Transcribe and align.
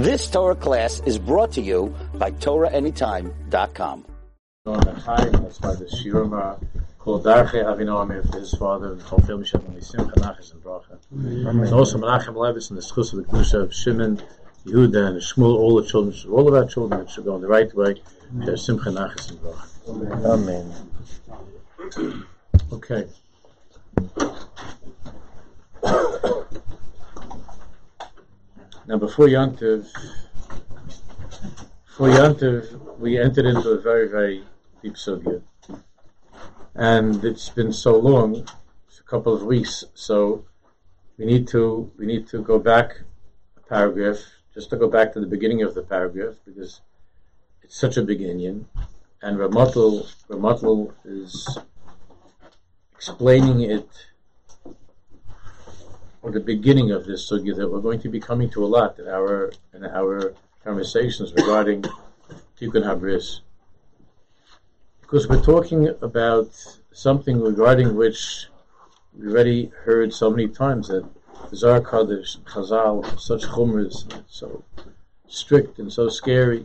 This 0.00 0.30
Torah 0.30 0.54
class 0.54 1.02
is 1.04 1.18
brought 1.18 1.52
to 1.52 1.60
you 1.60 1.94
by 2.14 2.30
TorahAnytime.com. 2.30 4.06
On 4.64 4.80
the 4.80 4.94
high, 4.94 5.26
that's 5.26 5.60
why 5.60 5.74
the 5.74 5.84
Shirma 5.84 6.58
called 6.98 7.26
Darche 7.26 7.62
Avinoam 7.62 8.32
for 8.32 8.38
his 8.38 8.54
father, 8.54 8.92
and 8.92 9.02
Chol 9.02 9.26
Film 9.26 9.44
Shem, 9.44 9.60
and 9.60 9.84
Simcha 9.84 10.18
Nachas 10.20 10.54
and 10.54 10.64
Bracha. 10.64 10.98
And 11.10 11.74
also 11.74 11.98
Menachem 11.98 12.34
Levis 12.34 12.70
and 12.70 12.78
the 12.78 12.82
Schus 12.82 13.12
of 13.12 13.18
the 13.18 13.24
Kedusha 13.24 13.64
of 13.64 13.74
Shimon, 13.74 14.22
Yehuda, 14.64 15.08
and 15.08 15.20
Shmuel, 15.20 15.58
all 15.58 15.76
the 15.76 15.86
children, 15.86 16.16
all 16.32 16.48
of 16.48 16.54
our 16.54 16.64
children 16.64 17.06
should 17.06 17.26
go 17.26 17.36
in 17.36 17.42
the 17.42 17.48
right 17.48 17.70
way, 17.74 18.00
to 18.46 18.56
Simcha 18.56 18.88
Nachas 18.88 19.32
and 19.32 19.40
Bracha. 19.40 20.24
Amen. 20.24 20.72
Okay. 22.72 23.06
Now, 28.86 28.96
before 28.96 29.26
Yantiv, 29.26 29.86
before 31.86 32.08
Yantiv, 32.08 32.98
we 32.98 33.18
entered 33.18 33.44
into 33.44 33.70
a 33.70 33.80
very, 33.80 34.08
very 34.08 34.42
deep 34.82 34.94
sugya, 34.94 35.42
and 36.74 37.22
it's 37.24 37.50
been 37.50 37.72
so 37.72 37.98
long, 37.98 38.48
it's 38.88 38.98
a 38.98 39.02
couple 39.02 39.34
of 39.34 39.42
weeks. 39.42 39.84
So 39.94 40.46
we 41.18 41.26
need 41.26 41.46
to 41.48 41.92
we 41.98 42.06
need 42.06 42.26
to 42.28 42.42
go 42.42 42.58
back 42.58 43.02
a 43.58 43.60
paragraph, 43.60 44.18
just 44.54 44.70
to 44.70 44.76
go 44.76 44.88
back 44.88 45.12
to 45.12 45.20
the 45.20 45.26
beginning 45.26 45.62
of 45.62 45.74
the 45.74 45.82
paragraph 45.82 46.34
because 46.46 46.80
it's 47.62 47.78
such 47.78 47.98
a 47.98 48.02
big 48.02 48.22
Indian, 48.22 48.66
and 49.20 49.36
Ramatul 49.36 50.10
Ramatul 50.28 50.94
is 51.04 51.58
explaining 52.96 53.60
it 53.60 53.88
or 56.22 56.30
the 56.30 56.40
beginning 56.40 56.90
of 56.90 57.06
this 57.06 57.30
sugya 57.30 57.56
that 57.56 57.68
we're 57.68 57.80
going 57.80 58.00
to 58.00 58.08
be 58.08 58.20
coming 58.20 58.50
to 58.50 58.64
a 58.64 58.66
lot 58.66 58.98
in 58.98 59.08
our 59.08 59.52
in 59.74 59.84
our 59.84 60.34
conversations 60.64 61.32
regarding 61.32 61.82
Tikkun 62.58 62.84
Habris. 62.84 63.40
Because 65.00 65.26
we're 65.28 65.42
talking 65.42 65.88
about 66.02 66.50
something 66.92 67.40
regarding 67.40 67.96
which 67.96 68.46
we've 69.16 69.32
already 69.32 69.72
heard 69.84 70.12
so 70.12 70.30
many 70.30 70.48
times 70.48 70.88
that 70.88 71.08
Zar 71.54 71.80
Kaddish, 71.80 72.36
Chazal, 72.40 73.18
such 73.18 73.42
chumras, 73.42 74.06
so 74.28 74.62
strict 75.26 75.78
and 75.78 75.92
so 75.92 76.08
scary. 76.08 76.64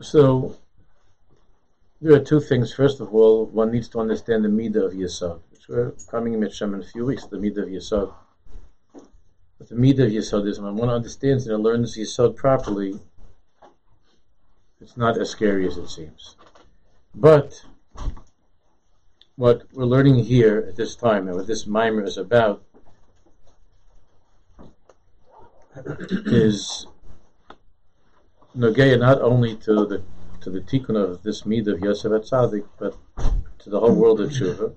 So 0.00 0.56
there 2.00 2.14
are 2.14 2.24
two 2.24 2.40
things. 2.40 2.72
First 2.72 3.00
of 3.00 3.12
all, 3.14 3.46
one 3.46 3.72
needs 3.72 3.88
to 3.90 4.00
understand 4.00 4.44
the 4.44 4.48
midah 4.48 4.86
of 4.86 4.92
Yisod 4.92 5.40
coming 6.10 6.34
in 6.34 6.40
Mitzvah 6.40 6.64
in 6.64 6.80
a 6.80 6.82
few 6.82 7.06
weeks, 7.06 7.26
the 7.26 7.36
Midah 7.36 7.62
of 7.62 7.68
Yisod. 7.68 8.12
But 9.58 9.68
the 9.68 9.74
Midah 9.74 10.06
of 10.06 10.12
Yisod 10.12 10.48
is 10.48 10.60
when 10.60 10.76
one 10.76 10.88
understands 10.88 11.46
and 11.46 11.62
learns 11.62 11.96
Yisod 11.96 12.36
properly, 12.36 12.98
it's 14.80 14.96
not 14.96 15.18
as 15.18 15.30
scary 15.30 15.66
as 15.66 15.76
it 15.76 15.88
seems. 15.88 16.36
But 17.14 17.64
what 19.36 19.62
we're 19.72 19.84
learning 19.84 20.16
here 20.16 20.64
at 20.68 20.76
this 20.76 20.96
time 20.96 21.28
and 21.28 21.36
what 21.36 21.46
this 21.46 21.66
mimer 21.66 22.02
is 22.04 22.18
about 22.18 22.64
is 26.26 26.86
Nogeya 28.56 28.98
not 28.98 29.22
only 29.22 29.56
to 29.56 29.86
the 29.86 30.02
to 30.40 30.50
the 30.50 30.60
tikkun 30.60 30.96
of 30.96 31.22
this 31.22 31.42
midah 31.42 31.74
of 31.74 31.80
Yosef 31.80 32.10
Atzadik, 32.10 32.66
but 32.78 32.96
to 33.60 33.70
the 33.70 33.78
whole 33.78 33.94
world 33.94 34.20
of 34.20 34.30
tshuva 34.30 34.74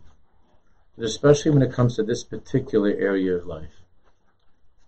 especially 0.97 1.51
when 1.51 1.61
it 1.61 1.73
comes 1.73 1.95
to 1.95 2.03
this 2.03 2.23
particular 2.23 2.89
area 2.89 3.35
of 3.35 3.45
life, 3.45 3.81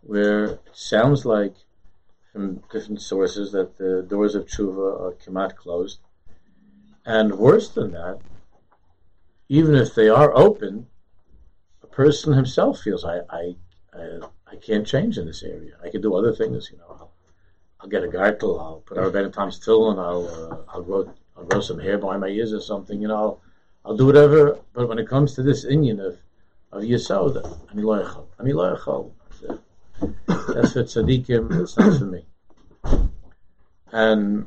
where 0.02 0.46
it 0.46 0.62
sounds 0.74 1.26
like 1.26 1.56
from 2.32 2.62
different 2.72 3.02
sources 3.02 3.52
that 3.52 3.78
the 3.78 4.04
doors 4.04 4.36
of 4.36 4.46
tshuva 4.46 5.02
are 5.02 5.14
kamat 5.14 5.56
closed, 5.56 6.00
and 7.06 7.38
worse 7.38 7.70
than 7.70 7.92
that, 7.92 8.20
even 9.50 9.76
if 9.76 9.96
they 9.96 10.10
are 10.10 10.36
open, 10.36 10.88
a 11.84 11.88
person 11.88 12.34
himself 12.34 12.82
feels 12.82 13.04
I 13.04 13.20
I 13.30 13.56
I, 13.94 14.20
I 14.52 14.56
can't 14.58 14.86
change 14.86 15.18
in 15.18 15.26
this 15.26 15.44
area. 15.44 15.74
I 15.84 15.90
can 15.90 16.02
do 16.02 16.16
other 16.16 16.34
things, 16.34 16.70
you 16.72 16.78
know. 16.78 17.10
I'll, 17.80 17.90
get 17.90 18.04
a 18.04 18.08
gartel, 18.08 18.60
I'll 18.60 18.84
put 18.86 18.98
our 18.98 19.10
Ben 19.10 19.32
Tom's 19.32 19.60
till, 19.60 19.92
and 19.92 20.00
I'll 20.00 20.28
uh, 20.28 20.58
I'll 20.74 20.84
grow 20.84 21.14
I'll 21.36 21.46
grow 21.46 21.62
some 21.62 21.80
hair 21.80 21.98
behind 21.98 22.22
my 22.22 22.28
ears 22.28 22.54
or 22.54 22.62
something, 22.62 23.02
you 23.02 23.08
know. 23.08 23.16
I'll, 23.16 23.42
I'll 23.88 23.96
do 23.96 24.06
whatever. 24.06 24.60
But 24.74 24.90
when 24.90 25.00
it 25.00 25.08
comes 25.08 25.34
to 25.36 25.44
this 25.44 25.64
Indian 25.64 26.02
of 26.02 26.18
of 26.74 26.84
Yisod, 26.84 27.38
ani 27.72 27.84
loyachal, 27.84 28.26
ani. 28.38 28.52
That's 30.28 30.74
for 30.74 30.84
tzaddikim. 30.84 31.50
That's 31.50 31.78
not 31.78 31.98
for 31.98 32.06
me. 32.06 32.26
And 33.94 34.46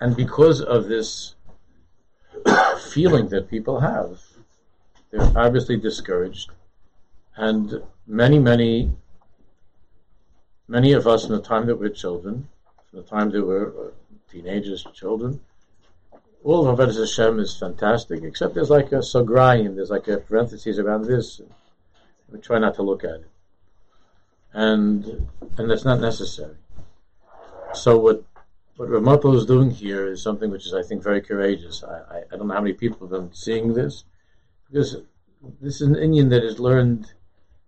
and 0.00 0.16
because 0.16 0.60
of 0.60 0.86
this 0.86 1.34
feeling 2.92 3.28
that 3.30 3.50
people 3.50 3.80
have, 3.80 4.20
they're 5.10 5.32
obviously 5.36 5.76
discouraged, 5.76 6.52
and 7.36 7.82
many, 8.06 8.38
many, 8.38 8.92
many 10.68 10.92
of 10.92 11.08
us, 11.08 11.24
in 11.24 11.32
the 11.32 11.42
time 11.42 11.66
that 11.66 11.76
we're 11.76 11.88
children, 11.88 12.48
in 12.92 13.00
the 13.00 13.04
time 13.04 13.30
that 13.30 13.44
we're 13.44 13.90
teenagers, 14.30 14.86
children, 14.94 15.40
all 16.48 16.66
of 16.66 16.78
Avodah 16.78 16.98
Hashem 16.98 17.40
is 17.40 17.58
fantastic, 17.58 18.22
except 18.22 18.54
there's 18.54 18.70
like 18.70 18.90
a 18.92 19.00
sagrayim, 19.00 19.76
there's 19.76 19.90
like 19.90 20.08
a 20.08 20.16
parenthesis 20.16 20.78
around 20.78 21.04
this. 21.04 21.42
We 22.30 22.38
try 22.38 22.58
not 22.58 22.76
to 22.76 22.82
look 22.82 23.04
at 23.04 23.20
it, 23.20 23.30
and 24.54 25.28
and 25.58 25.70
that's 25.70 25.84
not 25.84 26.00
necessary. 26.00 26.56
So 27.74 27.98
what 27.98 28.24
what 28.76 28.88
Ramapo 28.88 29.34
is 29.34 29.44
doing 29.44 29.70
here 29.70 30.06
is 30.06 30.22
something 30.22 30.50
which 30.50 30.64
is, 30.64 30.72
I 30.72 30.82
think, 30.82 31.02
very 31.02 31.20
courageous. 31.20 31.84
I, 31.84 31.98
I, 31.98 32.18
I, 32.32 32.36
don't 32.36 32.48
know 32.48 32.54
how 32.54 32.62
many 32.62 32.74
people 32.74 33.06
have 33.06 33.10
been 33.10 33.34
seeing 33.34 33.74
this, 33.74 34.04
because 34.70 34.96
this 35.60 35.82
is 35.82 35.82
an 35.82 35.96
Indian 35.96 36.30
that 36.30 36.44
is 36.44 36.58
learned 36.58 37.12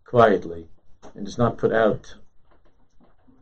quietly 0.05 0.69
and 1.15 1.27
is 1.27 1.37
not 1.37 1.59
put 1.59 1.73
out 1.73 2.15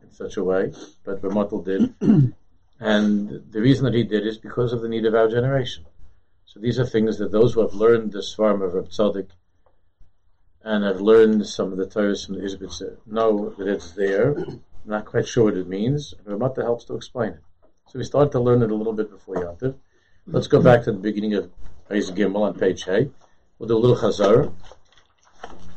in 0.03 0.11
such 0.11 0.35
a 0.35 0.43
way, 0.43 0.73
but 1.05 1.23
Ramapo 1.23 1.61
did. 1.61 1.93
And 2.79 3.51
the 3.51 3.61
reason 3.61 3.85
that 3.85 3.93
he 3.93 4.03
did 4.03 4.25
is 4.25 4.37
because 4.37 4.71
of 4.71 4.81
the 4.81 4.89
need 4.89 5.05
of 5.05 5.13
our 5.13 5.27
generation. 5.27 5.85
So 6.45 6.59
these 6.59 6.79
are 6.79 6.85
things 6.85 7.17
that 7.17 7.31
those 7.31 7.53
who 7.53 7.61
have 7.61 7.73
learned 7.73 8.11
the 8.11 8.19
Svarm 8.19 8.63
of 8.63 8.73
Rab 8.73 9.27
and 10.63 10.83
have 10.83 11.01
learned 11.01 11.45
some 11.47 11.71
of 11.71 11.77
the 11.77 11.85
Torahs 11.85 12.25
from 12.25 12.35
the 12.35 12.41
Izbitzer 12.41 12.97
know 13.05 13.49
that 13.57 13.67
it's 13.67 13.91
there. 13.91 14.37
I'm 14.37 14.61
not 14.85 15.05
quite 15.05 15.27
sure 15.27 15.45
what 15.45 15.57
it 15.57 15.67
means. 15.67 16.13
Ramata 16.25 16.63
helps 16.63 16.85
to 16.85 16.95
explain 16.95 17.33
it. 17.33 17.43
So 17.87 17.99
we 17.99 18.05
started 18.05 18.31
to 18.31 18.39
learn 18.39 18.61
it 18.61 18.71
a 18.71 18.75
little 18.75 18.93
bit 18.93 19.09
before 19.09 19.35
Yantiv. 19.35 19.75
Let's 20.27 20.47
go 20.47 20.61
back 20.61 20.83
to 20.83 20.91
the 20.91 20.99
beginning 20.99 21.33
of 21.33 21.49
Beis 21.89 22.11
Gimel 22.11 22.41
on 22.41 22.57
page 22.57 22.83
Hey. 22.83 23.09
We'll 23.57 23.67
do 23.67 23.77
a 23.77 23.79
little 23.79 23.97
Chazar 23.97 24.53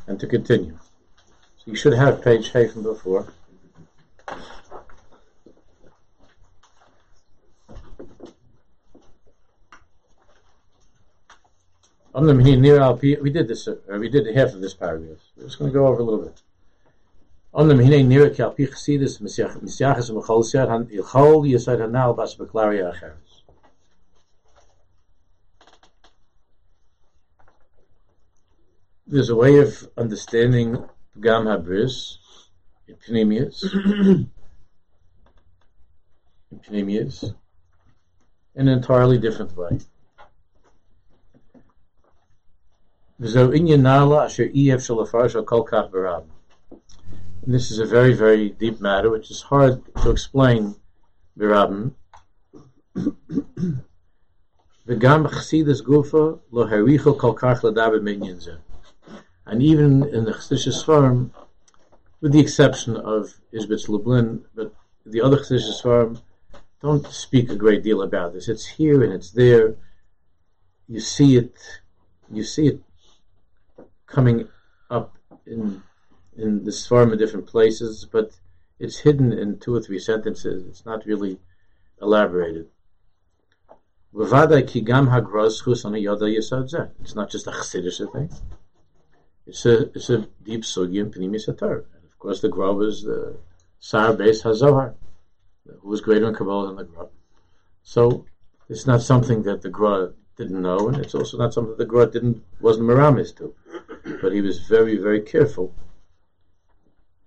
and 0.06 0.20
to 0.20 0.26
continue. 0.26 0.78
So 1.56 1.64
you 1.66 1.76
should 1.76 1.94
have 1.94 2.22
page 2.22 2.50
Hey 2.50 2.68
from 2.68 2.82
before. 2.82 3.32
We 12.14 13.30
did 13.30 13.48
this. 13.48 13.68
Uh, 13.68 13.76
we 13.98 14.08
did 14.10 14.26
half 14.36 14.52
of 14.52 14.60
this 14.60 14.74
paragraph. 14.74 15.18
We're 15.36 15.44
just 15.44 15.58
going 15.58 15.72
to 15.72 15.78
go 15.78 15.86
over 15.86 16.00
a 16.00 16.04
little 16.04 16.24
bit. 16.24 16.42
Omnam 17.54 17.82
hine 17.82 18.08
nira 18.08 18.34
ki 18.34 18.42
al 18.42 18.50
pi 18.50 18.64
misyachas 18.64 20.10
siyad 20.10 20.68
han 20.68 20.86
ilchol 20.86 21.44
hanal 21.78 22.16
bas 22.16 22.34
beklaria 22.34 22.92
acheres. 22.92 23.42
There's 29.06 29.30
a 29.30 29.36
way 29.36 29.58
of 29.58 29.88
understanding 29.96 30.84
Gam 31.20 31.44
Habris 31.44 32.16
in 32.88 32.96
Pneumius, 32.96 33.64
in 36.50 36.68
in 38.54 38.68
an 38.68 38.68
entirely 38.68 39.18
different 39.18 39.56
way. 39.56 39.78
This 43.22 43.36
is 47.70 47.78
a 47.78 47.86
very, 47.86 48.14
very 48.14 48.50
deep 48.50 48.80
matter, 48.80 49.10
which 49.10 49.30
is 49.30 49.42
hard 49.42 49.80
to 50.02 50.10
explain 50.10 50.74
And 59.46 59.62
even 59.62 60.02
in 60.08 60.24
the 60.24 60.32
Chassidus 60.32 60.84
farm, 60.84 61.32
with 62.20 62.32
the 62.32 62.40
exception 62.40 62.96
of 62.96 63.38
Isbitz 63.52 63.88
Lublin, 63.88 64.44
but 64.56 64.74
the 65.06 65.20
other 65.20 65.36
Chassidus 65.36 65.80
farm 65.80 66.18
don't 66.80 67.06
speak 67.06 67.50
a 67.50 67.56
great 67.56 67.84
deal 67.84 68.02
about 68.02 68.32
this. 68.32 68.48
It's 68.48 68.66
here 68.66 69.04
and 69.04 69.12
it's 69.12 69.30
there. 69.30 69.76
You 70.88 70.98
see 70.98 71.36
it, 71.36 71.54
you 72.28 72.42
see 72.42 72.66
it 72.66 72.82
coming 74.12 74.48
up 74.90 75.16
in 75.46 75.82
in 76.36 76.64
the 76.64 76.70
Svarim 76.70 77.12
in 77.12 77.18
different 77.18 77.46
places, 77.46 78.06
but 78.10 78.30
it's 78.78 78.98
hidden 78.98 79.32
in 79.32 79.58
two 79.58 79.74
or 79.74 79.82
three 79.82 79.98
sentences. 79.98 80.66
It's 80.66 80.86
not 80.86 81.04
really 81.04 81.38
elaborated. 82.00 82.68
It's 84.14 84.32
not 87.14 87.30
just 87.30 87.46
a 87.46 87.50
chassidish 87.50 88.12
thing. 88.12 88.30
It's 89.46 89.66
a 89.66 89.90
it's 89.96 90.10
a 90.10 90.26
deep 90.42 90.62
sugi 90.62 91.00
in 91.00 91.10
Pnimis. 91.10 91.48
And 91.48 91.60
of 91.60 92.18
course, 92.18 92.40
the 92.40 92.48
Grov 92.48 92.86
is 92.86 93.02
the 93.02 93.36
Sar 93.78 94.12
Beis 94.12 94.42
Hazohar, 94.42 94.94
who 95.80 95.88
was 95.88 96.00
greater 96.00 96.28
in 96.28 96.34
Kabbalah 96.34 96.68
than 96.68 96.76
the 96.76 96.84
Grov. 96.84 97.10
So 97.82 98.26
it's 98.68 98.86
not 98.86 99.02
something 99.02 99.42
that 99.42 99.62
the 99.62 99.70
Gra 99.70 100.12
didn't 100.36 100.62
know, 100.62 100.88
and 100.88 100.98
it's 100.98 101.14
also 101.14 101.36
not 101.38 101.52
something 101.54 101.76
the 101.76 101.84
Gra 101.84 102.06
didn't 102.06 102.42
wasn't 102.60 102.86
Miramis 102.86 103.32
to. 103.36 103.54
But 104.04 104.32
he 104.32 104.40
was 104.40 104.60
very, 104.60 104.96
very 104.96 105.20
careful, 105.20 105.74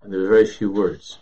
and 0.02 0.12
there 0.12 0.20
were 0.20 0.28
very 0.28 0.46
few 0.46 0.72
words. 0.72 1.20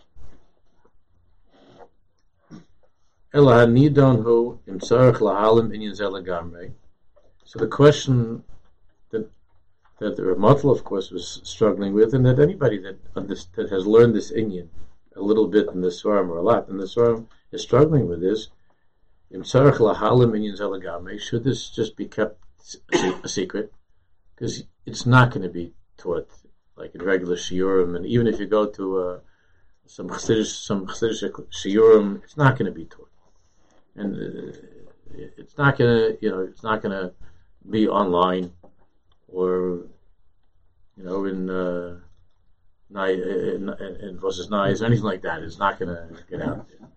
So 7.46 7.60
the 7.60 7.68
question 7.68 8.44
that 9.10 9.30
that 10.00 10.16
the 10.16 10.24
Ramatl, 10.24 10.72
of 10.72 10.84
course, 10.84 11.12
was 11.12 11.42
struggling 11.44 11.94
with, 11.94 12.14
and 12.14 12.26
that 12.26 12.40
anybody 12.40 12.78
that 12.80 12.98
that 13.14 13.70
has 13.70 13.86
learned 13.86 14.16
this 14.16 14.32
Indian 14.32 14.70
a 15.16 15.22
little 15.22 15.48
bit 15.48 15.68
in 15.70 15.82
the 15.82 15.90
Svarim 15.90 16.30
or 16.30 16.38
a 16.38 16.42
lot 16.42 16.70
in 16.70 16.78
the 16.78 16.86
Svarim 16.86 17.28
is 17.52 17.62
struggling 17.62 18.08
with 18.08 18.24
is 18.24 18.50
should 21.18 21.44
this 21.44 21.70
just 21.70 21.96
be 21.96 22.06
kept 22.06 22.38
a 23.24 23.28
secret? 23.28 23.74
Because 24.36 24.64
it's 24.86 25.06
not 25.06 25.32
going 25.32 25.44
to 25.44 25.50
be 25.50 25.74
taught 25.98 26.30
like 26.76 26.96
in 26.96 27.04
regular 27.04 27.36
shiurim, 27.36 27.96
and 27.96 28.06
even 28.06 28.28
if 28.28 28.40
you 28.40 28.48
go 28.48 28.68
to 28.68 29.00
uh, 29.00 29.20
some 29.86 30.10
chassidish, 30.10 30.66
some 30.66 30.88
chassidish 30.88 31.24
shiurim, 31.52 32.24
it's 32.24 32.38
not 32.38 32.58
going 32.58 32.66
to 32.66 32.72
be 32.72 32.86
taught, 32.86 33.12
and 33.96 34.16
uh, 34.16 34.58
it's 35.14 35.58
not 35.58 35.78
going 35.78 35.90
to, 35.90 36.18
you 36.22 36.32
know, 36.32 36.40
it's 36.40 36.64
not 36.64 36.82
going 36.82 36.92
to 36.92 37.14
be 37.70 37.88
online 37.88 38.52
or 39.28 39.86
you 40.98 41.04
know 41.04 41.26
in 41.26 41.50
uh, 41.50 42.00
in, 42.96 44.20
versus 44.20 44.50
nice 44.50 44.82
or 44.82 44.86
anything 44.86 45.06
like 45.06 45.22
that. 45.24 45.42
It's 45.42 45.58
not 45.58 45.80
going 45.80 45.96
to 45.96 46.08
get 46.30 46.42
out 46.42 46.68
there. 46.70 46.88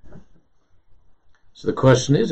So 1.52 1.68
the 1.68 1.72
question 1.72 2.16
is, 2.16 2.30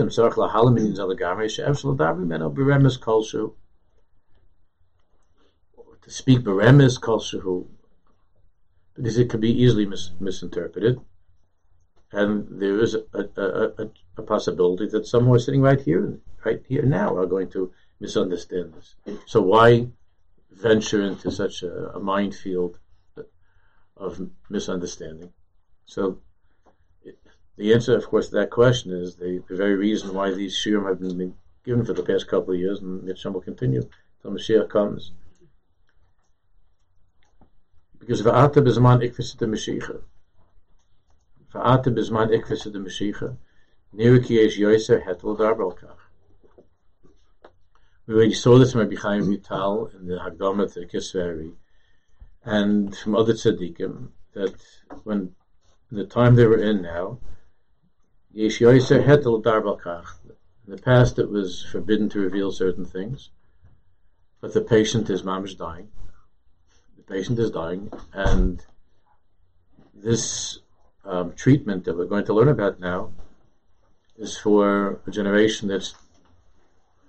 to 6.05 6.11
speak 6.11 6.41
beremes 6.41 6.99
kolshu, 7.01 7.67
because 8.95 9.19
it 9.19 9.31
could 9.31 9.41
be 9.41 9.62
easily 9.62 9.87
mis- 9.87 10.12
misinterpreted, 10.21 11.01
and 12.12 12.47
there 12.61 12.79
is 12.79 12.95
a, 12.95 13.03
a, 13.15 13.43
a, 13.43 13.91
a, 14.19 14.23
possibility 14.23 14.87
that 14.87 15.06
some 15.06 15.25
who 15.25 15.35
are 15.35 15.39
sitting 15.39 15.62
right 15.62 15.81
here, 15.81 16.21
right 16.45 16.62
here 16.69 16.83
now, 16.83 17.17
are 17.17 17.27
going 17.27 17.51
to 17.51 17.73
misunderstand 18.01 18.75
this. 18.75 18.95
So 19.27 19.41
why 19.41 19.89
venture 20.53 21.03
into 21.03 21.31
such 21.31 21.62
a, 21.62 21.99
minefield 21.99 22.79
of 23.97 24.21
misunderstanding? 24.51 25.33
So 25.87 26.21
the 27.56 27.73
answer, 27.73 27.97
of 27.97 28.06
course, 28.06 28.29
to 28.29 28.37
that 28.37 28.51
question 28.51 28.93
is 28.93 29.17
the, 29.17 29.43
the 29.49 29.56
very 29.56 29.75
reason 29.75 30.15
why 30.15 30.33
these 30.33 30.55
shiurim 30.55 30.87
have 30.89 31.01
been 31.01 31.35
given 31.65 31.85
for 31.85 31.95
the 31.95 32.03
past 32.03 32.29
couple 32.29 32.53
of 32.53 32.61
years, 32.61 32.81
and 32.81 33.03
Mitzvah 33.03 33.31
will 33.31 33.41
continue 33.41 33.89
until 34.23 34.39
Mashiach 34.39 34.69
comes. 34.69 35.12
Because 38.05 38.23
va'ata 38.23 38.62
bezman 38.62 39.01
ikvisa 39.01 39.39
de 39.39 39.47
Mashiach. 39.47 40.03
Va'ata 41.55 41.87
bezman 41.87 42.29
ikvisa 42.39 42.71
de 42.71 42.79
Mashiach. 42.79 43.37
Niriki 43.97 44.45
es 44.45 44.59
yoiser 44.59 45.03
hetel 45.03 45.39
darbelkach. 45.39 45.97
We 48.06 48.15
already 48.15 48.35
saw 48.35 48.59
this 48.59 48.73
from 48.73 48.83
Rabbi 48.83 48.97
Chaim 48.97 49.31
Vital 49.31 49.87
in 49.99 50.06
the 50.06 50.19
Hagdama 50.19 50.71
to 50.75 50.85
Kisveri, 50.87 51.55
and 52.45 52.95
from 52.95 53.17
other 53.17 53.33
tzaddikim, 53.33 54.11
that 54.35 54.55
when 55.05 55.35
the 55.91 56.05
time 56.05 56.35
they 56.35 56.47
were 56.47 56.61
in 56.61 56.83
now, 56.83 57.19
in 58.35 58.49
the 60.67 60.81
past, 60.83 61.19
it 61.19 61.31
was 61.31 61.65
forbidden 61.65 62.11
to 62.11 62.21
reveal 62.21 62.53
certain 62.53 62.85
things, 62.85 63.31
but 64.43 64.53
the 64.53 64.61
patient 64.61 65.09
is 65.09 65.23
mamish 65.23 65.56
dying. 65.56 65.89
The 67.06 67.15
patient 67.15 67.39
is 67.39 67.51
dying, 67.51 67.93
and 68.12 68.65
this 69.95 70.59
um, 71.05 71.33
treatment 71.35 71.85
that 71.85 71.97
we're 71.97 72.06
going 72.06 72.25
to 72.27 72.35
learn 72.35 72.49
about 72.49 72.81
now 72.81 73.12
is 74.17 74.37
for 74.37 75.01
a 75.06 75.11
generation 75.11 75.69
that's 75.69 75.95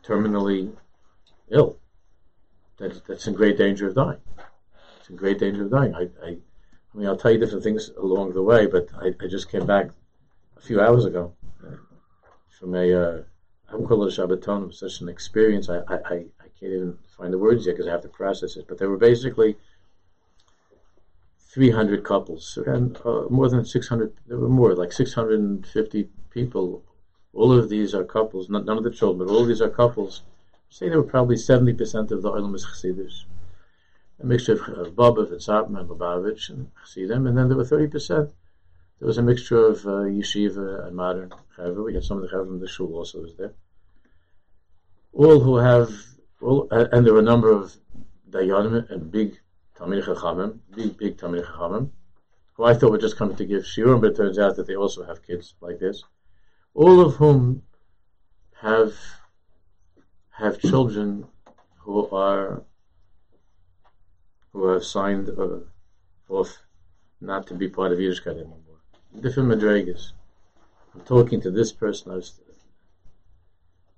terminally 0.03 0.73
ill, 1.49 1.77
that, 2.77 3.05
that's 3.07 3.27
in 3.27 3.33
great 3.33 3.57
danger 3.57 3.87
of 3.87 3.95
dying. 3.95 4.19
It's 4.99 5.09
in 5.09 5.15
great 5.15 5.39
danger 5.39 5.63
of 5.63 5.71
dying. 5.71 5.95
I, 5.95 6.09
I, 6.23 6.29
I 6.29 6.97
mean, 6.97 7.07
I'll 7.07 7.17
tell 7.17 7.31
you 7.31 7.39
different 7.39 7.63
things 7.63 7.89
along 7.97 8.33
the 8.33 8.43
way, 8.43 8.67
but 8.67 8.89
I, 8.99 9.13
I 9.23 9.27
just 9.27 9.51
came 9.51 9.65
back 9.65 9.89
a 10.57 10.61
few 10.61 10.81
hours 10.81 11.05
ago 11.05 11.33
from 12.59 12.75
a 12.75 12.93
uh, 12.93 13.21
I'm 13.69 13.85
called 13.85 14.07
it 14.07 14.17
a 14.17 14.21
Shabbaton. 14.21 14.73
such 14.73 15.01
an 15.01 15.09
experience. 15.09 15.69
I, 15.69 15.79
I, 15.87 15.95
I 16.05 16.47
can't 16.59 16.73
even 16.73 16.97
find 17.17 17.33
the 17.33 17.37
words 17.37 17.65
yet 17.65 17.73
because 17.73 17.87
I 17.87 17.91
have 17.91 18.03
to 18.03 18.09
process 18.09 18.55
it. 18.55 18.65
But 18.67 18.77
there 18.77 18.89
were 18.89 18.97
basically 18.97 19.57
300 21.55 22.03
couples 22.03 22.59
and 22.67 22.97
uh, 23.05 23.23
more 23.29 23.49
than 23.49 23.65
600. 23.65 24.13
There 24.27 24.37
were 24.37 24.49
more, 24.49 24.75
like 24.75 24.91
650 24.91 26.09
people. 26.29 26.83
All 27.33 27.51
of 27.51 27.69
these 27.69 27.95
are 27.95 28.03
couples. 28.03 28.49
Not, 28.49 28.65
none 28.65 28.77
of 28.77 28.83
the 28.83 28.91
children, 28.91 29.25
but 29.25 29.33
all 29.33 29.41
of 29.41 29.47
these 29.47 29.61
are 29.61 29.69
couples. 29.69 30.21
Say 30.69 30.89
there 30.89 31.01
were 31.01 31.07
probably 31.07 31.37
70% 31.37 32.11
of 32.11 32.21
the 32.21 32.31
Olam 32.31 32.53
is 32.53 32.65
Chassidus. 32.65 33.23
A 34.21 34.25
mixture 34.25 34.53
of, 34.53 34.87
of 34.87 34.95
Bobov 34.95 35.31
and 35.31 35.39
Satmar 35.39 35.79
and 35.79 35.89
Lubavitch 35.89 36.49
and 36.49 36.69
Chassidim, 36.83 37.25
and 37.25 37.37
then 37.37 37.47
there 37.47 37.57
were 37.57 37.65
30% 37.65 38.31
there 38.99 39.07
was 39.07 39.17
a 39.17 39.21
mixture 39.21 39.65
of 39.65 39.85
uh, 39.85 40.07
yeshiva 40.07 40.87
and 40.87 40.95
modern 40.95 41.33
chaver. 41.57 41.83
We 41.83 41.93
had 41.93 42.03
some 42.03 42.17
of 42.17 42.23
the 42.23 42.29
chaver 42.29 42.47
from 42.47 42.59
the 42.59 42.67
shul 42.67 42.93
also 42.93 43.21
was 43.21 43.35
there. 43.35 43.53
All 45.11 45.39
who 45.41 45.57
have, 45.57 45.91
all, 46.41 46.67
uh, 46.71 46.87
and 46.91 47.05
there 47.05 47.13
were 47.13 47.19
a 47.19 47.31
number 47.33 47.51
of 47.51 47.75
dayanim 48.29 48.89
and 48.89 49.11
big 49.11 49.37
tamir 49.77 50.03
chachamim, 50.03 50.59
big 50.75 50.97
big 50.97 51.17
tamir 51.17 51.45
chachamim, 51.45 51.89
who 52.53 52.63
I 52.63 52.73
thought 52.73 52.91
were 52.91 52.97
just 52.97 53.17
coming 53.17 53.35
to 53.37 53.45
give 53.45 53.63
shiurim, 53.63 54.01
but 54.01 54.11
it 54.11 54.17
turns 54.17 54.39
out 54.39 54.55
that 54.55 54.67
they 54.67 54.75
also 54.75 55.03
have 55.03 55.25
kids 55.25 55.55
like 55.61 55.79
this. 55.79 56.03
All 56.73 57.01
of 57.01 57.15
whom 57.15 57.63
have 58.61 58.93
have 60.31 60.59
children 60.59 61.25
who 61.79 62.09
are 62.09 62.63
who 64.51 64.67
have 64.67 64.83
signed 64.83 65.29
uh, 65.29 65.59
off 66.29 66.57
not 67.21 67.47
to 67.47 67.53
be 67.53 67.67
part 67.69 67.91
of 67.91 67.99
Yiddishkeit 67.99 68.35
anymore 68.35 68.65
different 69.21 69.49
madrigas. 69.49 70.11
I'm 70.93 71.01
talking 71.01 71.41
to 71.41 71.51
this 71.51 71.71
person. 71.71 72.11
I 72.11 72.15
was, 72.15 72.39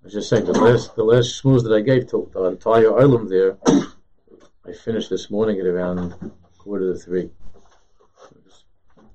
I 0.01 0.05
was 0.05 0.13
just 0.13 0.29
saying 0.29 0.45
the 0.45 0.53
last 0.53 0.95
the 0.95 1.03
last 1.03 1.41
schmooze 1.41 1.63
that 1.63 1.73
I 1.73 1.81
gave 1.81 2.09
to 2.09 2.29
the 2.33 2.43
entire 2.45 2.97
island 2.97 3.29
there. 3.29 3.57
I 4.67 4.73
finished 4.73 5.09
this 5.09 5.31
morning 5.31 5.59
at 5.61 5.65
around 5.65 6.13
quarter 6.57 6.91
to 6.91 6.99
three. 6.99 7.29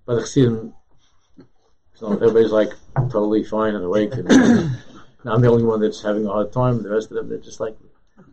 But 0.07 0.15
the 0.15 0.21
Chassidim, 0.23 0.73
so 1.93 2.13
everybody's 2.13 2.53
like 2.53 2.71
totally 3.11 3.45
fine 3.45 3.75
and 3.75 3.85
awake, 3.85 4.15
and 4.15 4.25
now 4.29 4.71
I'm 5.35 5.43
the 5.43 5.51
only 5.51 5.65
one 5.65 5.81
that's 5.81 6.03
having 6.03 6.25
a 6.25 6.31
hard 6.31 6.53
time. 6.53 6.83
The 6.83 6.89
rest 6.89 7.11
of 7.11 7.17
them, 7.17 7.29
they're 7.29 7.37
just 7.37 7.61
like 7.61 7.77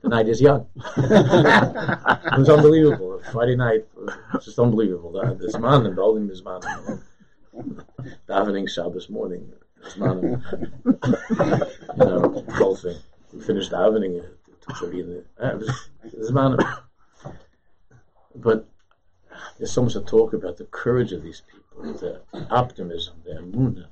the 0.02 0.08
night 0.08 0.30
is 0.30 0.40
young. 0.40 0.68
it 0.98 2.40
was 2.40 2.50
unbelievable. 2.50 3.22
Friday 3.34 3.58
night, 3.58 3.86
was 3.96 4.46
just 4.46 4.58
unbelievable. 4.58 5.12
This 5.38 5.58
man 5.58 5.86
and 5.86 5.96
holding 5.96 6.28
this 6.28 6.42
man 6.44 6.62
davening 8.30 8.70
Shabbos 8.70 9.10
morning. 9.10 9.52
this 9.84 9.98
man, 9.98 10.42
you 10.86 11.98
know, 11.98 12.46
whole 12.54 12.78
thing. 12.78 12.98
We 13.34 13.42
finished 13.42 13.72
davening 13.72 14.22
uh, 14.22 14.28
it 14.48 14.62
took 14.62 14.94
in 14.94 15.26
the 16.14 16.89
But 18.42 18.68
there's 19.58 19.72
so 19.72 19.84
much 19.84 19.94
to 19.94 20.02
talk 20.02 20.34
about 20.34 20.58
the 20.58 20.66
courage 20.66 21.12
of 21.12 21.24
these 21.24 21.42
people, 21.52 21.94
the 21.94 22.22
optimism, 22.50 23.22
their 23.26 23.42
moon. 23.42 23.86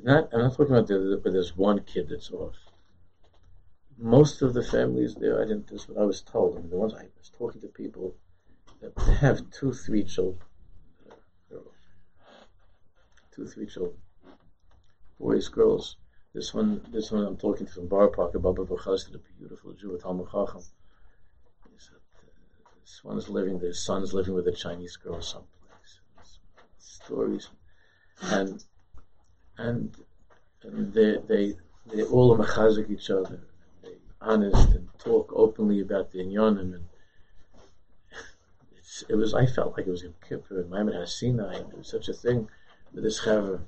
Not, 0.00 0.28
I'm 0.32 0.40
not 0.40 0.56
talking 0.56 0.74
about 0.74 0.86
the, 0.86 1.20
but 1.22 1.32
there's 1.32 1.56
one 1.56 1.80
kid 1.80 2.08
that's 2.08 2.30
off. 2.30 2.54
Most 3.96 4.42
of 4.42 4.54
the 4.54 4.62
families 4.62 5.14
there, 5.16 5.40
I 5.40 5.42
didn't. 5.42 5.68
This 5.68 5.88
what 5.88 6.00
I 6.00 6.04
was 6.04 6.22
told. 6.22 6.56
I 6.56 6.60
mean, 6.60 6.70
the 6.70 6.76
ones 6.76 6.94
I 6.94 7.06
was 7.18 7.30
talking 7.36 7.60
to 7.62 7.68
people 7.68 8.14
that 8.80 8.96
have 9.20 9.50
two, 9.50 9.72
three 9.72 10.04
children 10.04 10.38
two, 13.38 13.46
three 13.46 13.66
children, 13.66 13.96
boys, 15.20 15.48
girls. 15.48 15.96
This 16.34 16.52
one, 16.52 16.80
this 16.92 17.12
one 17.12 17.24
I'm 17.24 17.36
talking 17.36 17.66
to 17.66 17.72
from 17.72 17.86
Boro 17.86 18.10
Park, 18.10 18.32
Baba 18.34 18.64
Vachas, 18.64 19.14
a 19.14 19.18
beautiful 19.38 19.72
Jew 19.74 19.96
Talmud 20.02 20.26
Chacham. 20.26 20.62
This 22.88 23.04
one's 23.04 23.28
living, 23.28 23.58
their 23.58 23.74
son's 23.74 24.14
living 24.14 24.32
with 24.32 24.48
a 24.48 24.52
Chinese 24.52 24.96
girl 24.96 25.20
someplace. 25.20 26.00
Stories, 26.78 27.50
and 28.22 28.64
and 29.58 29.94
and 30.62 30.94
they 30.94 31.18
they 31.28 31.54
they 31.84 32.02
all 32.04 32.34
machazik 32.34 32.90
each 32.90 33.10
other. 33.10 33.40
They 33.82 33.98
honest 34.22 34.70
and 34.70 34.88
talk 34.98 35.30
openly 35.34 35.80
about 35.80 36.12
the 36.12 36.20
inyanim 36.20 36.74
and. 36.76 36.88
It 39.06 39.16
was. 39.16 39.34
I 39.34 39.44
felt 39.44 39.76
like 39.76 39.86
it 39.86 39.90
was 39.90 40.02
in 40.02 40.14
Kippur 40.26 40.58
and 40.62 40.70
Maimon 40.70 40.94
Hasinai. 40.94 41.70
It 41.70 41.76
was 41.76 41.88
such 41.88 42.08
a 42.08 42.14
thing 42.14 42.48
with 42.94 43.04
this 43.04 43.20
chaver. 43.20 43.60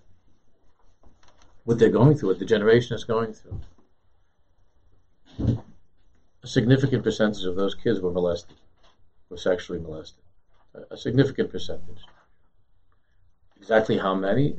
What 1.64 1.78
they're 1.78 1.90
going 1.90 2.16
through, 2.16 2.30
what 2.30 2.38
the 2.38 2.46
generation 2.46 2.96
is 2.96 3.04
going 3.04 3.34
through. 3.34 3.60
A 6.42 6.46
significant 6.46 7.04
percentage 7.04 7.44
of 7.44 7.54
those 7.54 7.74
kids 7.74 8.00
were 8.00 8.10
molested 8.10 8.56
were 9.30 9.36
sexually 9.36 9.80
molested. 9.80 10.24
A, 10.74 10.94
a 10.94 10.96
significant 10.96 11.50
percentage. 11.50 12.02
Exactly 13.56 13.98
how 13.98 14.14
many? 14.14 14.58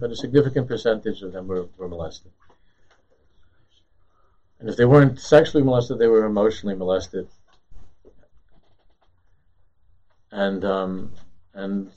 But 0.00 0.10
a 0.10 0.16
significant 0.16 0.68
percentage 0.68 1.22
of 1.22 1.32
them 1.32 1.46
were, 1.46 1.66
were 1.76 1.88
molested. 1.88 2.32
And 4.58 4.68
if 4.68 4.76
they 4.76 4.84
weren't 4.84 5.20
sexually 5.20 5.62
molested, 5.62 5.98
they 5.98 6.06
were 6.06 6.24
emotionally 6.24 6.74
molested. 6.74 7.28
And 10.30 10.64
um, 10.64 11.12
and 11.52 11.90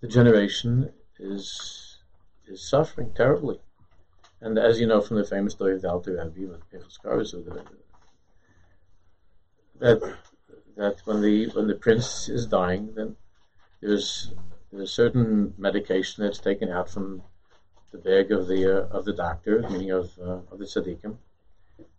the 0.00 0.08
generation 0.08 0.92
is 1.18 1.98
is 2.46 2.68
suffering 2.68 3.12
terribly. 3.14 3.58
And 4.40 4.58
as 4.58 4.80
you 4.80 4.86
know 4.86 5.00
from 5.00 5.16
the 5.18 5.24
famous 5.24 5.54
story 5.54 5.74
of 5.74 5.82
the 5.82 5.90
Alter 5.90 6.30
Rebbe, 6.34 6.52
with 6.52 6.68
Pinchas 6.70 6.98
Koritzer, 7.02 7.44
the, 7.44 7.64
that 9.82 10.16
that 10.76 10.96
when 11.04 11.20
the 11.20 11.48
when 11.48 11.66
the 11.66 11.74
prince 11.74 12.28
is 12.28 12.46
dying, 12.46 12.94
then 12.94 13.16
there's 13.80 14.32
there's 14.70 14.88
a 14.90 14.92
certain 14.92 15.54
medication 15.58 16.24
that's 16.24 16.38
taken 16.38 16.70
out 16.70 16.88
from 16.88 17.22
the 17.90 17.98
bag 17.98 18.32
of 18.32 18.46
the 18.48 18.60
uh, 18.64 18.96
of 18.96 19.04
the 19.04 19.12
doctor, 19.12 19.64
meaning 19.70 19.90
of 19.90 20.10
uh, 20.18 20.40
of 20.50 20.58
the 20.58 20.64
tzaddikim. 20.64 21.16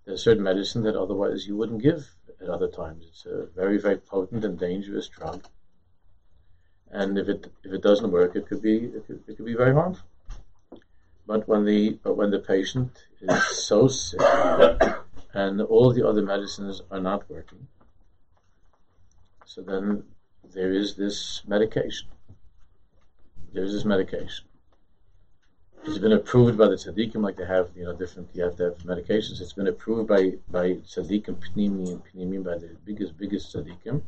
There's 0.05 0.23
certain 0.23 0.43
medicine 0.43 0.83
that 0.83 0.95
otherwise 0.95 1.45
you 1.47 1.55
wouldn't 1.55 1.83
give 1.83 2.09
at 2.41 2.49
other 2.49 2.67
times. 2.67 3.05
It's 3.07 3.25
a 3.25 3.47
very 3.55 3.77
very 3.77 3.97
potent 3.97 4.43
and 4.43 4.57
dangerous 4.57 5.07
drug, 5.07 5.45
and 6.91 7.17
if 7.17 7.27
it 7.27 7.51
if 7.63 7.71
it 7.73 7.83
doesn't 7.83 8.11
work, 8.11 8.35
it 8.35 8.47
could 8.47 8.61
be 8.61 8.77
it 8.77 9.05
could, 9.05 9.23
it 9.27 9.37
could 9.37 9.45
be 9.45 9.55
very 9.55 9.73
harmful. 9.73 10.07
But 11.25 11.47
when 11.47 11.65
the 11.65 11.99
but 12.03 12.17
when 12.17 12.31
the 12.31 12.39
patient 12.39 12.91
is 13.21 13.43
so 13.65 13.87
sick 13.87 14.19
and 15.33 15.61
all 15.61 15.93
the 15.93 16.07
other 16.07 16.21
medicines 16.21 16.81
are 16.91 16.99
not 16.99 17.29
working, 17.29 17.67
so 19.45 19.61
then 19.61 20.03
there 20.53 20.71
is 20.71 20.95
this 20.95 21.41
medication. 21.47 22.09
There 23.53 23.63
is 23.63 23.73
this 23.73 23.85
medication. 23.85 24.45
It's 25.85 25.97
been 25.97 26.13
approved 26.13 26.57
by 26.57 26.67
the 26.67 26.75
tzaddikim, 26.75 27.21
like 27.21 27.35
they 27.35 27.45
have, 27.45 27.69
you 27.75 27.83
know, 27.83 27.93
different. 27.93 28.29
You 28.33 28.43
have 28.43 28.55
to 28.57 28.63
have 28.65 28.77
medications. 28.79 29.41
It's 29.41 29.53
been 29.53 29.67
approved 29.67 30.07
by 30.07 30.33
by 30.49 30.75
tzaddikim 30.75 31.35
pnimi 31.43 31.91
and 31.91 32.01
pnimi 32.05 32.43
by 32.43 32.57
the 32.57 32.75
biggest 32.85 33.17
biggest 33.17 33.53
tzaddikim, 33.53 34.01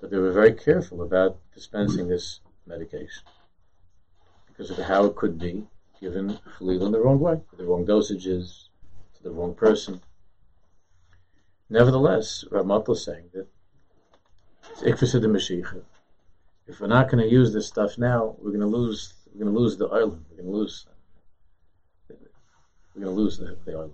but 0.00 0.10
they 0.10 0.18
were 0.18 0.32
very 0.32 0.52
careful 0.52 1.02
about 1.02 1.38
dispensing 1.54 2.08
this 2.08 2.40
medication 2.66 3.24
because 4.46 4.70
of 4.70 4.78
how 4.78 5.04
it 5.06 5.16
could 5.16 5.38
be 5.38 5.66
given 6.00 6.38
in 6.60 6.92
the 6.92 7.00
wrong 7.00 7.18
way, 7.18 7.40
the 7.56 7.64
wrong 7.64 7.84
dosages, 7.84 8.68
to 9.16 9.22
the 9.22 9.30
wrong 9.30 9.54
person. 9.54 10.00
Nevertheless, 11.68 12.44
Ramat 12.50 12.86
was 12.86 13.04
saying 13.04 13.30
that 13.34 13.48
Ik 14.84 14.96
the 14.98 15.28
Mashiach. 15.28 15.82
If 16.66 16.80
we're 16.80 16.88
not 16.88 17.10
going 17.10 17.22
to 17.22 17.30
use 17.30 17.52
this 17.52 17.66
stuff 17.66 17.96
now, 17.98 18.36
we're 18.38 18.50
going 18.50 18.60
to 18.60 18.66
lose. 18.66 19.14
We're 19.32 19.44
going 19.44 19.54
to 19.54 19.60
lose 19.60 19.76
the 19.76 19.86
island. 19.86 20.24
We're 20.30 20.42
going 20.42 20.52
to 20.52 20.58
lose. 20.58 20.86
We're 22.08 23.02
going 23.02 23.14
to 23.16 23.22
lose 23.22 23.38
the, 23.38 23.56
the 23.64 23.72
island. 23.72 23.92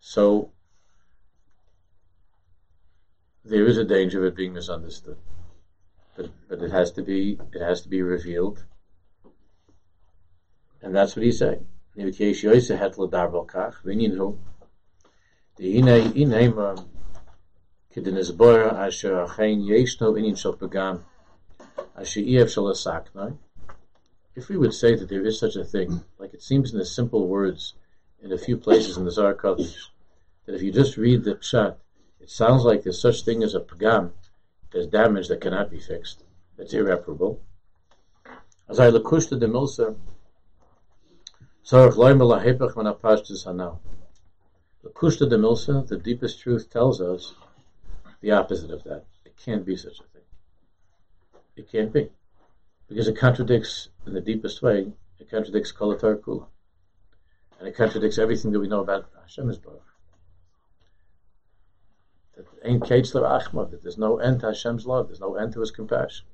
So 0.00 0.52
there 3.44 3.66
is 3.66 3.78
a 3.78 3.84
danger 3.84 4.20
of 4.20 4.32
it 4.32 4.36
being 4.36 4.52
misunderstood, 4.52 5.16
but, 6.16 6.30
but 6.48 6.62
it 6.62 6.70
has 6.70 6.92
to 6.92 7.02
be. 7.02 7.38
It 7.52 7.62
has 7.62 7.80
to 7.82 7.88
be 7.88 8.02
revealed, 8.02 8.64
and 10.82 10.94
that's 10.94 11.16
what 11.16 11.24
he's 11.24 11.38
saying. 11.38 11.66
The 11.94 12.04
um, 16.58 16.88
if 24.38 24.48
we 24.48 24.56
would 24.56 24.72
say 24.72 24.94
that 24.94 25.08
there 25.08 25.26
is 25.26 25.38
such 25.38 25.56
a 25.56 25.64
thing, 25.64 26.00
like 26.18 26.32
it 26.32 26.42
seems 26.42 26.72
in 26.72 26.78
the 26.78 26.84
simple 26.84 27.26
words 27.26 27.74
in 28.22 28.32
a 28.32 28.38
few 28.38 28.56
places 28.56 28.96
in 28.96 29.04
the 29.04 29.10
Kodesh, 29.10 29.88
that 30.46 30.54
if 30.54 30.62
you 30.62 30.70
just 30.70 30.96
read 30.96 31.24
the 31.24 31.34
pshat, 31.34 31.74
it 32.20 32.30
sounds 32.30 32.62
like 32.64 32.84
there's 32.84 33.00
such 33.00 33.22
thing 33.22 33.42
as 33.42 33.54
a 33.54 33.60
pagam, 33.60 34.12
there's 34.72 34.86
damage 34.86 35.26
that 35.28 35.40
cannot 35.40 35.70
be 35.70 35.80
fixed, 35.80 36.22
that's 36.56 36.72
irreparable. 36.72 37.40
As 38.68 38.78
I 38.78 38.90
lakushta 38.90 39.40
de 39.40 39.48
milsa, 39.48 39.96
Sarach 41.64 41.96
de 45.28 45.36
milsa, 45.36 45.86
the 45.86 45.96
deepest 45.96 46.40
truth 46.40 46.70
tells 46.70 47.00
us 47.00 47.34
the 48.20 48.32
opposite 48.32 48.70
of 48.70 48.84
that. 48.84 49.04
It 49.24 49.36
can't 49.36 49.64
be 49.64 49.76
such 49.76 50.00
a 50.00 50.04
thing. 50.04 50.22
It 51.56 51.70
can't 51.70 51.92
be. 51.92 52.10
Because 52.88 53.08
it 53.08 53.18
contradicts, 53.18 53.88
in 54.06 54.14
the 54.14 54.20
deepest 54.20 54.62
way, 54.62 54.92
it 55.18 55.30
contradicts 55.30 55.72
Kolatar 55.72 56.18
Kula. 56.20 56.46
And 57.58 57.68
it 57.68 57.76
contradicts 57.76 58.18
everything 58.18 58.52
that 58.52 58.60
we 58.60 58.68
know 58.68 58.80
about 58.80 59.10
Hashem's 59.20 59.58
Baruch. 59.58 59.82
That 62.36 62.46
ain't 62.64 62.84
Keitzler 62.84 63.24
Achmad, 63.24 63.72
that 63.72 63.82
there's 63.82 63.98
no 63.98 64.18
end 64.18 64.40
to 64.40 64.46
Hashem's 64.46 64.86
love, 64.86 65.08
there's 65.08 65.20
no 65.20 65.34
end 65.34 65.52
to 65.54 65.60
his 65.60 65.70
compassion. 65.70 66.26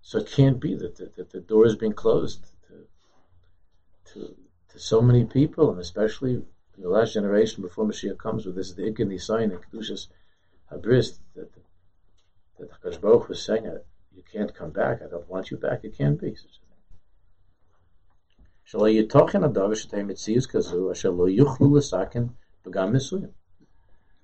So 0.00 0.18
it 0.18 0.30
can't 0.30 0.60
be 0.60 0.76
that, 0.76 0.96
that, 0.96 1.16
that 1.16 1.30
the 1.30 1.40
door 1.40 1.66
is 1.66 1.74
being 1.74 1.92
closed 1.92 2.46
to, 2.68 4.12
to, 4.12 4.36
to 4.68 4.78
so 4.78 5.02
many 5.02 5.24
people, 5.24 5.70
and 5.70 5.80
especially 5.80 6.44
in 6.76 6.82
the 6.82 6.88
last 6.88 7.14
generation 7.14 7.62
before 7.62 7.86
Mashiach 7.86 8.18
comes 8.18 8.44
with 8.44 8.54
this 8.56 8.72
the 8.72 8.82
Ikin 8.82 9.20
sign 9.20 9.50
and 9.50 9.60
Kedushas 9.62 10.08
Habris 10.70 11.18
that 11.34 11.50
that 12.58 12.70
Hakadosh 12.70 13.00
Baruch 13.00 13.28
was 13.28 13.42
saying 13.42 13.64
you 14.14 14.22
can't 14.32 14.54
come 14.54 14.70
back. 14.70 15.02
I 15.02 15.08
don't 15.08 15.28
want 15.28 15.50
you 15.50 15.56
back. 15.56 15.84
It 15.84 15.96
can't 15.96 16.20
be 16.20 16.34
such 16.34 16.44
a 16.44 16.60
thing. 16.60 16.62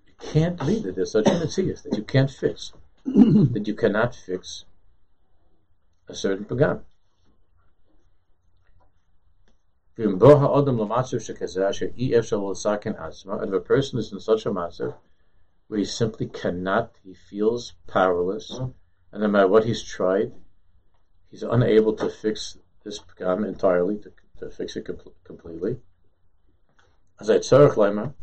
It 0.06 0.18
can't 0.18 0.58
be 0.66 0.80
that 0.80 0.94
there's 0.96 1.12
such 1.12 1.26
a 1.26 1.30
mitzias 1.30 1.82
that 1.82 1.96
you 1.96 2.02
can't 2.04 2.30
fix, 2.30 2.72
that 3.04 3.64
you 3.66 3.74
cannot 3.74 4.14
fix 4.14 4.64
a 6.08 6.14
certain 6.14 6.44
pagam. 6.44 6.82
And 9.96 10.22
if 10.22 10.32
a 13.52 13.60
person 13.60 13.98
is 13.98 14.12
in 14.12 14.20
such 14.20 14.46
a 14.46 14.50
matzav 14.50 14.94
where 15.68 15.78
he 15.78 15.84
simply 15.84 16.26
cannot, 16.26 16.92
he 17.04 17.14
feels 17.14 17.74
powerless, 17.86 18.52
mm-hmm. 18.52 18.70
and 19.12 19.22
no 19.22 19.28
matter 19.28 19.48
what 19.48 19.64
he's 19.64 19.82
tried, 19.82 20.32
he's 21.30 21.42
unable 21.42 21.94
to 21.94 22.08
fix 22.08 22.56
this 22.84 22.98
pagam 22.98 23.46
entirely, 23.46 23.98
to, 23.98 24.12
to 24.38 24.50
fix 24.50 24.76
it 24.76 24.86
com- 24.86 24.98
completely. 25.24 25.78
As 27.20 27.28
I 27.28 27.38
tzarech 27.38 27.74
lema, 27.74 28.14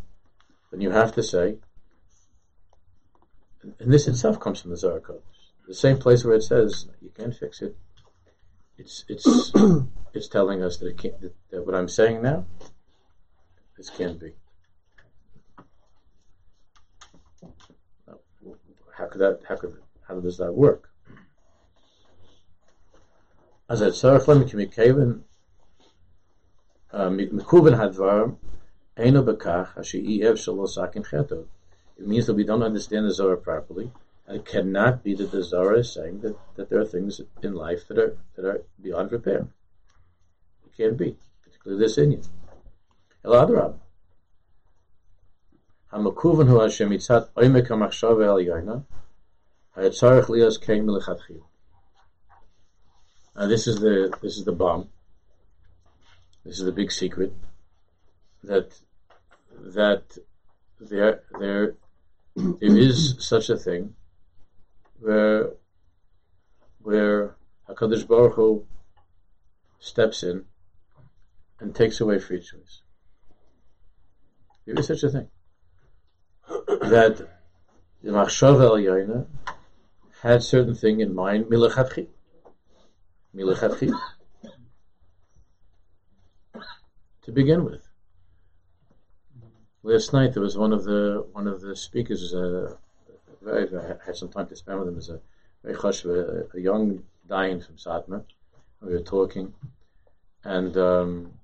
then 0.72 0.82
you 0.82 0.90
have 0.92 1.14
to 1.14 1.24
say, 1.24 1.58
and 3.80 3.94
this 3.94 4.08
itself 4.08 4.40
comes 4.40 4.62
from 4.62 4.72
the 4.72 4.78
Zohar 4.78 5.02
the 5.68 5.76
same 5.76 6.00
place 6.00 6.26
where 6.26 6.36
it 6.36 6.42
says 6.42 6.88
you 7.00 7.12
can't 7.16 7.36
fix 7.36 7.62
it, 7.62 7.78
it's 8.78 9.06
it's 9.08 9.52
it's 10.14 10.28
telling 10.28 10.64
us 10.64 10.78
that 10.78 10.88
it 10.88 10.98
can't 10.98 11.20
that, 11.22 11.66
what 11.66 11.76
I'm 11.76 11.88
saying 11.88 12.22
now 12.22 12.46
this 13.78 13.90
can't 13.90 14.20
be. 14.20 14.34
How 18.98 19.06
could 19.06 19.22
that 19.22 19.40
how 19.48 19.56
could 19.56 19.78
how 20.06 20.20
does 20.20 20.38
that 20.38 20.52
work? 20.54 20.90
As 23.70 23.82
mikuven 26.92 27.78
hadvar 27.78 28.36
eno 28.98 29.24
bekach 29.24 29.76
cheto. 31.06 31.46
It 31.98 32.08
means 32.08 32.28
that 32.28 32.34
we 32.34 32.44
don't 32.44 32.64
understand 32.64 33.06
the 33.06 33.14
Zohar 33.14 33.38
properly 33.38 33.92
And 34.26 34.38
it 34.38 34.46
cannot 34.46 35.04
be 35.04 35.14
that 35.16 35.32
the 35.32 35.44
Zohar 35.44 35.76
is 35.76 35.94
saying 35.94 36.22
that, 36.22 36.36
that 36.56 36.70
there 36.70 36.80
are 36.80 36.86
things 36.86 37.22
in 37.42 37.54
life 37.54 37.88
that 37.88 37.98
are 37.98 38.18
that 38.36 38.46
are 38.46 38.64
beyond 38.82 39.12
repair 39.12 39.48
can 40.80 40.96
be, 40.96 41.16
particularly 41.44 41.84
this 41.84 41.98
Indian. 41.98 42.24
Eladrab. 43.26 43.76
Hamakuvan 45.92 46.48
hu 46.48 46.60
Hashem 46.62 46.90
itzat 46.92 47.28
oimek 47.36 47.68
hamachshava 47.68 48.24
eliyona, 48.32 48.84
hayatzarech 49.76 50.28
lios 50.34 50.58
kein 50.66 50.86
melechatchil. 50.86 51.42
Now 53.36 53.48
this 53.48 53.68
is 53.68 53.80
the 53.80 54.14
this 54.22 54.38
is 54.38 54.46
the 54.46 54.54
bomb. 54.54 54.88
This 56.46 56.60
is 56.60 56.66
the 56.66 56.72
big 56.72 56.92
secret 56.92 57.34
that 58.44 58.72
that 59.78 60.18
there 60.80 61.24
there 61.40 61.76
there 62.36 62.78
is 62.78 63.16
such 63.20 63.50
a 63.50 63.58
thing 63.58 63.96
where 65.00 65.52
where 66.82 67.36
Hakadosh 67.68 68.08
Baruch 68.08 68.36
Hu 68.36 68.66
steps 69.80 70.24
in 70.24 70.46
and 71.60 71.76
takes 71.76 72.00
away 72.02 72.20
free 72.20 72.40
choice. 72.40 72.82
There 74.66 74.80
is 74.80 74.88
such 74.88 75.04
a 75.04 75.10
thing 75.10 75.28
that 76.48 77.28
the 78.04 78.12
Machshava 78.12 78.64
El 78.64 78.78
Yaina 78.78 79.26
had 80.22 80.44
certain 80.44 80.76
thing 80.76 81.00
in 81.00 81.14
mind 81.14 81.46
milachatchi, 81.46 82.08
milachatchi, 83.36 83.92
to 87.24 87.32
begin 87.32 87.64
with. 87.66 87.88
Last 89.82 90.14
night 90.14 90.34
there 90.34 90.44
was 90.44 90.58
one 90.58 90.74
of 90.74 90.84
the 90.84 91.26
one 91.32 91.48
of 91.48 91.62
the 91.62 91.76
speakers. 91.76 92.34
Uh, 92.34 92.76
I 93.48 93.96
had 94.06 94.16
some 94.16 94.30
time 94.30 94.48
to 94.48 94.56
spend 94.56 94.80
with 94.80 94.90
him. 94.90 94.98
As 94.98 95.10
a 95.10 95.20
very 95.64 95.76
hush, 95.76 96.04
a, 96.06 96.46
a 96.54 96.60
young 96.60 97.04
dying 97.28 97.62
from 97.62 97.76
Satmar. 97.76 98.24
We 98.82 98.94
were 98.94 99.02
talking, 99.02 99.54
and 100.44 100.76
um, 100.78 101.39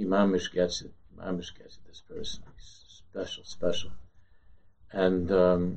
he 0.00 0.06
mamish 0.06 0.50
gets 0.50 0.80
it. 0.80 0.92
Mamish 1.18 1.52
gets 1.58 1.74
it. 1.76 1.86
This 1.86 2.00
person, 2.08 2.42
he's 2.56 3.02
special, 3.10 3.44
special, 3.44 3.90
and 4.92 5.30
um, 5.30 5.76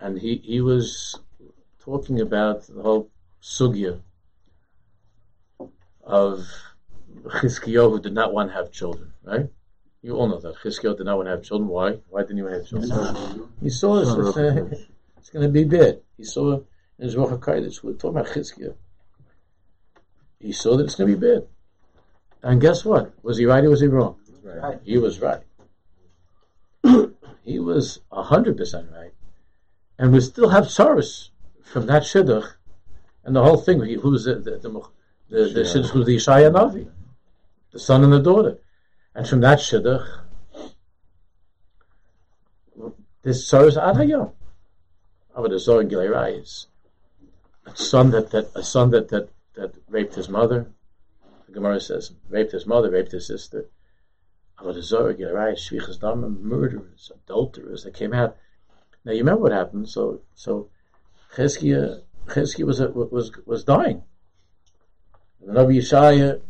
and 0.00 0.18
he 0.18 0.38
he 0.38 0.60
was 0.60 1.20
talking 1.78 2.20
about 2.20 2.66
the 2.66 2.82
whole 2.82 3.10
sugya 3.40 4.00
of 6.02 6.44
Chizkiyahu 7.26 7.92
who 7.92 8.00
did 8.00 8.12
not 8.12 8.34
want 8.34 8.50
to 8.50 8.56
have 8.56 8.72
children, 8.72 9.12
right? 9.22 9.46
You 10.02 10.16
all 10.16 10.26
know 10.26 10.40
that 10.40 10.56
Chizkiyahu 10.56 10.96
did 10.96 11.06
not 11.06 11.18
want 11.18 11.28
to 11.28 11.30
have 11.30 11.44
children. 11.44 11.68
Why? 11.68 11.98
Why 12.08 12.22
didn't 12.22 12.38
he 12.38 12.42
want 12.42 12.54
to 12.54 12.58
have 12.58 12.68
children? 12.68 13.48
He 13.62 13.70
saw 13.70 14.00
this. 14.00 14.08
It's, 14.08 14.36
uh, 14.36 14.86
it's 15.18 15.30
going 15.30 15.46
to 15.46 15.52
be 15.52 15.62
bad. 15.62 16.00
He 16.16 16.24
saw 16.24 16.54
in 16.98 17.04
his 17.04 17.14
Ruach 17.14 17.38
HaKodesh. 17.38 17.84
We're 17.84 17.92
talking 17.92 18.18
about 18.18 18.32
Chizkiyahu. 18.32 18.74
He 20.40 20.50
saw 20.50 20.76
that 20.76 20.84
it's 20.86 20.96
going 20.96 21.12
to 21.12 21.16
be 21.16 21.26
bad. 21.34 21.46
And 22.42 22.60
guess 22.60 22.84
what? 22.84 23.12
Was 23.22 23.38
he 23.38 23.46
right 23.46 23.64
or 23.64 23.70
was 23.70 23.80
he 23.80 23.86
wrong? 23.86 24.16
Right. 24.42 24.78
He 24.84 24.98
was 24.98 25.20
right. 25.20 25.42
he 27.44 27.58
was 27.58 28.00
hundred 28.12 28.56
percent 28.56 28.88
right, 28.92 29.12
and 29.98 30.12
we 30.12 30.20
still 30.20 30.48
have 30.50 30.70
sorrows 30.70 31.30
from 31.64 31.86
that 31.86 32.02
shidduch, 32.02 32.46
and 33.24 33.34
the 33.34 33.42
whole 33.42 33.56
thing. 33.56 33.80
Who 33.80 34.10
was 34.10 34.24
the 34.24 34.36
the 34.36 34.58
the, 34.58 34.70
the, 35.28 35.44
the 35.52 35.60
shidduch 35.62 35.92
was 35.94 36.06
the 36.06 36.16
Yeshaya 36.16 36.50
Navi, 36.52 36.88
the 37.72 37.78
son 37.78 38.04
and 38.04 38.12
the 38.12 38.20
daughter, 38.20 38.58
and 39.14 39.28
from 39.28 39.40
that 39.40 39.58
shidduch, 39.58 40.06
this 43.22 43.46
sorrows 43.48 43.76
ad 43.76 43.96
hayom. 43.96 44.32
But 45.34 45.50
the 45.50 45.58
Zohar 45.58 45.82
Gilerai 45.82 46.40
is 46.40 46.68
a 47.66 47.76
son 47.76 48.10
that, 48.12 48.30
that 48.30 48.50
a 48.54 48.62
son 48.62 48.90
that, 48.92 49.08
that 49.08 49.28
that 49.54 49.74
raped 49.88 50.14
his 50.14 50.28
mother. 50.28 50.70
Gemara 51.56 51.80
says 51.80 52.12
raped 52.28 52.52
his 52.52 52.66
mother, 52.66 52.90
raped 52.90 53.12
his 53.12 53.26
sister. 53.26 53.64
Zohar 54.60 55.14
Gilerai, 55.14 55.52
shvichas 55.54 55.98
dam, 55.98 56.20
murderers, 56.42 57.10
adulterers 57.14 57.84
that 57.84 57.94
came 57.94 58.12
out. 58.12 58.36
Now 59.04 59.12
you 59.12 59.18
remember 59.18 59.42
what 59.44 59.52
happened. 59.52 59.88
So 59.88 60.20
so 60.34 60.68
Cheskia 61.34 62.02
was 62.36 62.80
was 63.14 63.32
was 63.46 63.64
dying. 63.64 64.02
The 65.40 65.52
Nabi 65.52 65.76
Yeshaya 65.78 66.40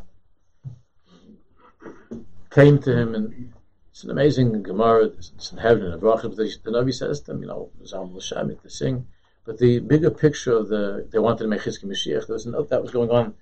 came 2.50 2.78
to 2.80 2.92
him, 3.00 3.14
and 3.14 3.52
it's 3.90 4.02
an 4.02 4.10
amazing 4.10 4.62
Gemara. 4.62 5.04
It's 5.04 5.52
in 5.52 5.58
heaven 5.58 5.84
and 5.84 5.94
a 5.94 5.98
bracha. 5.98 6.22
But 6.22 6.36
the, 6.36 6.56
the 6.64 6.70
Nabi 6.72 6.92
says 6.92 7.20
to 7.20 7.32
him, 7.32 7.42
you 7.42 7.48
know, 7.48 7.70
Zam 7.84 8.12
L'Shamit 8.14 8.60
to 8.62 8.70
sing. 8.70 9.06
But 9.44 9.58
the 9.58 9.78
bigger 9.78 10.10
picture 10.10 10.56
of 10.56 10.68
the 10.68 11.06
they 11.10 11.20
wanted 11.20 11.44
to 11.44 11.48
make 11.48 11.60
Chizki 11.60 11.84
Mashiach. 11.84 12.26
There 12.26 12.34
was 12.34 12.46
note 12.46 12.70
that 12.70 12.82
was 12.82 12.90
going 12.90 13.10
on. 13.10 13.34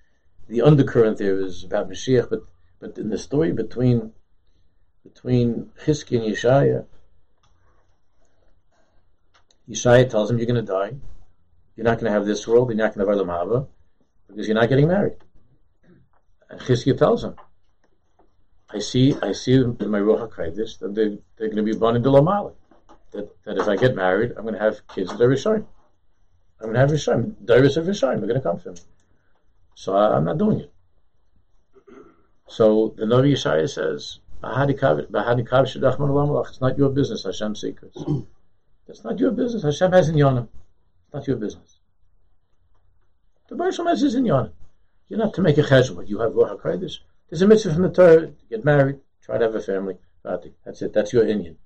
The 0.46 0.62
undercurrent 0.62 1.18
there 1.18 1.40
is 1.40 1.64
about 1.64 1.88
Mashiach, 1.88 2.28
but 2.28 2.42
but 2.78 2.98
in 2.98 3.09
the 3.09 3.18
story 3.18 3.52
between 3.52 4.12
between 5.02 5.70
Chizki 5.83 6.18
and 6.18 6.35
Yeshaya, 6.35 6.85
Yeshaya 9.68 10.09
tells 10.09 10.30
him, 10.30 10.38
"You're 10.38 10.46
going 10.46 10.64
to 10.64 10.72
die. 10.72 10.92
You're 11.76 11.85
not 11.85 11.98
going 11.98 12.07
to 12.07 12.12
have 12.12 12.26
this 12.26 12.46
world. 12.46 12.68
You're 12.68 12.76
not 12.76 12.94
going 12.94 13.07
to 13.07 13.11
have 13.11 13.26
Olam 13.26 13.33
Haba 13.33 13.68
because 14.28 14.46
you're 14.46 14.54
not 14.54 14.68
getting 14.68 14.88
married." 14.88 15.16
And 16.50 16.61
Chizki 16.61 16.96
tells 16.96 17.24
him, 17.24 17.37
"I 18.68 18.80
see, 18.80 19.16
I 19.22 19.33
see 19.33 19.54
in 19.54 19.88
my 19.88 20.00
Ruach 20.00 20.30
Hakodesh 20.30 20.78
that 20.80 20.94
they, 20.94 21.18
they're 21.37 21.48
going 21.48 21.64
to 21.64 21.72
be 21.72 21.78
born 21.78 21.96
in 21.96 22.02
Lamali. 22.02 22.54
That 23.12 23.30
that 23.44 23.57
if 23.57 23.66
I 23.66 23.76
get 23.76 23.96
married, 23.96 24.33
I'm 24.37 24.42
going 24.42 24.54
to 24.54 24.61
have 24.61 24.87
kids 24.88 25.11
that 25.11 25.22
are 25.22 25.28
Rishon. 25.28 25.64
I'm 26.61 26.72
going 26.72 26.74
to 26.74 26.80
have 26.80 26.90
Rishon. 26.90 27.35
Dairis 27.44 27.78
of 27.78 27.87
Rishon. 27.87 28.18
They're 28.18 28.28
going 28.28 28.42
to 28.42 28.48
come 28.48 28.59
from. 28.59 28.74
So 29.75 29.95
I, 29.95 30.17
I'm 30.17 30.25
not 30.25 30.39
doing 30.39 30.61
it." 30.61 30.73
So 32.49 32.95
the 32.97 33.05
Navi 33.05 33.33
Yeshaya 33.33 33.69
says, 33.69 34.21
it's 34.47 36.61
not 36.61 36.77
your 36.77 36.91
business, 36.91 37.25
Hashem's 37.25 37.61
secrets. 37.61 38.05
That's 38.87 39.03
not 39.03 39.19
your 39.19 39.31
business. 39.31 39.63
Hashem 39.63 39.93
has 39.93 40.11
in 40.11 40.19
Yonah. 40.19 40.47
It's 41.05 41.15
not 41.15 41.27
your 41.27 41.37
business. 41.37 41.79
The 43.49 43.57
Baruch 43.57 43.77
has 43.87 44.03
is 44.03 44.15
in 44.15 44.27
Yonah. 44.27 44.53
You're 45.09 45.19
not 45.19 45.35
to 45.35 45.43
make 45.43 45.59
a 45.59 45.63
cheshbon, 45.63 45.97
but 45.97 46.09
you 46.09 46.21
have 46.21 46.33
Ruach 46.33 46.61
HaKodesh. 46.61 46.99
There's 47.31 47.43
a 47.43 47.47
mitzvah 47.47 47.73
from 47.73 47.83
the 47.83 47.91
Torah 47.91 48.27
to 48.27 48.35
get 48.51 48.65
married, 48.65 49.01
try 49.23 49.39
to 49.39 49.45
have 49.45 49.55
a 49.55 49.61
family. 49.61 49.97
That's 50.23 50.83
it. 50.83 50.93
That's 50.93 51.13
your 51.13 51.27
Indian. 51.27 51.57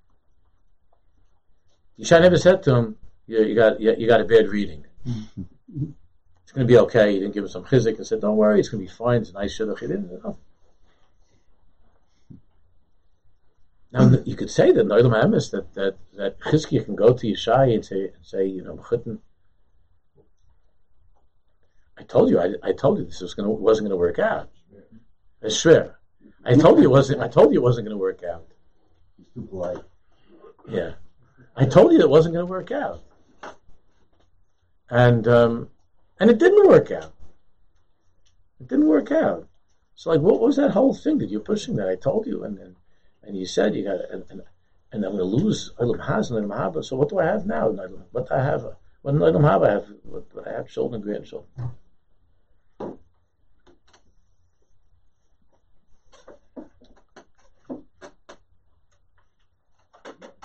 Yishai 1.99 2.21
never 2.21 2.39
said 2.39 2.63
to 2.65 2.75
him, 2.75 2.97
you, 3.27 3.43
you 3.43 3.55
got 3.55 3.81
you, 3.81 3.95
you, 3.99 4.07
got 4.07 4.21
a 4.21 4.25
bad 4.25 4.49
reading. 4.49 4.85
it's 6.59 6.67
going 6.67 6.67
to 6.67 6.75
be 6.75 6.79
okay. 6.87 7.13
He 7.13 7.21
didn't 7.21 7.35
give 7.35 7.45
him 7.45 7.51
some 7.51 7.65
chizik 7.65 7.99
and 7.99 8.07
said, 8.07 8.21
don't 8.21 8.37
worry, 8.37 8.59
it's 8.59 8.69
going 8.69 8.85
to 8.85 8.91
be 8.91 8.97
fine. 8.97 9.21
It's 9.21 9.31
a 9.31 9.35
nice 9.35 9.57
shidduch. 9.57 9.79
He 9.79 9.87
didn't. 9.87 10.11
No. 10.25 10.37
Now 13.93 14.11
you 14.25 14.35
could 14.35 14.51
say 14.51 14.73
that 14.73 14.87
Noidam 14.87 15.15
Emes 15.15 15.53
that 15.53 15.73
that 15.75 15.97
that 16.17 16.39
Chizkiah 16.41 16.85
can 16.85 16.95
go 16.95 17.15
to 17.15 17.27
Yeshai 17.27 17.75
and 17.75 17.83
say 17.83 18.03
and 18.03 18.27
say 18.27 18.45
you 18.45 18.63
know 18.63 18.75
Mechutin. 18.75 19.19
I 21.97 22.03
told 22.03 22.29
you 22.29 22.39
I, 22.39 22.53
I 22.63 22.73
told 22.73 22.99
you 22.99 23.07
this 23.07 23.23
was 23.23 23.33
gonna 23.33 23.49
wasn't 23.49 23.89
gonna 23.89 23.97
work 23.97 24.19
out. 24.19 24.51
It's 25.41 25.57
schwer. 25.57 25.95
I 26.45 26.55
told 26.55 26.79
you 26.79 26.85
it 26.85 26.91
wasn't. 26.91 27.23
I 27.23 27.29
told 27.29 27.55
you 27.55 27.61
it 27.61 27.63
wasn't 27.63 27.87
gonna 27.87 27.97
work 27.97 28.23
out. 28.23 28.45
He's 29.17 29.27
too 29.33 29.47
polite. 29.47 29.79
Yeah, 30.69 30.93
I 31.57 31.65
told 31.65 31.93
you 31.93 32.01
it 32.01 32.11
wasn't 32.11 32.35
gonna 32.35 32.45
work 32.45 32.71
out, 32.71 33.03
and 34.91 35.27
um, 35.27 35.71
and 36.21 36.31
it 36.31 36.39
didn't 36.39 36.67
work 36.69 36.91
out. 36.91 37.13
It 38.61 38.69
didn't 38.69 38.89
work 38.89 39.13
out. 39.13 39.49
So 39.95 40.11
like, 40.11 40.21
what 40.21 40.41
was 40.41 40.57
that 40.57 40.73
whole 40.73 40.95
thing 40.95 41.19
that 41.19 41.31
you're 41.31 41.41
pushing? 41.41 41.77
That 41.77 41.89
I 41.89 41.97
told 41.97 42.27
you, 42.27 42.45
and 42.45 42.57
then 42.57 42.77
and 43.23 43.37
you 43.37 43.47
said 43.47 43.75
you 43.75 43.85
got 43.85 44.01
and, 44.11 44.25
and, 44.31 44.43
and 44.93 45.05
I'm 45.05 45.17
going 45.17 45.19
to 45.19 45.25
lose 45.25 45.73
Olam 45.79 46.07
Haz 46.07 46.31
and 46.31 46.45
Olam 46.45 46.57
Haba. 46.57 46.85
So 46.85 46.97
what 46.97 47.09
do 47.09 47.19
I 47.19 47.27
have 47.27 47.47
now? 47.47 47.69
What 48.13 48.29
do 48.29 48.35
I 48.35 48.43
have? 48.43 48.65
Uh, 48.65 48.73
what 49.03 49.15
in 49.15 49.21
Olam 49.21 49.43
Haba 49.43 49.69
I 49.69 49.73
have? 49.73 49.87
What, 50.03 50.35
what 50.35 50.49
I 50.49 50.53
have 50.53 50.69
children, 50.69 50.97
and 50.97 51.05
grandchildren. 51.05 51.51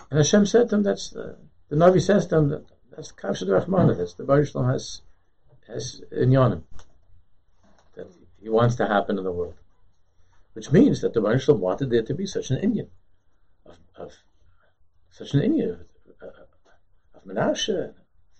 And 0.09 0.19
Hashem 0.19 0.45
said 0.45 0.69
to 0.69 0.75
him, 0.75 0.83
"That's 0.83 1.09
the, 1.09 1.38
the 1.69 1.75
Navi 1.75 1.99
says 1.99 2.27
to 2.27 2.38
him 2.38 2.49
that 2.49 2.65
that's 2.95 3.12
the 3.12 3.21
Kavshad 3.21 3.51
Rahman. 3.51 3.97
That's 3.97 4.13
the 4.13 4.23
Baruch 4.23 4.53
has 4.53 5.01
has 5.67 6.02
in 6.12 6.30
Yonim 6.30 6.63
that 7.95 8.08
he 8.39 8.49
wants 8.49 8.76
to 8.76 8.88
happen 8.88 9.17
in 9.17 9.23
the 9.23 9.32
world." 9.32 9.56
which 10.54 10.71
means 10.71 11.02
that 11.02 11.13
the 11.13 11.21
Baruch 11.21 11.47
wanted 11.47 11.89
there 11.89 12.04
to 12.04 12.13
be 12.13 12.26
such 12.26 12.52
an 12.52 12.58
Indian 12.58 12.89
of, 13.65 13.78
of 13.95 14.13
such 15.12 15.34
an 15.34 15.41
Indian 15.41 15.86
of, 16.21 16.30
of 17.15 17.23
Menashe. 17.26 17.93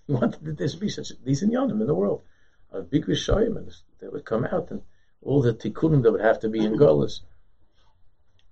He 0.08 0.14
wanted 0.14 0.44
that 0.46 0.58
there 0.58 0.68
to 0.68 0.78
be 0.78 0.90
such 0.90 1.12
these 1.24 1.44
Inyanim 1.44 1.82
in 1.82 1.88
the 1.88 1.96
world 1.96 2.22
of 2.72 2.90
big 2.90 3.06
Rishoyim 3.06 3.74
that 4.00 4.14
would 4.14 4.26
come 4.26 4.46
out 4.46 4.70
and 4.72 4.82
all 5.22 5.42
the 5.42 5.54
tikkunim 5.54 6.04
that 6.04 6.12
would 6.12 6.22
have 6.22 6.40
to 6.42 6.50
be 6.50 6.60
in 6.60 6.76
Golas. 6.76 7.22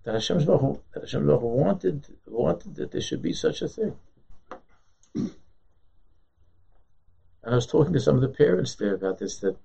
That 0.04 0.14
Hashem 0.14 0.40
that 0.40 1.02
Hashem 1.02 1.28
wanted 1.28 2.08
wanted 2.26 2.76
that 2.76 2.92
there 2.92 3.02
should 3.02 3.22
be 3.22 3.34
such 3.34 3.62
a 3.62 3.68
thing. 3.68 3.96
And 7.44 7.54
I 7.54 7.56
was 7.56 7.68
talking 7.68 7.94
to 7.94 8.00
some 8.00 8.16
of 8.16 8.22
the 8.22 8.28
parents 8.30 8.76
there 8.76 8.94
about 8.94 9.20
this. 9.20 9.40
That 9.40 9.58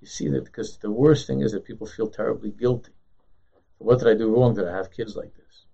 you 0.00 0.06
see 0.06 0.28
that 0.28 0.44
because 0.44 0.78
the 0.78 0.90
worst 0.90 1.26
thing 1.26 1.40
is 1.40 1.52
that 1.52 1.64
people 1.64 1.86
feel 1.86 2.08
terribly 2.08 2.50
guilty 2.50 2.92
what 3.82 3.98
did 3.98 4.08
I 4.08 4.14
do 4.14 4.34
wrong 4.34 4.54
that 4.54 4.68
I 4.68 4.76
have 4.76 4.90
kids 4.90 5.16
like 5.16 5.34
this? 5.34 5.66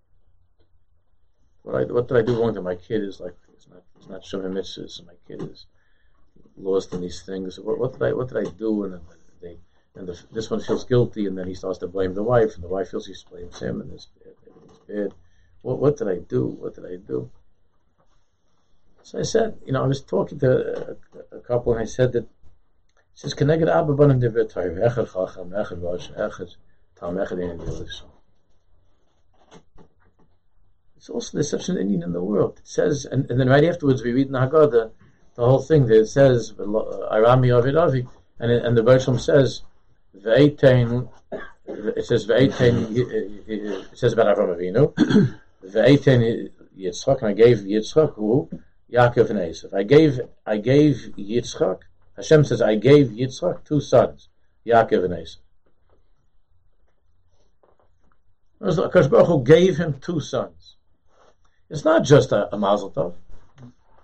what, 1.62 1.74
I, 1.74 1.84
what 1.92 2.08
did 2.08 2.16
I 2.16 2.22
do 2.22 2.40
wrong 2.40 2.54
that 2.54 2.62
my 2.62 2.74
kid 2.74 3.02
is 3.02 3.20
like 3.20 3.36
it's 3.52 3.68
not 3.68 3.82
it's 3.96 4.08
not 4.08 4.42
mitzvahs 4.42 4.98
and 4.98 5.06
my 5.06 5.14
kid 5.26 5.42
is 5.42 5.66
lost 6.56 6.94
in 6.94 7.00
these 7.00 7.22
things. 7.22 7.60
What, 7.60 7.78
what 7.78 7.92
did 7.92 8.02
I 8.02 8.12
what 8.12 8.28
did 8.28 8.46
I 8.46 8.50
do? 8.50 8.84
And 8.84 9.00
they 9.42 9.58
and 9.94 10.08
the, 10.08 10.18
this 10.32 10.50
one 10.50 10.60
feels 10.60 10.84
guilty, 10.84 11.26
and 11.26 11.36
then 11.36 11.46
he 11.46 11.54
starts 11.54 11.78
to 11.78 11.88
blame 11.88 12.14
the 12.14 12.22
wife, 12.22 12.54
and 12.54 12.62
the 12.64 12.68
wife 12.68 12.90
feels 12.90 13.06
he 13.06 13.14
blames 13.30 13.60
him, 13.60 13.80
and 13.80 13.92
this 13.92 14.08
everything's 14.22 14.78
bad. 14.88 15.14
What 15.62 15.78
what 15.78 15.98
did 15.98 16.08
I 16.08 16.18
do? 16.18 16.46
What 16.46 16.74
did 16.74 16.86
I 16.86 16.96
do? 16.96 17.30
So 19.02 19.18
I 19.18 19.22
said, 19.22 19.58
you 19.64 19.72
know, 19.72 19.82
I 19.82 19.86
was 19.86 20.02
talking 20.02 20.38
to 20.40 20.50
a, 20.50 20.96
a 21.27 21.27
couple, 21.48 21.72
and 21.72 21.82
I 21.82 21.86
said 21.86 22.12
that 22.12 22.24
it 22.24 22.28
says 23.14 23.32
Abba 23.32 23.94
Banim 23.94 24.20
Echad 24.20 25.12
Chacham, 25.12 25.50
Echad 25.50 25.82
Rosh, 25.82 26.08
Echad 26.10 26.54
Tam, 27.00 27.16
Echad 27.16 27.42
Ein 27.42 27.58
It's 30.96 31.08
also 31.08 31.30
there's 31.32 31.50
such 31.50 31.70
an 31.70 31.78
Indian 31.78 32.02
in 32.02 32.12
the 32.12 32.22
world. 32.22 32.58
It 32.58 32.68
says, 32.68 33.06
and, 33.06 33.28
and 33.30 33.40
then 33.40 33.48
right 33.48 33.64
afterwards 33.64 34.02
we 34.02 34.12
read 34.12 34.26
in 34.26 34.34
the 34.34 34.40
Haggadah 34.40 34.90
the 35.34 35.44
whole 35.44 35.62
thing 35.62 35.86
that 35.86 36.00
it 36.00 36.06
says 36.06 36.52
Arami 36.52 37.56
Avid 37.56 37.76
Avi, 37.76 38.06
and 38.40 38.50
and 38.50 38.76
the 38.76 38.82
Bershom 38.82 39.18
says 39.18 39.62
Ve'etain. 40.16 41.08
It 41.66 42.04
says 42.04 42.26
Ve'etain. 42.26 42.74
It 43.48 43.96
says 43.96 44.12
about 44.12 44.36
Avram 44.36 44.56
Avinu. 44.56 44.92
Ve'etain 45.64 46.50
Yitzchak, 46.76 47.18
and 47.18 47.28
I 47.28 47.32
gave 47.32 47.58
Yitzchak 47.58 48.14
who 48.14 48.50
Yaakov 48.92 49.30
and 49.30 49.38
Esav. 49.38 49.74
I 49.74 49.82
gave 49.82 50.20
I 50.46 50.56
gave 50.58 51.14
Yitzchak. 51.18 51.80
Hashem 52.16 52.44
says 52.44 52.62
I 52.62 52.76
gave 52.76 53.08
Yitzchak 53.08 53.64
two 53.64 53.80
sons, 53.80 54.28
Yaakov 54.66 55.04
and 55.04 55.14
Esav. 55.14 55.38
Akash 58.60 59.10
Baruch 59.10 59.26
Hu 59.26 59.44
gave 59.44 59.76
him 59.76 60.00
two 60.00 60.20
sons. 60.20 60.76
It's 61.70 61.84
not 61.84 62.04
just 62.04 62.32
a, 62.32 62.52
a 62.52 62.58
mazel 62.58 62.90
tov. 62.90 63.14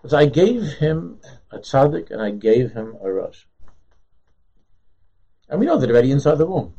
It's 0.05 0.12
I 0.12 0.27
gave 0.27 0.62
him 0.75 1.18
a 1.51 1.59
tzaddik 1.59 2.11
and 2.11 2.20
I 2.20 2.31
gave 2.31 2.73
him 2.73 2.97
a 3.03 3.11
rush. 3.11 3.49
And 5.49 5.61
we 5.61 5.66
know 5.66 5.79
that 5.79 5.90
already 5.90 6.11
inside 6.11 6.37
the 6.37 6.47
womb. 6.47 6.75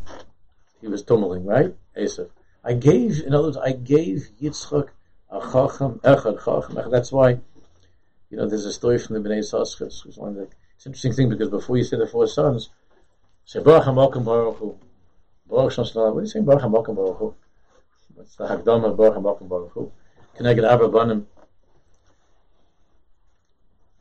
He 0.79 0.87
was 0.87 1.03
tumbling, 1.03 1.43
right? 1.43 1.75
Esav. 1.97 2.29
I 2.63 2.73
gave, 2.73 3.21
in 3.21 3.33
other 3.33 3.45
words, 3.45 3.57
I 3.57 3.71
gave 3.71 4.29
Yitzchak 4.41 4.89
a 5.29 5.39
chacham, 5.39 5.99
echad 6.03 6.45
chacham. 6.45 6.91
That's 6.91 7.11
why 7.11 7.39
you 8.29 8.37
know, 8.37 8.47
there's 8.47 8.65
a 8.65 8.73
story 8.73 8.97
from 8.97 9.21
the 9.21 9.29
Bnei 9.29 9.39
Yissaschar, 9.39 10.03
who's 10.03 10.17
one 10.17 10.29
of 10.29 10.35
the, 10.35 10.47
it's 10.75 10.85
an 10.85 10.91
interesting 10.91 11.13
thing 11.13 11.29
because 11.29 11.49
before 11.49 11.77
you 11.77 11.83
say 11.83 11.97
the 11.97 12.07
four 12.07 12.27
sons, 12.27 12.69
say 13.45 13.61
Baruch 13.61 13.85
HaMokim 13.85 14.25
Baruch 14.25 14.57
Hu. 14.57 14.77
Baruch 15.47 15.73
Shem 15.73 15.85
What 15.85 16.17
are 16.17 16.21
you 16.21 16.27
saying 16.27 16.45
Baruch 16.45 16.63
HaMokim 16.63 16.95
Baruch 16.95 17.17
Hu? 17.17 17.35
What's 18.15 18.35
the 18.35 18.45
Hagdama 18.45 18.95
Baruch 18.97 19.15
HaMokim 19.15 19.47
Baruch 19.47 19.71
Hu? 19.71 19.91
Connected 20.35 20.65
Abba 20.65 20.89
Banim. 20.89 21.27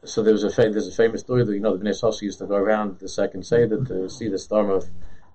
So 0.04 0.22
there 0.22 0.32
was 0.32 0.44
a 0.44 0.48
there's 0.48 0.88
a 0.88 0.92
famous 0.92 1.20
story 1.20 1.44
that 1.44 1.52
you 1.52 1.60
know 1.60 1.76
the 1.76 1.84
Bnei 1.84 1.90
Yissaschar 1.90 2.22
used 2.22 2.38
to 2.38 2.46
go 2.46 2.56
around 2.56 2.98
the 2.98 3.08
second 3.08 3.44
Seder 3.44 3.84
to 3.84 4.08
see 4.08 4.28
the 4.28 4.38
storm 4.38 4.70
of 4.70 4.88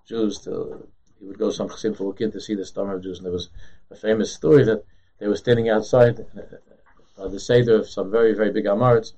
Jews. 0.07 0.39
To, 0.39 0.87
he 1.19 1.25
would 1.25 1.37
go 1.37 1.51
some 1.51 1.69
simple 1.69 2.13
kid 2.13 2.31
to 2.33 2.41
see 2.41 2.55
the 2.55 2.65
storm 2.65 2.89
of 2.89 3.03
Jews, 3.03 3.17
and 3.17 3.25
there 3.25 3.33
was 3.33 3.49
a 3.91 3.95
famous 3.95 4.33
story 4.33 4.63
that 4.65 4.83
they 5.19 5.27
were 5.27 5.35
standing 5.35 5.69
outside 5.69 6.25
the 7.27 7.39
Seder 7.39 7.75
of 7.75 7.89
some 7.89 8.11
very, 8.11 8.33
very 8.33 8.51
big 8.51 8.65
Amaritz, 8.65 9.13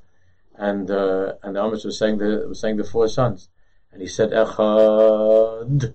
and 0.56 0.90
uh, 0.90 1.34
and 1.44 1.56
the 1.56 1.60
Amaritz 1.60 1.86
was 1.86 1.98
saying 1.98 2.18
the 2.18 2.46
was 2.48 2.60
saying 2.60 2.78
the 2.78 2.84
four 2.84 3.08
sons, 3.08 3.50
and 3.92 4.02
he 4.02 4.08
said 4.08 4.32
Echad, 4.32 5.94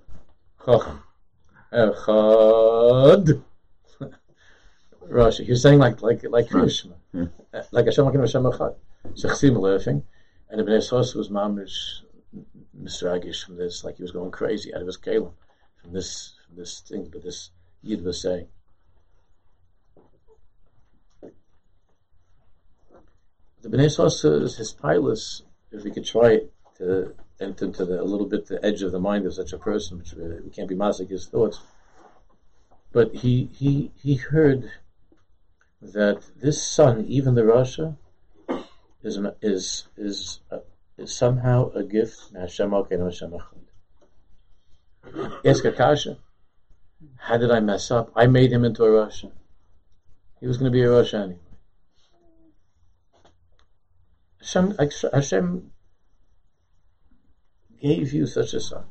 Echad, 1.73 3.43
Rashi. 5.09 5.45
He 5.45 5.51
was 5.51 5.63
saying 5.63 5.79
like 5.79 6.03
like 6.03 6.23
like 6.25 6.49
Krishna, 6.49 6.95
yeah. 7.13 7.27
like 7.73 7.87
Hashem 7.87 8.05
Hashem 8.05 8.21
Hashem 8.21 8.43
Echad. 8.45 8.75
So 9.15 9.29
Chsim 9.31 9.61
laughing, 9.61 10.05
and 10.51 10.61
the 10.61 10.65
Bnei 10.65 10.83
Sos 10.83 11.15
was 11.15 11.29
mamish 11.29 12.03
misragish 12.81 13.45
from 13.45 13.57
this, 13.57 13.85
like 13.85 13.97
he 13.97 14.03
was 14.03 14.13
going 14.13 14.31
crazy 14.31 14.75
out 14.75 14.83
of 14.83 14.87
his 14.87 14.99
kalim 14.99 15.33
from 15.77 15.93
this 15.93 16.35
from 16.47 16.57
this 16.57 16.81
thing 16.81 17.09
that 17.11 17.23
this 17.23 17.51
Yid 17.83 18.05
was 18.05 18.21
saying. 18.21 18.49
The 23.69 23.77
Bnei 23.77 23.91
Sasa 23.91 24.41
his 24.41 24.73
pilus, 24.73 25.43
if 25.73 25.83
we 25.83 25.91
could 25.91 26.05
try 26.05 26.41
to 26.79 27.15
enter 27.41 27.65
into 27.65 27.85
the, 27.85 28.01
a 28.01 28.05
little 28.05 28.27
bit 28.27 28.47
the 28.47 28.65
edge 28.65 28.83
of 28.83 28.93
the 28.93 29.01
mind 29.01 29.27
of 29.27 29.35
such 29.35 29.53
a 29.53 29.59
person, 29.59 29.99
which 29.99 30.15
we, 30.15 30.25
we 30.41 30.51
can't 30.51 30.69
be 30.69 30.75
masking 30.75 31.09
his 31.09 31.27
thoughts. 31.27 31.61
But 32.93 33.15
he, 33.15 33.49
he, 33.53 33.91
he 33.97 34.15
heard 34.15 34.71
that 35.83 36.23
this 36.37 36.63
son, 36.63 37.05
even 37.09 37.35
the 37.35 37.43
Rasha, 37.43 37.97
is, 39.03 39.19
is, 39.43 39.89
is, 39.97 40.41
uh, 40.51 40.59
is 40.97 41.15
somehow 41.15 41.71
a 41.73 41.83
gift. 41.83 42.17
Hashem 42.35 42.71
Hashem 45.45 46.17
how 47.19 47.37
did 47.37 47.51
I 47.51 47.61
mess 47.61 47.91
up? 47.91 48.13
I 48.17 48.27
made 48.27 48.53
him 48.53 48.65
into 48.65 48.85
a 48.85 48.89
Rasha. 48.89 49.31
He 50.41 50.47
was 50.47 50.57
going 50.57 50.71
to 50.71 50.75
be 50.77 50.83
a 50.83 50.89
Rasha 50.89 51.23
anyway. 51.23 51.39
Hashem, 54.47 54.77
Hashem 55.13 55.73
gave 57.83 58.13
you 58.13 58.27
such 58.27 58.55
a 58.55 58.61
son. 58.61 58.85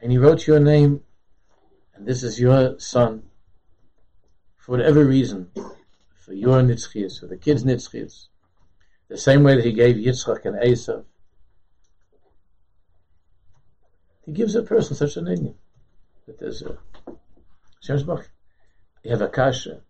And 0.00 0.10
he 0.10 0.18
wrote 0.18 0.44
your 0.46 0.58
name, 0.58 1.04
and 1.94 2.04
this 2.04 2.24
is 2.24 2.40
your 2.40 2.80
son, 2.80 3.22
for 4.56 4.72
whatever 4.72 5.04
reason, 5.04 5.52
for 6.16 6.32
your 6.32 6.60
nitzchias, 6.62 7.20
for 7.20 7.28
the 7.28 7.36
kids' 7.36 7.62
nitzchias, 7.62 8.26
the 9.08 9.16
same 9.16 9.44
way 9.44 9.54
that 9.54 9.64
he 9.64 9.72
gave 9.72 9.94
Yitzchak 9.94 10.44
and 10.46 10.56
Esav. 10.56 11.04
He 14.22 14.32
gives 14.32 14.56
a 14.56 14.62
person 14.62 14.96
such 14.96 15.16
an 15.16 15.28
Indian 15.28 15.54
that 16.26 16.40
there's 16.40 16.62
a 16.62 16.76
you 19.02 19.10
have 19.10 19.22
a 19.22 19.28
kasha. 19.28 19.80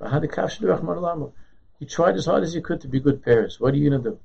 How 0.00 0.18
the 0.18 0.28
kasha 0.28 0.60
do 0.60 0.68
you 1.78 1.86
tried 1.86 2.16
as 2.16 2.26
hard 2.26 2.42
as 2.42 2.54
you 2.54 2.60
could 2.62 2.80
to 2.80 2.88
be 2.88 3.00
good 3.00 3.22
parents. 3.22 3.60
What 3.60 3.74
are 3.74 3.76
you 3.76 3.90
going 3.90 4.02
to 4.02 4.10
do? 4.10 4.18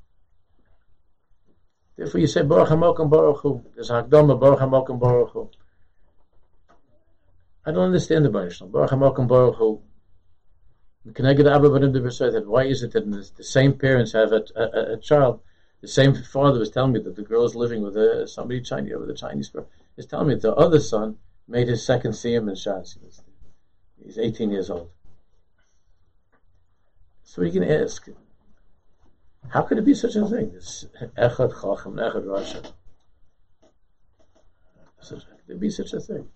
Therefore, 1.95 2.21
you 2.21 2.27
say 2.27 2.41
Baruch 2.41 2.69
Hamokim 2.69 3.09
Baruch 3.09 3.41
Hu. 3.41 3.63
There's 3.75 3.91
Hakdama 3.91 4.39
Baruch 4.39 4.59
Hamokim 4.59 4.99
Baruch 4.99 5.29
Hu. 5.31 5.49
I 7.65 7.71
don't 7.71 7.85
understand 7.85 8.25
the 8.25 8.29
Baruch 8.29 8.59
Baruch 8.71 8.89
Hamokim 8.89 9.27
Baruch 9.27 9.55
Hu. 9.57 9.81
why 12.47 12.63
is 12.65 12.83
it 12.83 12.91
that 12.93 13.33
the 13.37 13.43
same 13.43 13.73
parents 13.73 14.13
have 14.13 14.31
a, 14.31 14.43
a, 14.55 14.93
a, 14.93 14.97
child? 14.97 15.41
The 15.81 15.87
same 15.87 16.15
father 16.15 16.59
was 16.59 16.71
telling 16.71 16.93
me 16.93 17.01
that 17.01 17.15
the 17.15 17.21
girl 17.21 17.45
is 17.45 17.55
living 17.55 17.83
with 17.83 17.95
a, 17.95 18.27
somebody 18.27 18.61
Chinese 18.61 18.95
with 18.97 19.09
a 19.09 19.13
Chinese 19.13 19.49
girl. 19.49 19.67
He's 19.95 20.07
telling 20.07 20.29
me 20.29 20.35
the 20.35 20.55
other 20.55 20.79
son 20.79 21.17
made 21.47 21.67
his 21.67 21.85
second 21.85 22.13
siyum 22.13 22.49
in 22.49 22.55
Shas. 22.55 22.97
He's 24.03 24.17
18 24.17 24.49
years 24.49 24.69
old. 24.69 24.89
So 27.33 27.41
we 27.41 27.49
can 27.49 27.63
ask, 27.63 28.07
how 29.49 29.63
could 29.63 29.79
it 29.79 29.85
be 29.85 29.95
such 29.95 30.15
a 30.15 30.23
thing? 30.27 30.51
This 30.51 30.85
Echad 31.17 31.49
Chacham, 31.49 31.95
Echad 31.95 32.25
Rasha. 32.25 32.71
How 35.01 35.09
could 35.09 35.23
there 35.47 35.57
be 35.57 35.71
such 35.71 35.93
a 35.93 35.99
thing? 35.99 36.27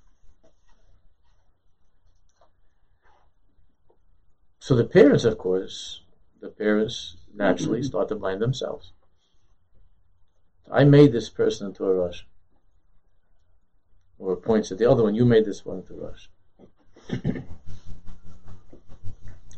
So 4.57 4.75
the 4.75 4.85
parents, 4.85 5.23
of 5.23 5.37
course, 5.37 6.01
the 6.41 6.49
parents 6.49 7.17
naturally 7.31 7.81
mm-hmm. 7.81 7.89
start 7.89 8.09
to 8.09 8.15
blame 8.15 8.39
themselves. 8.39 8.93
I 10.71 10.83
made 10.83 11.11
this 11.11 11.29
person 11.29 11.67
into 11.67 11.85
a 11.85 11.93
rush. 11.93 12.25
Or 14.17 14.35
points 14.35 14.71
at 14.71 14.79
the 14.79 14.89
other 14.89 15.03
one, 15.03 15.13
you 15.13 15.25
made 15.25 15.45
this 15.45 15.63
one 15.63 15.77
into 15.77 15.93
a 15.93 16.07
rush. 16.07 17.43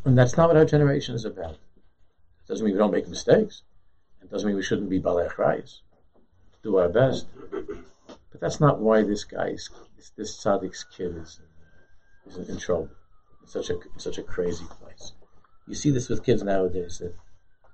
And 0.06 0.18
that's 0.18 0.38
not 0.38 0.48
what 0.48 0.58
our 0.58 0.66
generation 0.66 1.16
is 1.16 1.26
about. 1.26 1.54
It 1.54 2.48
doesn't 2.48 2.66
mean 2.66 2.74
we 2.74 2.80
don't 2.80 2.92
make 2.92 3.08
mistakes. 3.08 3.64
It 4.22 4.32
doesn't 4.32 4.48
mean 4.48 4.56
we 4.56 4.64
shouldn't 4.64 4.90
be 4.90 5.00
balech 5.00 5.34
rayas. 5.34 5.80
Do 6.64 6.78
our 6.78 6.90
best. 6.90 7.28
But 8.32 8.42
that's 8.42 8.60
not 8.60 8.80
why 8.80 9.04
this 9.04 9.24
guy's, 9.24 9.70
this 10.18 10.44
tzaddik's 10.44 10.84
kid 10.84 11.18
is, 11.18 11.42
is 12.28 12.50
in 12.50 12.58
trouble. 12.58 12.90
It's 13.44 13.54
such 13.54 13.70
a, 13.70 13.80
such 13.98 14.18
a 14.18 14.24
crazy 14.24 14.66
place. 14.66 15.14
You 15.68 15.76
see 15.76 15.92
this 15.92 16.10
with 16.10 16.26
kids 16.26 16.44
nowadays 16.44 17.00
that, 17.00 17.14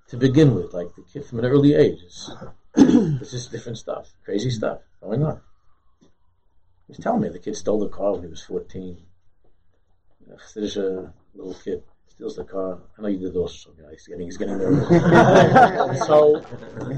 to 0.10 0.18
begin 0.18 0.56
with, 0.56 0.74
like 0.74 0.94
the 0.96 1.04
kid 1.04 1.26
from 1.26 1.40
an 1.40 1.46
early 1.46 1.74
age, 1.74 2.00
it's 2.04 2.32
just 3.32 3.52
different 3.54 3.78
stuff, 3.78 4.14
crazy 4.24 4.50
stuff 4.50 4.82
going 5.02 5.24
on. 5.24 5.42
He 6.02 6.90
was 6.90 6.98
telling 6.98 7.22
me 7.22 7.30
the 7.30 7.40
kid 7.40 7.56
stole 7.56 7.80
the 7.80 7.90
car 7.90 8.14
when 8.14 8.24
he 8.24 8.30
was 8.30 8.44
14. 8.44 8.98
There's 10.56 10.78
a 10.78 11.14
little 11.34 11.56
kid 11.56 11.84
steals 12.15 12.36
the 12.38 12.43
car. 12.45 12.80
I 12.97 13.01
know 13.01 13.08
you 13.10 13.19
did 13.19 13.36
also. 13.36 13.71
You 13.78 13.84
know, 13.84 13.89
he's 13.89 14.08
getting 14.08 14.25
he's 14.25 14.38
getting 14.38 14.58
nervous. 14.58 16.08
so 16.08 16.41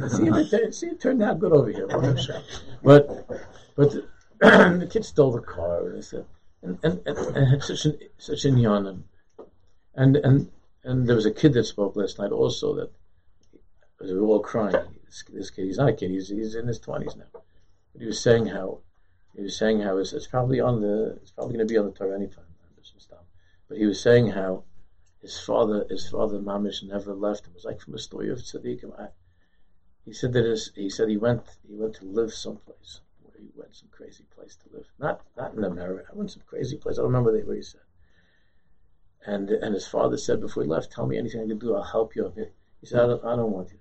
see 0.09 0.27
if 0.27 0.53
it 0.53 0.75
see 0.75 0.87
it 0.87 1.01
turned 1.01 1.23
out 1.23 1.39
good 1.39 1.51
over 1.51 1.69
here. 1.69 1.87
But 2.83 3.27
but 3.75 3.91
the, 3.91 4.07
the 4.39 4.87
kid 4.89 5.05
stole 5.05 5.31
the 5.31 5.41
car 5.41 5.89
and 5.89 6.03
said 6.03 6.25
and 6.61 6.77
and, 6.83 7.01
and, 7.05 7.17
and 7.17 7.47
had 7.47 7.63
such 7.63 7.85
an 7.85 7.97
such 8.17 8.45
an 8.45 8.57
And 9.95 10.17
and 10.17 10.51
and 10.83 11.07
there 11.07 11.15
was 11.15 11.25
a 11.25 11.31
kid 11.31 11.53
that 11.53 11.65
spoke 11.65 11.95
last 11.95 12.19
night 12.19 12.31
also 12.31 12.75
that 12.75 12.91
we 13.99 14.13
were 14.13 14.27
all 14.27 14.39
crying. 14.39 14.75
This, 15.05 15.23
this 15.33 15.49
kid, 15.49 15.65
he's 15.65 15.77
not 15.77 15.89
a 15.89 15.93
kid, 15.93 16.11
he's, 16.11 16.29
he's 16.29 16.55
in 16.55 16.67
his 16.67 16.79
20s 16.79 17.17
now. 17.17 17.25
But 17.33 18.01
he 18.01 18.05
was 18.05 18.21
saying 18.21 18.45
how, 18.45 18.81
he 19.35 19.41
was 19.41 19.57
saying 19.57 19.81
how 19.81 19.97
it's, 19.97 20.13
it's 20.13 20.27
probably 20.27 20.59
on 20.59 20.81
the, 20.81 21.17
it's 21.21 21.31
probably 21.31 21.55
going 21.55 21.67
to 21.67 21.73
be 21.73 21.77
on 21.77 21.85
the 21.87 21.91
Torah 21.91 22.15
anytime. 22.15 22.45
But 23.67 23.79
he 23.79 23.85
was 23.85 23.99
saying 23.99 24.27
how 24.27 24.63
his 25.21 25.39
father, 25.39 25.85
his 25.89 26.09
father 26.09 26.39
Mamish 26.39 26.83
never 26.83 27.13
left 27.13 27.45
him. 27.45 27.51
It 27.51 27.55
was 27.55 27.65
like 27.65 27.81
from 27.81 27.95
a 27.95 27.99
story 27.99 28.29
of 28.29 28.39
Tzaddikim. 28.39 28.99
I, 28.99 29.07
he 30.05 30.13
said 30.13 30.33
that 30.33 30.45
his, 30.45 30.71
he 30.75 30.89
said 30.89 31.09
he 31.09 31.17
went, 31.17 31.43
he 31.67 31.75
went 31.75 31.95
to 31.95 32.05
live 32.05 32.33
someplace 32.33 33.01
where 33.21 33.33
he 33.37 33.49
went 33.55 33.75
some 33.75 33.89
crazy 33.91 34.25
place 34.35 34.55
to 34.55 34.75
live. 34.75 34.85
Not, 34.99 35.21
not 35.35 35.53
in 35.55 35.63
America. 35.63 36.09
I 36.11 36.15
went 36.15 36.31
some 36.31 36.43
crazy 36.47 36.77
place. 36.77 36.97
I 36.97 37.01
don't 37.01 37.11
remember 37.11 37.31
where 37.31 37.55
he 37.55 37.61
said. 37.61 37.81
And 39.25 39.49
and 39.49 39.73
his 39.73 39.87
father 39.87 40.15
said 40.15 40.39
before 40.39 40.63
he 40.63 40.69
left, 40.69 40.91
"Tell 40.91 41.05
me 41.05 41.17
anything 41.17 41.41
I 41.41 41.47
can 41.47 41.59
do. 41.59 41.75
I'll 41.75 41.83
help 41.83 42.15
you." 42.15 42.31
He 42.79 42.85
said, 42.85 43.01
"I 43.01 43.07
don't, 43.07 43.25
I 43.25 43.35
don't 43.35 43.51
want 43.51 43.71
you." 43.71 43.79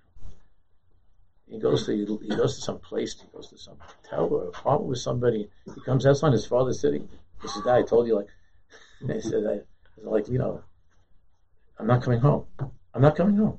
He 1.47 1.61
goes 1.61 1.87
to 1.87 1.93
he 1.93 2.29
goes 2.35 2.57
to 2.57 2.63
some 2.63 2.81
place. 2.81 3.21
He 3.21 3.29
goes 3.33 3.49
to 3.51 3.59
some 3.59 3.77
hotel 3.79 4.27
or 4.27 4.49
apartment 4.49 4.91
with 4.91 4.99
somebody. 4.99 5.49
He 5.73 5.81
comes 5.83 6.05
outside. 6.05 6.33
His 6.33 6.47
father's 6.47 6.81
sitting. 6.81 7.09
He 7.41 7.47
says, 7.47 7.63
"Dad, 7.63 7.77
I 7.77 7.83
told 7.83 8.09
you 8.09 8.17
like." 8.17 8.29
He 9.07 9.21
said, 9.21 9.45
I, 9.47 9.61
like 10.03 10.27
you 10.29 10.39
know, 10.39 10.65
I'm 11.79 11.87
not 11.87 12.03
coming 12.03 12.21
home. 12.21 12.47
I'm 12.95 13.03
not 13.03 13.17
coming 13.17 13.37
home. 13.37 13.59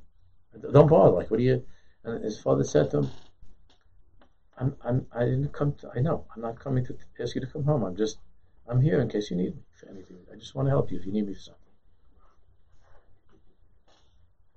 Don't 0.71 0.89
bother. 0.89 1.15
Like, 1.15 1.29
what 1.29 1.37
do 1.37 1.43
you? 1.43 1.63
And 2.03 2.23
his 2.23 2.39
father 2.39 2.63
said 2.63 2.89
to 2.91 2.99
him, 2.99 3.09
I'm, 4.57 4.75
I'm, 4.83 5.05
I 5.11 5.25
didn't 5.25 5.53
come 5.53 5.73
to, 5.81 5.91
I 5.95 5.99
know, 5.99 6.25
I'm 6.35 6.41
not 6.41 6.59
coming 6.59 6.83
to 6.85 6.97
ask 7.19 7.35
you 7.35 7.41
to 7.41 7.47
come 7.47 7.63
home. 7.63 7.83
I'm 7.83 7.95
just, 7.95 8.17
I'm 8.67 8.81
here 8.81 8.99
in 9.01 9.09
case 9.09 9.29
you 9.29 9.37
need 9.37 9.55
me 9.55 9.61
for 9.79 9.87
anything. 9.89 10.17
I 10.33 10.35
just 10.37 10.55
want 10.55 10.65
to 10.67 10.71
help 10.71 10.91
you 10.91 10.97
if 10.97 11.05
you 11.05 11.11
need 11.11 11.27
me 11.27 11.35
for 11.35 11.39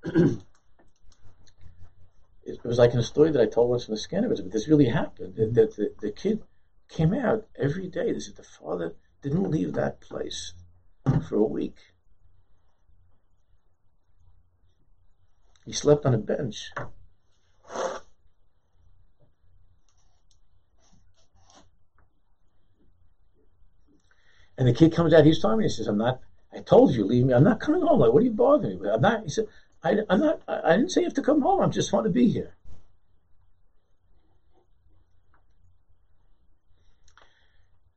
something. 0.02 0.42
it 2.44 2.64
was 2.64 2.78
like 2.78 2.94
in 2.94 2.98
a 2.98 3.02
story 3.02 3.30
that 3.32 3.42
I 3.42 3.46
told 3.46 3.68
once 3.68 3.88
in 3.88 3.94
the 3.94 4.00
Scandinavians, 4.00 4.40
but 4.40 4.52
this 4.52 4.68
really 4.68 4.86
happened. 4.86 5.34
That 5.36 5.54
the, 5.54 5.66
the, 5.66 5.94
the, 6.00 6.10
kid 6.10 6.42
came 6.88 7.12
out 7.12 7.46
every 7.58 7.88
day. 7.88 8.12
They 8.12 8.20
said 8.20 8.36
the 8.36 8.42
father 8.42 8.94
didn't 9.22 9.50
leave 9.50 9.74
that 9.74 10.00
place 10.00 10.54
for 11.28 11.36
a 11.36 11.44
week. 11.44 11.76
He 15.64 15.72
slept 15.72 16.06
on 16.06 16.14
a 16.14 16.18
bench. 16.18 16.70
And 24.58 24.68
the 24.68 24.74
kid 24.74 24.92
comes 24.92 25.14
out, 25.14 25.24
he's 25.24 25.40
telling 25.40 25.58
me, 25.58 25.64
he 25.64 25.70
says, 25.70 25.86
I'm 25.86 25.96
not, 25.96 26.20
I 26.52 26.60
told 26.60 26.94
you, 26.94 27.04
leave 27.04 27.24
me. 27.24 27.32
I'm 27.32 27.44
not 27.44 27.60
coming 27.60 27.80
home. 27.80 28.00
Like, 28.00 28.12
what 28.12 28.20
are 28.20 28.26
you 28.26 28.32
bothering 28.32 28.74
me 28.74 28.76
with? 28.76 28.90
I'm 28.90 29.00
not, 29.00 29.22
he 29.22 29.30
said, 29.30 29.46
I, 29.82 29.96
am 30.10 30.20
not, 30.20 30.42
I, 30.46 30.60
I 30.64 30.76
didn't 30.76 30.90
say 30.90 31.00
you 31.00 31.06
have 31.06 31.14
to 31.14 31.22
come 31.22 31.40
home. 31.40 31.62
I 31.62 31.68
just 31.68 31.92
want 31.92 32.04
to 32.04 32.10
be 32.10 32.28
here. 32.28 32.54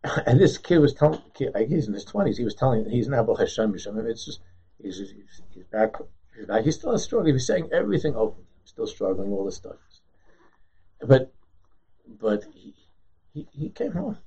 and 0.26 0.39
this 0.39 0.58
kid 0.58 0.80
was 0.80 0.93
telling, 0.93 1.21
kid, 1.34 1.54
he's 1.67 1.88
in 1.88 1.93
his 1.93 2.06
20s, 2.06 2.38
he 2.38 2.43
was 2.43 2.56
telling, 2.56 2.89
he's 2.89 3.08
now 3.08 3.23
Baruch 3.23 3.39
Hashem, 3.41 3.73
it's 3.76 4.26
just, 4.26 4.39
he's, 4.82 4.97
he's, 4.97 5.41
he's 5.52 5.65
back, 5.65 5.95
he's 6.36 6.46
back, 6.46 6.63
he's 6.63 6.76
still 6.76 6.98
struggling, 6.98 7.28
he 7.28 7.34
was 7.34 7.48
saying 7.48 7.69
everything 7.72 8.15
open, 8.15 8.43
still 8.65 8.88
struggling, 8.88 9.32
all 9.32 9.46
this 9.46 9.56
stuff. 9.56 9.78
But, 11.02 11.34
but 12.08 12.46
he, 12.54 12.74
he, 13.34 13.48
he 13.52 13.69
came 13.69 13.91
home. 13.91 14.17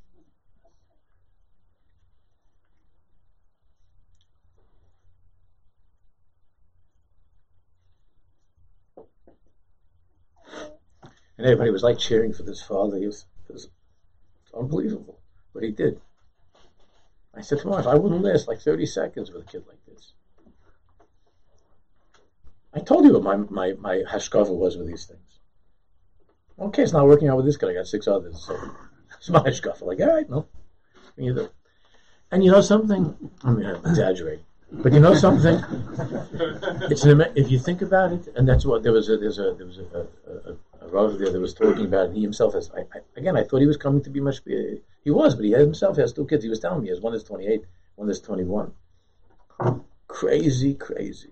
And 11.39 11.47
everybody 11.47 11.71
was 11.71 11.83
like 11.83 11.99
cheering 11.99 12.33
for 12.33 12.45
this 12.45 12.63
father. 12.63 12.97
He 12.97 13.07
was, 13.07 13.27
it 13.49 13.53
was 13.53 13.69
unbelievable 14.55 15.21
what 15.53 15.65
he 15.65 15.71
did. 15.71 16.01
I 17.35 17.43
said 17.43 17.59
to 17.59 17.69
wife, 17.69 17.87
I 17.87 17.95
wouldn't 17.95 18.23
last 18.23 18.49
like 18.49 18.61
30 18.61 18.87
seconds 18.87 19.31
with 19.31 19.43
a 19.43 19.47
kid 19.47 19.65
like 19.69 19.85
this. 19.87 20.15
I 22.77 22.81
told 22.81 23.07
you 23.07 23.15
what 23.15 23.23
my, 23.23 23.37
my, 23.37 23.73
my 23.81 24.03
hashkafa 24.09 24.55
was 24.55 24.77
with 24.77 24.87
these 24.87 25.07
things. 25.07 25.39
Okay, 26.59 26.83
it's 26.83 26.93
not 26.93 27.07
working 27.07 27.29
out 27.29 27.39
with 27.39 27.47
this 27.47 27.57
guy. 27.57 27.71
I 27.71 27.75
got 27.75 27.87
six 27.87 28.07
others. 28.07 28.45
So 28.47 28.55
it's 29.19 29.31
my 29.31 29.41
hashkafa. 29.41 29.83
Like, 29.83 30.01
all 30.01 30.15
right, 30.15 30.29
no. 30.29 30.47
Either. 31.19 31.49
And 32.31 32.45
you 32.45 32.51
know 32.51 32.61
something? 32.61 33.31
I 33.43 33.51
mean, 33.51 33.67
I'm 33.67 33.77
exaggerating. 33.87 34.45
But 34.71 34.93
you 34.93 35.01
know 35.01 35.15
something? 35.15 35.63
it's 36.91 37.05
an, 37.05 37.25
if 37.35 37.51
you 37.51 37.59
think 37.59 37.83
about 37.83 38.13
it, 38.13 38.29
and 38.37 38.47
that's 38.49 38.67
what 38.67 38.83
there 38.83 38.93
was 38.93 39.09
a 39.09 39.17
there's 39.17 39.39
a 39.39 39.55
there 39.57 39.67
was 39.67 39.79
a, 39.79 39.83
a, 39.83 40.89
a, 40.89 40.99
a 40.99 41.19
there 41.19 41.31
that 41.31 41.41
was 41.41 41.55
talking 41.55 41.85
about. 41.85 42.11
It. 42.11 42.17
He 42.17 42.23
himself 42.23 42.55
has. 42.55 42.71
I, 42.77 42.81
I, 42.81 43.01
again, 43.17 43.37
I 43.37 43.45
thought 43.45 43.61
he 43.61 43.67
was 43.67 43.77
coming 43.77 44.03
to 44.03 44.11
be 44.11 44.19
much. 44.19 44.41
He 44.45 45.11
was, 45.11 45.37
but 45.37 45.45
he 45.45 45.53
himself 45.53 45.97
has 45.99 46.13
two 46.13 46.27
kids. 46.27 46.43
He 46.43 46.51
was 46.51 46.59
telling 46.59 46.83
me, 46.83 46.89
his 46.89 47.01
one 47.01 47.15
is 47.15 47.23
28, 47.23 47.63
one 47.95 48.11
is 48.11 48.21
21. 48.21 48.73
Crazy, 50.09 50.75
crazy 50.75 51.31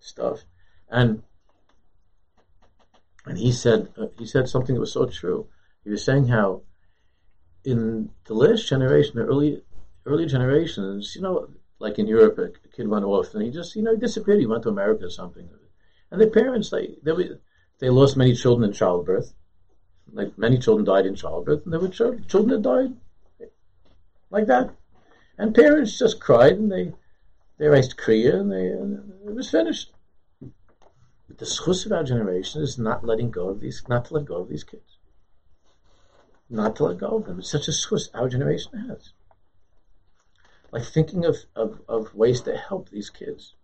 stuff, 0.00 0.40
and 0.90 1.22
and 3.26 3.38
he 3.38 3.52
said 3.52 3.88
uh, 3.96 4.06
he 4.18 4.26
said 4.26 4.48
something 4.48 4.74
that 4.74 4.80
was 4.80 4.92
so 4.92 5.06
true. 5.06 5.48
He 5.84 5.90
was 5.90 6.04
saying 6.04 6.28
how 6.28 6.62
in 7.64 8.10
the 8.26 8.34
last 8.34 8.68
generation, 8.68 9.16
the 9.16 9.24
early 9.24 9.62
early 10.06 10.26
generations, 10.26 11.14
you 11.14 11.22
know, 11.22 11.48
like 11.78 11.98
in 11.98 12.06
Europe, 12.06 12.38
a, 12.38 12.50
kid 12.68 12.88
went 12.88 13.04
off 13.04 13.34
and 13.34 13.42
he 13.42 13.50
just, 13.50 13.76
you 13.76 13.82
know, 13.82 13.92
he 13.92 13.98
disappeared. 13.98 14.40
He 14.40 14.46
went 14.46 14.62
to 14.64 14.68
America 14.68 15.06
or 15.06 15.10
something. 15.10 15.48
And 16.10 16.20
their 16.20 16.30
parents, 16.30 16.70
they, 16.70 16.96
they, 17.02 17.12
they 17.78 17.90
lost 17.90 18.16
many 18.16 18.34
children 18.34 18.68
in 18.68 18.74
childbirth. 18.74 19.32
Like 20.12 20.36
many 20.36 20.58
children 20.58 20.84
died 20.84 21.06
in 21.06 21.14
childbirth, 21.14 21.64
and 21.64 21.72
there 21.72 21.80
were 21.80 21.88
children, 21.88 22.24
children 22.26 22.62
that 22.62 22.68
died 22.68 23.50
like 24.30 24.46
that. 24.46 24.70
And 25.38 25.54
parents 25.54 25.98
just 25.98 26.20
cried 26.20 26.54
and 26.54 26.70
they, 26.70 26.92
they 27.58 27.68
raised 27.68 27.96
Kriya 27.96 28.40
and, 28.40 28.50
they, 28.50 28.66
and 28.66 29.12
it 29.26 29.34
was 29.34 29.50
finished. 29.50 29.92
The 31.38 31.44
schus 31.44 31.86
of 31.86 31.92
our 31.92 32.04
generation 32.04 32.62
is 32.62 32.78
not 32.78 33.04
letting 33.04 33.30
go 33.30 33.48
of 33.48 33.60
these, 33.60 33.82
not 33.88 34.06
to 34.06 34.14
let 34.14 34.26
go 34.26 34.36
of 34.36 34.48
these 34.48 34.64
kids. 34.64 34.98
Not 36.48 36.76
to 36.76 36.84
let 36.84 36.98
go 36.98 37.18
of 37.18 37.26
them. 37.26 37.38
It's 37.38 37.50
such 37.50 37.68
a 37.68 37.72
schus 37.72 38.08
our 38.12 38.28
generation 38.28 38.88
has 38.88 39.12
like 40.72 40.84
thinking 40.84 41.24
of, 41.24 41.36
of, 41.56 41.80
of 41.88 42.14
ways 42.14 42.42
to 42.42 42.56
help 42.56 42.90
these 42.90 43.10
kids, 43.10 43.54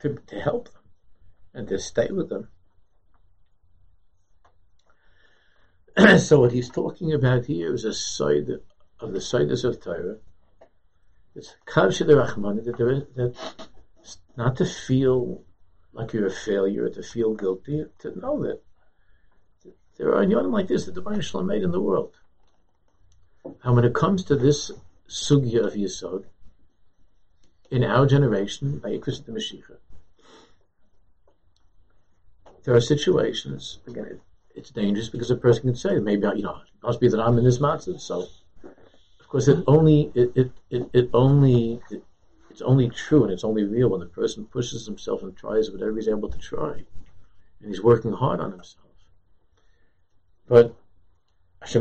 to, 0.00 0.16
to 0.26 0.40
help 0.40 0.72
them, 0.72 0.82
and 1.54 1.68
to 1.68 1.78
stay 1.78 2.08
with 2.10 2.28
them. 2.30 2.48
so 6.18 6.40
what 6.40 6.52
he's 6.52 6.70
talking 6.70 7.12
about 7.12 7.46
here 7.46 7.74
is 7.74 7.84
a 7.84 7.92
side 7.92 8.50
of 9.00 9.12
the 9.12 9.20
sides 9.20 9.64
of 9.64 9.80
Torah. 9.80 10.16
It's 11.34 11.54
kavshe 11.66 12.06
the 12.06 12.16
Rahman 12.16 12.64
that 12.64 12.78
there 12.78 12.90
is 12.90 13.02
that 13.16 13.34
not 14.36 14.56
to 14.56 14.64
feel 14.64 15.42
like 15.96 16.12
you're 16.12 16.26
a 16.26 16.30
failure, 16.30 16.88
to 16.90 17.02
feel 17.02 17.34
guilty, 17.34 17.84
to 18.00 18.18
know 18.18 18.42
that 18.42 18.60
there 19.96 20.14
are 20.14 20.22
young 20.22 20.52
like 20.52 20.68
this 20.68 20.84
that 20.84 20.94
the 20.94 21.00
Baruch 21.00 21.24
Shalom 21.24 21.46
made 21.46 21.62
in 21.62 21.72
the 21.72 21.80
world. 21.80 22.12
And 23.62 23.74
when 23.74 23.84
it 23.84 23.94
comes 23.94 24.22
to 24.24 24.36
this 24.36 24.70
sugya 25.08 25.64
of 25.66 25.72
Yisod 25.72 26.24
in 27.70 27.82
our 27.82 28.06
generation 28.06 28.78
by 28.78 28.90
Ikris 28.90 29.24
the 29.24 29.32
Mashiach. 29.32 29.76
There 32.64 32.74
are 32.74 32.80
situations, 32.80 33.78
again, 33.86 34.06
it, 34.06 34.20
it's 34.54 34.70
dangerous 34.70 35.08
because 35.08 35.30
a 35.30 35.36
person 35.36 35.62
can 35.62 35.76
say, 35.76 35.98
maybe, 35.98 36.26
you 36.36 36.42
know, 36.42 36.56
it 36.56 36.82
must 36.82 37.00
be 37.00 37.08
that 37.08 37.20
I'm 37.20 37.38
in 37.38 37.44
this 37.44 37.58
matzah. 37.58 38.00
So, 38.00 38.26
of 39.20 39.28
course, 39.28 39.48
it 39.48 39.62
only, 39.66 40.10
it, 40.14 40.32
it, 40.34 40.50
it, 40.70 40.90
it 40.92 41.10
only, 41.14 41.80
it, 41.90 42.02
it's 42.56 42.62
only 42.62 42.88
true 42.88 43.22
and 43.22 43.30
it's 43.30 43.44
only 43.44 43.64
real 43.64 43.90
when 43.90 44.00
the 44.00 44.06
person 44.06 44.46
pushes 44.46 44.86
himself 44.86 45.22
and 45.22 45.36
tries 45.36 45.70
whatever 45.70 45.94
he's 45.94 46.08
able 46.08 46.30
to 46.30 46.38
try. 46.38 46.72
And 46.72 47.68
he's 47.68 47.82
working 47.82 48.14
hard 48.14 48.40
on 48.40 48.52
himself. 48.52 48.86
But 50.48 50.74
there's 51.60 51.76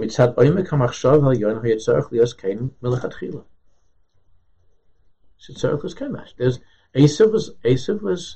Asif 6.93 7.31
was 7.31 7.51
Asif 7.63 8.01
was 8.01 8.35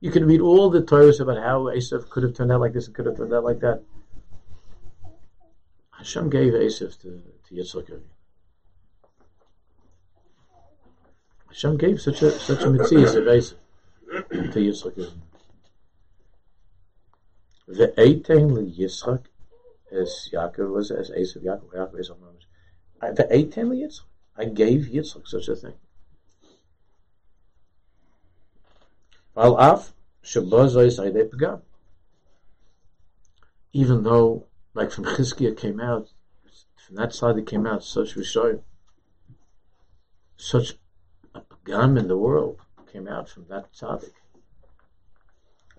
you 0.00 0.10
can 0.10 0.26
read 0.26 0.42
all 0.42 0.68
the 0.68 0.82
Torahs 0.82 1.20
about 1.20 1.38
how 1.38 1.60
Asif 1.74 2.10
could 2.10 2.22
have 2.22 2.34
turned 2.34 2.52
out 2.52 2.60
like 2.60 2.74
this 2.74 2.86
and 2.86 2.94
could 2.94 3.06
have 3.06 3.16
turned 3.16 3.32
out 3.32 3.44
like 3.44 3.60
that. 3.60 3.82
Hashem 5.92 6.28
gave 6.28 6.52
Asif 6.52 7.00
to, 7.00 7.22
to 7.48 7.54
Yitzchak. 7.54 8.02
Hashem 11.52 11.76
gave 11.76 12.00
such 12.00 12.22
a 12.22 12.30
such 12.30 12.62
a 12.62 12.70
mitzvah 12.70 13.18
of 13.18 13.24
Esav 13.24 13.56
to 14.52 14.58
Yitzchak. 14.58 15.12
Ve'etein 17.68 18.52
li 18.52 18.74
Yitzchak 18.78 19.24
as 19.90 20.30
Yaakov 20.32 20.72
was, 20.72 20.90
as 20.90 21.10
Esav, 21.10 21.42
Yaakov, 21.44 21.74
Yaakov, 21.74 22.00
Esav, 22.00 22.16
I, 23.02 23.10
the 23.10 23.26
eight 23.30 23.52
ten 23.52 23.68
Yitzchak. 23.68 24.04
I 24.34 24.46
gave 24.46 24.86
Yitzchak 24.86 25.28
such 25.28 25.48
a 25.48 25.56
thing. 25.56 25.74
Al 29.36 29.58
af 29.60 29.92
even 33.74 34.02
though, 34.04 34.46
like 34.72 34.90
from 34.90 35.04
Chizkiah 35.04 35.56
came 35.56 35.80
out, 35.80 36.08
from 36.76 36.96
that 36.96 37.12
side 37.12 37.36
it 37.36 37.46
came 37.46 37.66
out 37.66 37.84
such 37.84 38.14
Rishoyim, 38.14 38.62
such 40.36 40.78
pagam 41.64 41.98
in 41.98 42.08
the 42.08 42.16
world 42.16 42.60
came 42.92 43.08
out 43.08 43.28
from 43.28 43.46
that 43.48 43.72
tzaddik. 43.72 44.12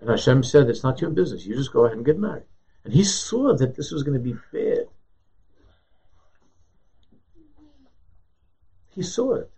And 0.00 0.10
Hashem 0.10 0.42
said, 0.42 0.68
it's 0.68 0.82
not 0.82 1.00
your 1.00 1.10
business. 1.10 1.46
You 1.46 1.54
just 1.54 1.72
go 1.72 1.84
ahead 1.84 1.96
and 1.96 2.04
get 2.04 2.18
married. 2.18 2.44
And 2.84 2.92
he 2.92 3.04
saw 3.04 3.54
that 3.54 3.76
this 3.76 3.90
was 3.90 4.02
going 4.02 4.22
to 4.22 4.32
be 4.32 4.36
bad. 4.52 4.86
He 8.90 9.02
saw 9.02 9.34
it. 9.34 9.50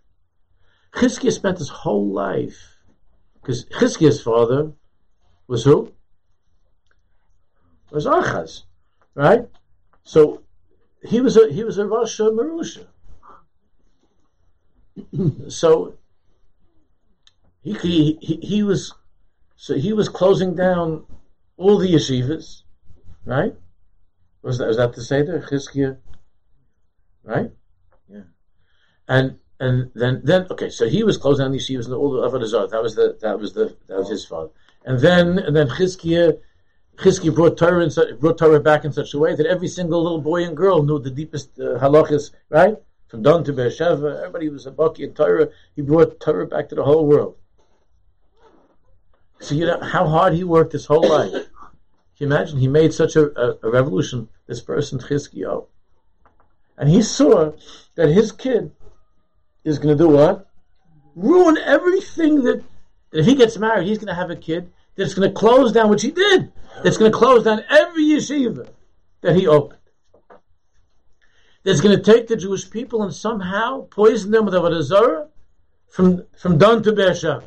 Chizkiah 0.93 1.31
spent 1.31 1.57
his 1.57 1.69
whole 1.69 2.11
life, 2.11 2.77
because 3.35 3.65
Chizkiah's 3.65 4.21
father 4.21 4.71
was 5.47 5.63
who? 5.63 5.91
Was 7.91 8.05
Achaz, 8.05 8.63
right? 9.13 9.47
So 10.03 10.41
he 11.03 11.21
was 11.21 11.37
a 11.37 11.51
he 11.51 11.63
was 11.63 11.77
a 11.77 11.85
Rosh 11.85 12.19
Marusha. 12.19 12.87
so 15.51 15.93
he, 17.73 18.17
he 18.21 18.35
he 18.35 18.63
was 18.63 18.93
so 19.55 19.75
he 19.75 19.93
was 19.93 20.09
closing 20.09 20.55
down 20.55 21.05
all 21.57 21.77
the 21.77 21.93
yeshivas, 21.93 22.61
right? 23.25 23.55
Was 24.41 24.59
that 24.59 24.67
was 24.67 24.77
that 24.77 24.95
say 24.95 25.23
there, 25.23 25.41
Chizkiah? 25.41 25.97
Right? 27.23 27.51
Yeah. 28.07 28.21
And 29.07 29.39
and 29.59 29.91
then 29.95 30.21
then 30.23 30.47
okay, 30.51 30.69
so 30.69 30.87
he 30.87 31.03
was 31.03 31.17
closing 31.17 31.45
down 31.45 31.51
the 31.51 31.57
yeshivas 31.57 31.85
and 31.85 31.95
all 31.95 32.11
the 32.11 32.21
Avodah 32.21 32.69
That 32.69 32.83
was 32.83 32.95
the 32.95 33.17
that 33.21 33.39
was 33.39 33.53
the 33.53 33.75
that 33.87 33.97
was 33.97 34.09
his 34.09 34.25
father. 34.25 34.49
And 34.85 34.99
then 34.99 35.39
and 35.39 35.55
then 35.55 35.67
Chizkiah 35.67 36.37
Chizkiah 36.97 37.33
brought 37.33 37.57
Torah 37.57 37.83
in, 37.83 38.19
brought 38.19 38.37
Torah 38.37 38.59
back 38.59 38.85
in 38.85 38.93
such 38.93 39.13
a 39.13 39.19
way 39.19 39.35
that 39.35 39.45
every 39.45 39.67
single 39.67 40.01
little 40.03 40.21
boy 40.21 40.43
and 40.43 40.55
girl 40.55 40.83
knew 40.83 40.99
the 40.99 41.11
deepest 41.11 41.59
uh, 41.59 41.79
halachas, 41.79 42.31
right? 42.49 42.75
From 43.07 43.21
Don 43.21 43.43
to 43.45 43.53
Beersheba, 43.53 44.19
everybody 44.19 44.49
was 44.49 44.65
a 44.67 44.71
Baki 44.71 44.99
in 44.99 45.13
Torah. 45.13 45.49
He 45.75 45.81
brought 45.81 46.19
Torah 46.19 46.45
back 46.45 46.69
to 46.69 46.75
the 46.75 46.83
whole 46.83 47.05
world. 47.05 47.37
So 49.39 49.55
you 49.55 49.65
know 49.65 49.79
how 49.81 50.07
hard 50.07 50.33
he 50.33 50.43
worked 50.43 50.73
his 50.73 50.85
whole 50.85 51.07
life. 51.07 51.31
Can 51.31 51.47
you 52.17 52.27
imagine? 52.27 52.57
He 52.57 52.67
made 52.67 52.93
such 52.93 53.15
a, 53.15 53.29
a, 53.39 53.57
a 53.63 53.69
revolution, 53.69 54.29
this 54.47 54.61
person, 54.61 54.99
Chizkiah. 54.99 55.67
And 56.77 56.89
he 56.89 57.01
saw 57.01 57.53
that 57.95 58.09
his 58.09 58.31
kid 58.31 58.71
is 59.63 59.79
going 59.79 59.95
to 59.97 60.03
do 60.03 60.09
what? 60.09 60.49
Ruin 61.15 61.57
everything 61.57 62.43
that, 62.43 62.63
that 63.11 63.19
if 63.19 63.25
he 63.25 63.35
gets 63.35 63.57
married, 63.57 63.87
he's 63.87 63.97
going 63.97 64.07
to 64.07 64.15
have 64.15 64.29
a 64.29 64.35
kid 64.35 64.71
that's 64.95 65.13
going 65.13 65.29
to 65.29 65.33
close 65.33 65.71
down, 65.71 65.89
which 65.89 66.01
he 66.01 66.11
did. 66.11 66.51
That's 66.83 66.97
going 66.97 67.11
to 67.11 67.17
close 67.17 67.43
down 67.43 67.63
every 67.69 68.05
yeshiva 68.05 68.69
that 69.21 69.35
he 69.35 69.47
opened. 69.47 69.79
That's 71.63 71.81
going 71.81 71.97
to 71.97 72.03
take 72.03 72.27
the 72.27 72.35
Jewish 72.35 72.69
people 72.69 73.03
and 73.03 73.13
somehow 73.13 73.87
poison 73.87 74.31
them 74.31 74.45
with 74.45 74.53
Avodah 74.53 74.81
Zarah 74.81 75.27
from, 75.89 76.25
from 76.37 76.57
Don 76.57 76.81
to 76.83 76.93
Beersheba. 76.93 77.43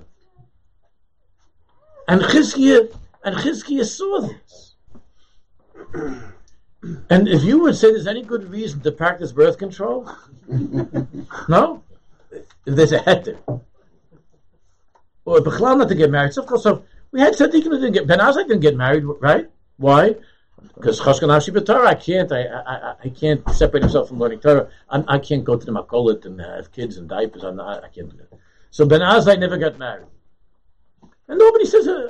And 2.10 2.22
Chizkiah, 2.22 2.92
and 3.22 3.36
Chizkiah 3.36 3.84
saw 3.84 4.28
this. 4.28 4.74
And 7.10 7.28
if 7.28 7.44
you 7.44 7.60
would 7.60 7.76
say 7.76 7.90
there's 7.92 8.06
any 8.06 8.22
good 8.22 8.50
reason 8.50 8.80
to 8.80 8.90
practice 8.90 9.32
birth 9.32 9.58
control, 9.58 10.10
no? 11.48 11.82
If 12.30 12.46
there's 12.64 12.92
a 12.92 13.00
heter. 13.00 13.36
Or 15.26 15.40
Bechlal 15.40 15.76
not 15.76 15.90
to 15.90 15.94
get 15.94 16.10
married. 16.10 16.32
So, 16.32 16.40
of 16.40 16.48
course, 16.48 16.62
so 16.62 16.82
we 17.12 17.20
had 17.20 17.34
tzaddikim 17.34 17.64
that 17.64 17.80
didn't 17.80 17.92
get, 17.92 18.06
Ben 18.06 18.18
Azai 18.18 18.48
didn't 18.48 18.60
get 18.60 18.76
married, 18.76 19.04
right? 19.20 19.50
Why? 19.76 20.16
Because 20.74 20.98
Chashkan 21.02 21.28
Ashi 21.28 21.66
Torah, 21.66 21.88
I 21.88 21.94
can't, 21.94 22.32
I, 22.32 22.44
I, 22.46 22.94
I 23.04 23.08
can't 23.10 23.46
separate 23.50 23.82
myself 23.82 24.08
from 24.08 24.18
learning 24.18 24.40
Torah. 24.40 24.70
I'm, 24.88 25.04
I 25.06 25.18
can 25.18 25.40
not 25.40 25.44
go 25.44 25.56
to 25.58 25.66
the 25.66 25.72
Makolit 25.72 26.24
and 26.24 26.40
have 26.40 26.72
kids 26.72 26.96
and 26.96 27.10
diapers. 27.10 27.44
I'm 27.44 27.56
not, 27.56 27.84
I 27.84 27.88
can't 27.88 28.08
do 28.08 28.16
that. 28.16 28.38
So 28.70 28.86
Ben 28.86 29.02
Azai 29.02 29.38
never 29.38 29.58
got 29.58 29.78
married. 29.78 30.06
And 31.30 31.38
nobody 31.38 31.64
says 31.64 31.86
uh, 31.86 32.08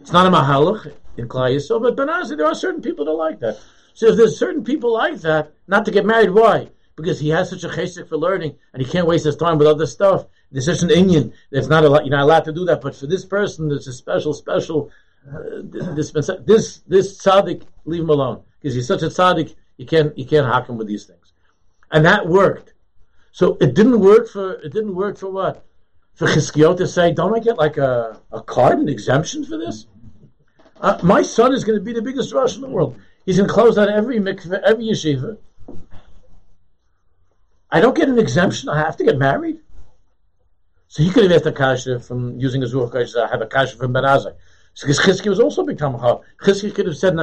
it's 0.00 0.12
not 0.12 0.24
a 0.24 0.30
mahalach 0.30 0.94
in 1.16 1.26
Yisrael, 1.26 1.82
but 1.82 1.96
Ben 1.96 2.06
Azai, 2.06 2.36
there 2.36 2.46
are 2.46 2.54
certain 2.54 2.80
people 2.80 3.04
that 3.06 3.10
like 3.10 3.40
that. 3.40 3.58
So 3.92 4.06
if 4.06 4.16
there's 4.16 4.38
certain 4.38 4.62
people 4.62 4.92
like 4.92 5.16
that, 5.22 5.52
not 5.66 5.84
to 5.86 5.90
get 5.90 6.06
married, 6.06 6.30
why? 6.30 6.70
Because 6.94 7.18
he 7.18 7.30
has 7.30 7.50
such 7.50 7.64
a 7.64 7.68
chesed 7.68 8.08
for 8.08 8.16
learning, 8.16 8.54
and 8.72 8.80
he 8.80 8.88
can't 8.88 9.08
waste 9.08 9.24
his 9.24 9.34
time 9.34 9.58
with 9.58 9.66
other 9.66 9.86
stuff. 9.86 10.26
There's 10.52 10.66
such 10.66 10.82
an 10.82 10.90
inyan. 10.90 11.32
There's 11.50 11.68
not 11.68 11.84
a 11.84 11.88
lot. 11.88 12.06
You're 12.06 12.16
not 12.16 12.22
allowed 12.22 12.44
to 12.44 12.52
do 12.52 12.64
that. 12.66 12.80
But 12.80 12.94
for 12.94 13.08
this 13.08 13.24
person, 13.24 13.68
there's 13.68 13.88
a 13.88 13.92
special, 13.92 14.32
special. 14.32 14.92
Uh, 15.28 15.62
this 15.64 16.12
this 16.46 16.82
this 16.86 17.18
tzaddik, 17.18 17.64
leave 17.84 18.02
him 18.02 18.10
alone 18.10 18.42
because 18.60 18.76
he's 18.76 18.86
such 18.86 19.02
a 19.02 19.06
tzaddik. 19.06 19.56
You 19.76 19.86
can't 19.86 20.16
you 20.16 20.24
can't 20.24 20.46
hack 20.46 20.68
him 20.68 20.78
with 20.78 20.86
these 20.86 21.06
things, 21.06 21.32
and 21.90 22.04
that 22.04 22.28
worked. 22.28 22.74
So 23.32 23.56
it 23.60 23.74
didn't 23.74 23.98
work 23.98 24.28
for 24.28 24.52
it 24.52 24.72
didn't 24.72 24.94
work 24.94 25.18
for 25.18 25.30
what 25.30 25.66
for 26.14 26.26
Chizkiot 26.26 26.76
to 26.78 26.86
say, 26.86 27.12
don't 27.12 27.34
I 27.34 27.40
get 27.40 27.56
like 27.56 27.76
a, 27.76 28.20
a 28.30 28.42
card, 28.42 28.78
an 28.78 28.88
exemption 28.88 29.44
for 29.44 29.56
this? 29.56 29.86
Uh, 30.80 30.98
my 31.02 31.22
son 31.22 31.54
is 31.54 31.64
going 31.64 31.78
to 31.78 31.84
be 31.84 31.92
the 31.92 32.02
biggest 32.02 32.32
Rosh 32.32 32.56
in 32.56 32.60
the 32.60 32.68
world. 32.68 32.96
He's 33.24 33.36
going 33.36 33.48
to 33.48 33.54
close 33.54 33.76
down 33.76 33.88
every 33.88 34.18
mikveh, 34.18 34.60
every 34.62 34.84
yeshiva. 34.86 35.38
I 37.70 37.80
don't 37.80 37.96
get 37.96 38.08
an 38.08 38.18
exemption. 38.18 38.68
I 38.68 38.78
have 38.78 38.96
to 38.98 39.04
get 39.04 39.16
married. 39.16 39.60
So 40.88 41.02
he 41.02 41.10
could 41.10 41.22
have 41.22 41.32
asked 41.32 41.46
a 41.46 41.52
kasha 41.52 42.00
from 42.00 42.38
using 42.38 42.62
a 42.62 42.66
zuch 42.66 43.16
I 43.16 43.30
have 43.30 43.40
a 43.40 43.46
kasha 43.46 43.76
from 43.76 43.94
Ben. 43.94 44.04
So 44.74 44.86
because 44.86 45.00
Chizki 45.00 45.28
was 45.28 45.40
also 45.40 45.62
a 45.62 45.64
big 45.64 45.78
Tamachah. 45.78 46.22
Chizki 46.42 46.74
could 46.74 46.86
have 46.86 46.96
said, 46.98 47.14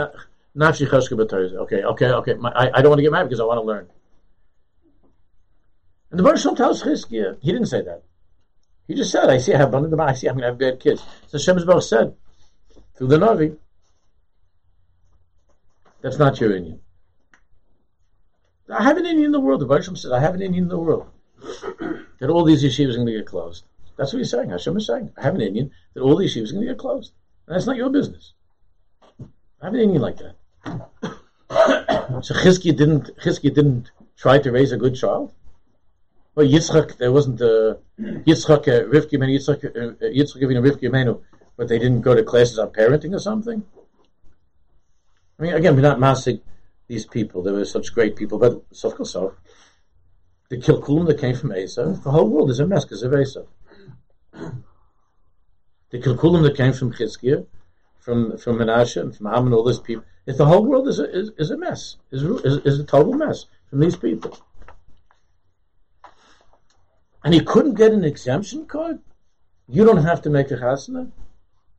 Nafshi 0.58 1.56
Okay, 1.58 1.84
okay, 1.84 2.06
okay. 2.08 2.34
My, 2.34 2.50
I, 2.50 2.80
I 2.80 2.82
don't 2.82 2.90
want 2.90 3.00
to 3.00 3.04
get 3.04 3.12
married 3.12 3.26
because 3.26 3.40
I 3.40 3.44
want 3.44 3.60
to 3.60 3.64
learn. 3.64 3.88
And 6.10 6.20
the 6.20 6.24
Baruch 6.24 6.58
tells 6.58 6.82
Chizki, 6.82 7.38
he 7.42 7.52
didn't 7.52 7.68
say 7.68 7.82
that. 7.84 8.04
He 8.90 8.96
just 8.96 9.12
said, 9.12 9.30
I 9.30 9.38
see 9.38 9.54
I 9.54 9.58
have 9.60 9.70
abundant. 9.70 10.02
I 10.02 10.16
see 10.16 10.28
I'm 10.28 10.34
going 10.34 10.42
to 10.42 10.48
have 10.48 10.58
bad 10.58 10.80
kids. 10.80 11.06
So 11.28 11.38
Hashem 11.38 11.64
Baruch 11.64 11.84
said 11.84 12.16
through 12.98 13.10
the 13.10 13.18
Navi, 13.18 13.56
that's 16.02 16.18
not 16.18 16.42
your 16.42 16.50
inyan. 16.50 16.80
I 18.68 18.82
have 18.82 18.98
an 18.98 19.04
inyan 19.04 19.26
in 19.26 19.32
the 19.32 19.40
world. 19.40 19.62
The 19.62 19.68
Baruch 19.68 19.96
said, 19.96 20.12
I 20.12 20.20
have 20.20 20.34
an 20.34 20.42
inyan 20.42 20.58
in 20.58 20.68
the 20.70 20.80
world. 20.80 21.08
that 22.20 22.32
all 22.32 22.44
these 22.44 22.64
yeshivas 22.64 22.94
are 22.94 22.96
going 22.96 23.06
to 23.06 23.14
get 23.14 23.28
closed. 23.28 23.64
That's 23.96 24.12
what 24.12 24.18
he's 24.18 24.32
saying. 24.32 24.50
Hashem 24.50 24.76
is 24.78 24.88
saying, 24.88 25.12
I 25.16 25.22
have 25.22 25.36
an 25.36 25.42
inyan 25.42 25.70
that 25.94 26.02
all 26.02 26.16
these 26.16 26.36
yeshivas 26.36 26.50
are 26.50 26.54
going 26.54 26.66
to 26.66 26.74
get 26.74 26.80
closed. 26.80 27.14
And 27.46 27.56
that's 27.56 27.68
not 27.68 27.78
your 27.78 27.92
business. 27.92 28.34
I 29.62 29.66
have 29.66 29.76
an 29.76 29.82
inyan 29.82 30.00
like 30.00 30.18
that. 30.18 30.36
so 32.24 32.34
Chizkiah 32.34 32.76
didn't, 32.76 33.16
Chizkiah 33.18 33.54
didn't 33.54 33.92
try 34.18 34.40
to 34.40 34.52
raise 34.52 34.72
a 34.72 34.78
good 34.78 34.96
child. 34.96 35.32
Well, 36.40 36.48
Yitzchak, 36.48 36.96
there 36.96 37.12
wasn't 37.12 37.42
a 37.42 37.80
Yitzchak, 38.00 38.66
uh, 38.70 38.88
Rivki, 38.88 39.18
Yitzchak, 39.18 39.66
uh, 39.66 40.06
Yitzchak 40.06 40.40
giving 40.40 40.56
a 40.56 40.62
Rivki 40.62 40.90
Menu, 40.90 41.22
but 41.58 41.68
they 41.68 41.78
didn't 41.78 42.00
go 42.00 42.16
to 42.16 42.24
classes 42.24 42.58
on 42.58 42.70
parenting 42.70 43.14
or 43.14 43.20
something. 43.20 43.62
I 45.38 45.44
mean, 45.44 45.54
again, 45.54 45.76
we're 45.76 45.82
not 45.82 46.00
massing 46.00 46.40
these 46.88 47.06
people. 47.06 47.44
They 47.44 47.52
were 47.52 47.66
such 47.66 47.94
great 47.94 48.16
people, 48.16 48.40
but 48.40 48.64
so 48.72 49.04
so. 49.04 49.36
The 50.48 50.56
Kilkulim 50.56 51.08
that 51.08 51.20
came 51.20 51.36
from 51.36 51.50
Esav, 51.50 52.04
the 52.04 52.12
whole 52.12 52.30
world 52.30 52.52
is 52.52 52.62
a 52.62 52.66
mess 52.66 52.86
because 52.86 53.04
of 53.04 53.12
Esav. 53.12 53.46
The 55.90 56.00
Kilkulim 56.00 56.44
that 56.44 56.56
came 56.56 56.72
from 56.72 56.94
Chizkiah, 56.94 57.46
from 58.00 58.38
from 58.38 58.60
Menashe, 58.60 59.02
and 59.02 59.14
from 59.14 59.26
Ham 59.26 59.48
and 59.48 59.54
all 59.54 59.66
these 59.66 59.80
people, 59.80 60.06
if 60.26 60.38
the 60.38 60.46
whole 60.46 60.64
world 60.64 60.88
is 60.88 61.00
a, 61.00 61.14
is, 61.14 61.32
is 61.38 61.52
a 61.52 61.58
mess, 61.58 61.98
is, 62.12 62.24
is, 62.24 62.66
is 62.66 62.80
a 62.80 62.86
total 62.86 63.12
mess 63.12 63.46
from 63.70 63.82
these 63.82 63.98
people 63.98 64.38
and 67.24 67.34
he 67.34 67.42
couldn't 67.42 67.76
get 67.76 67.92
an 67.92 68.04
exemption 68.04 68.66
card. 68.66 69.00
You 69.68 69.86
don't 69.86 70.04
have 70.04 70.22
to 70.24 70.30
make 70.30 70.52
a 70.52 70.56
chasna. 70.56 71.12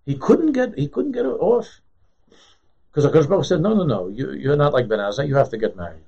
He 0.07 0.17
couldn't 0.17 0.53
get 0.53 0.79
he 0.79 0.89
couldn't 0.89 1.13
get 1.13 1.27
it 1.27 1.39
off 1.41 1.81
because 2.91 3.05
Hakadosh 3.05 3.29
Baruch 3.29 3.45
said, 3.45 3.61
"No, 3.61 3.75
no, 3.75 3.85
no. 3.85 4.09
You 4.09 4.33
you're 4.33 4.57
not 4.57 4.73
like 4.73 4.89
Ben 4.89 4.99
Azai. 4.99 5.29
You 5.29 5.37
have 5.37 5.51
to 5.51 5.59
get 5.59 5.77
married. 5.77 6.05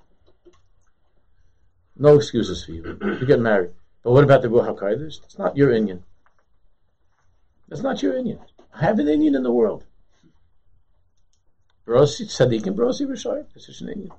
No 1.96 2.16
excuses 2.16 2.64
for 2.64 2.72
you. 2.72 2.98
You 3.20 3.26
get 3.26 3.40
married. 3.40 3.70
But 4.02 4.12
what 4.12 4.24
about 4.24 4.42
the 4.42 4.48
Ruach 4.48 4.76
Hakodesh? 4.76 5.22
It's 5.24 5.38
not 5.38 5.56
your 5.56 5.70
inyan. 5.70 6.02
It's 7.70 7.82
not 7.82 8.02
your 8.02 8.14
inyan. 8.14 8.40
I 8.74 8.80
have 8.80 8.98
an 8.98 9.06
inyan 9.06 9.36
in 9.36 9.42
the 9.42 9.52
world. 9.52 9.84
Brosi 11.86 12.26
Tzaddik 12.26 12.66
and 12.66 12.76
Brosi 12.76 13.06
Rishayim. 13.06 13.46
It's 13.54 13.66
such 13.66 13.80
an 13.80 13.88
inyan. 13.88 14.12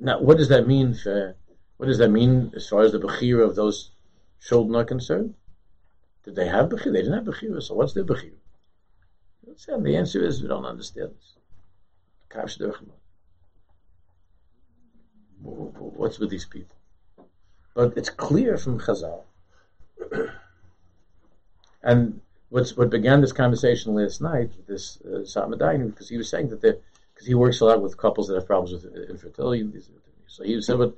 Now, 0.00 0.20
what 0.20 0.38
does 0.38 0.48
that 0.48 0.66
mean 0.66 0.94
for 0.94 1.36
what 1.76 1.86
does 1.86 1.98
that 1.98 2.10
mean 2.10 2.52
as 2.54 2.68
far 2.68 2.82
as 2.82 2.92
the 2.92 3.00
Bechira 3.00 3.46
of 3.46 3.54
those 3.54 3.90
children 4.40 4.76
are 4.76 4.84
concerned? 4.84 5.34
Did 6.24 6.36
they 6.36 6.46
have 6.46 6.68
Bechira? 6.68 6.92
They 6.92 7.02
didn't 7.02 7.14
have 7.14 7.24
Bechira, 7.24 7.62
so 7.62 7.74
what's 7.74 7.92
their 7.92 8.04
Bechira? 8.04 8.32
The 9.44 9.96
answer 9.96 10.24
is 10.24 10.42
we 10.42 10.48
don't 10.48 10.64
understand 10.64 11.10
this. 11.10 11.34
What's 15.42 16.18
with 16.18 16.30
these 16.30 16.46
people? 16.46 16.76
But 17.74 17.96
it's 17.96 18.10
clear 18.10 18.56
from 18.56 18.80
Chazal 18.80 19.22
and 21.82 22.20
what's 22.48 22.76
what 22.76 22.90
began 22.90 23.20
this 23.20 23.32
conversation 23.32 23.94
last 23.94 24.20
night 24.20 24.50
this 24.66 24.98
uh, 25.02 25.24
Samadine, 25.24 25.90
because 25.90 26.08
he 26.08 26.16
was 26.16 26.28
saying 26.28 26.48
that 26.48 26.60
because 26.60 27.26
he 27.26 27.34
works 27.34 27.60
a 27.60 27.64
lot 27.64 27.82
with 27.82 27.96
couples 27.96 28.28
that 28.28 28.34
have 28.34 28.46
problems 28.46 28.72
with 28.72 29.10
infertility. 29.10 29.68
So 30.26 30.44
he 30.44 30.60
said 30.62 30.78
what, 30.78 30.96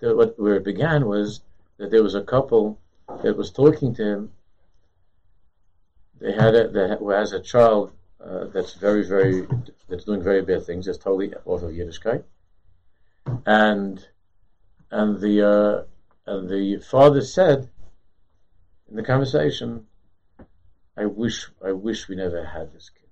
the, 0.00 0.14
what 0.14 0.38
where 0.38 0.56
it 0.56 0.64
began 0.64 1.06
was 1.06 1.40
that 1.78 1.90
there 1.90 2.02
was 2.02 2.14
a 2.14 2.22
couple 2.22 2.80
that 3.22 3.36
was 3.36 3.50
talking 3.50 3.94
to 3.94 4.04
him. 4.04 4.32
They 6.20 6.32
had 6.32 6.54
a, 6.54 6.68
that 6.68 6.98
has 7.00 7.32
a 7.32 7.40
child 7.40 7.92
uh, 8.24 8.46
that's 8.52 8.74
very 8.74 9.06
very 9.06 9.46
that's 9.88 10.04
doing 10.04 10.22
very 10.22 10.42
bad 10.42 10.64
things. 10.64 10.86
That's 10.86 10.98
totally 10.98 11.34
off 11.44 11.62
of 11.62 11.70
Yiddishkeit, 11.70 12.24
and 13.46 14.06
and 14.90 15.20
the 15.20 15.48
uh, 15.48 16.30
and 16.30 16.48
the 16.48 16.80
father 16.80 17.22
said 17.22 17.68
in 18.88 18.96
the 18.96 19.02
conversation 19.02 19.86
I 20.96 21.06
wish, 21.06 21.50
I 21.64 21.72
wish 21.72 22.08
we 22.08 22.14
never 22.14 22.44
had 22.44 22.72
this 22.72 22.90
kid. 22.90 23.08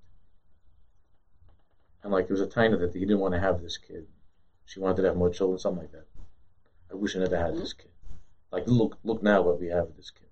And 2.01 2.11
like, 2.11 2.25
it 2.25 2.31
was 2.31 2.41
a 2.41 2.47
tiny 2.47 2.77
that 2.77 2.93
he 2.93 3.01
didn't 3.01 3.19
want 3.19 3.33
to 3.33 3.39
have 3.39 3.61
this 3.61 3.77
kid. 3.77 4.07
She 4.65 4.79
wanted 4.79 5.01
to 5.01 5.07
have 5.09 5.17
more 5.17 5.29
children, 5.29 5.59
something 5.59 5.81
like 5.81 5.91
that. 5.91 6.05
I 6.93 6.95
wish 6.95 7.15
I 7.15 7.19
never 7.19 7.37
had 7.37 7.57
this 7.57 7.73
mm-hmm. 7.73 7.81
kid. 7.81 7.91
Like, 8.51 8.67
look, 8.67 8.97
look 9.03 9.23
now 9.23 9.41
what 9.41 9.59
we 9.59 9.67
have 9.67 9.87
with 9.87 9.97
this 9.97 10.11
kid. 10.11 10.27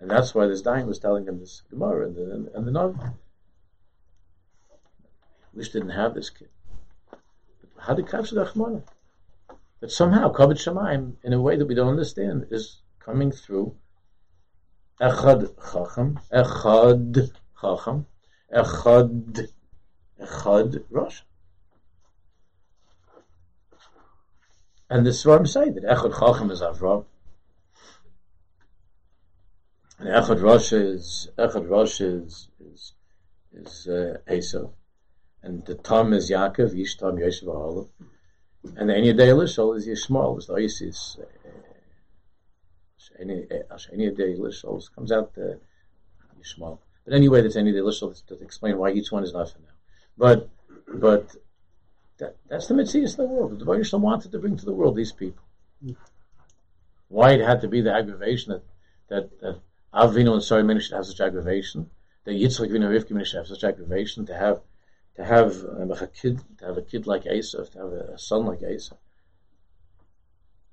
And 0.00 0.10
that's 0.10 0.34
why 0.34 0.46
this 0.46 0.62
dying 0.62 0.86
was 0.86 0.98
telling 0.98 1.26
him 1.26 1.38
this 1.38 1.62
Gemara 1.70 2.06
and 2.06 2.16
the, 2.16 2.22
and, 2.32 2.48
and 2.48 2.66
the. 2.66 3.12
Wish 5.52 5.70
didn't 5.70 5.90
have 5.90 6.14
this 6.14 6.30
kid. 6.30 6.48
But 7.10 7.84
how 7.84 7.94
did 7.94 8.06
the 8.06 8.10
Achmana? 8.10 8.82
That 9.80 9.92
somehow, 9.92 10.32
Kavod 10.32 10.56
Shemaim, 10.56 11.14
in 11.22 11.32
a 11.32 11.40
way 11.40 11.56
that 11.56 11.66
we 11.66 11.74
don't 11.74 11.88
understand, 11.88 12.46
is 12.50 12.78
coming 12.98 13.30
through 13.30 13.76
Echad 15.00 15.54
Chacham, 15.72 16.18
Echad 16.32 17.32
Chacham, 17.60 18.06
Echad, 18.52 19.48
Echad 20.20 20.84
Rosh. 20.90 21.20
And 24.90 25.06
the 25.06 25.10
Svarim 25.10 25.46
say 25.46 25.70
that 25.70 25.84
Echad 25.84 26.18
Chacham 26.18 26.50
is 26.50 26.60
Avram, 26.60 27.04
and 29.98 30.08
Echad 30.08 30.42
Rosh 30.42 30.72
is 30.72 31.28
Echad 31.38 31.70
Rosh 31.70 32.00
is 32.00 32.48
is 32.60 32.92
is 33.52 33.86
uh, 33.86 34.18
Esav, 34.28 34.72
and 35.42 35.64
the 35.64 35.76
Tom 35.76 36.12
is 36.12 36.28
Yaakov, 36.28 36.74
Yish 36.74 36.98
Tom 36.98 37.18
Yosef 37.18 37.88
and 38.76 38.90
the 38.90 38.94
Enya 38.94 39.16
Deilishol 39.16 39.76
is 39.76 39.86
Yishmael, 39.86 40.38
is 40.38 40.46
the 40.46 40.54
Isis. 40.54 41.16
Uh, 41.18 41.24
any 43.18 43.46
any 43.92 44.10
day 44.10 44.34
lishos 44.34 44.92
comes 44.94 45.12
out 45.12 45.34
the. 45.34 45.60
But 46.58 47.12
anyway, 47.12 47.42
there's 47.42 47.56
any 47.56 47.72
day 47.72 47.78
lishos 47.78 48.24
to 48.26 48.34
explain 48.40 48.78
why 48.78 48.92
each 48.92 49.12
one 49.12 49.24
is 49.24 49.32
not 49.32 49.50
for 49.50 49.58
now. 49.58 49.74
But 50.16 50.48
but 50.94 51.36
that, 52.20 52.36
that's 52.48 52.68
the 52.68 52.74
mitzvah 52.74 53.04
of 53.04 53.16
the 53.16 53.24
world. 53.26 53.52
The 53.52 53.56
Devotion 53.56 54.02
wanted 54.02 54.32
to 54.32 54.38
bring 54.38 54.56
to 54.56 54.64
the 54.64 54.72
world 54.72 54.96
these 54.96 55.12
people. 55.12 55.42
Why 57.08 57.32
it 57.32 57.40
had 57.40 57.62
to 57.62 57.68
be 57.68 57.80
the 57.80 57.92
aggravation 57.92 58.52
that 58.52 58.62
that, 59.08 59.40
that 59.40 59.60
Avinu 59.92 60.34
and 60.34 60.42
Sarah 60.42 60.80
should 60.80 60.94
have 60.94 61.06
such 61.06 61.20
aggravation, 61.20 61.90
that 62.24 62.32
Yitzchak 62.32 62.70
Avinu 62.70 62.86
and 62.86 63.04
Rivka 63.04 63.26
should 63.26 63.38
have 63.38 63.48
such 63.48 63.64
aggravation 63.64 64.26
to 64.26 64.34
have 64.34 64.60
to 65.16 65.24
have 65.24 65.64
um, 65.64 65.90
a 65.90 66.06
kid 66.06 66.40
to 66.58 66.66
have 66.66 66.78
a 66.78 66.82
kid 66.82 67.06
like 67.06 67.24
Esav, 67.24 67.72
to 67.72 67.78
have 67.78 67.92
a, 67.92 68.18
son 68.18 68.46
like 68.46 68.60
Esav. 68.60 68.96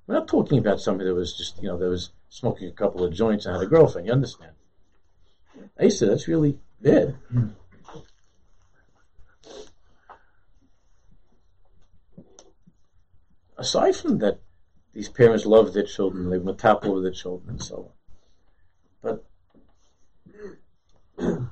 We're 0.05 0.15
not 0.15 0.27
talking 0.27 0.59
about 0.59 0.79
somebody 0.79 1.09
that 1.09 1.15
was 1.15 1.35
just, 1.35 1.61
you 1.61 1.67
know, 1.67 1.77
that 1.77 1.89
was 1.89 2.11
smoking 2.29 2.69
a 2.69 2.71
couple 2.71 3.03
of 3.03 3.13
joints 3.13 3.45
and 3.45 3.55
had 3.55 3.63
a 3.63 3.67
girlfriend. 3.67 4.07
You 4.07 4.13
understand? 4.13 4.51
I 5.79 5.89
that's 5.89 6.27
really 6.27 6.59
bad. 6.81 7.15
Aside 13.57 13.95
from 13.95 14.19
that, 14.19 14.39
these 14.93 15.09
parents 15.09 15.45
love 15.45 15.73
their 15.73 15.83
children, 15.83 16.29
they 16.29 16.37
metapel 16.37 16.93
with 16.93 17.03
their 17.03 17.11
children, 17.11 17.51
and 17.51 17.63
so 17.63 17.75
on. 17.75 17.91
But 19.01 19.25
the, 21.17 21.49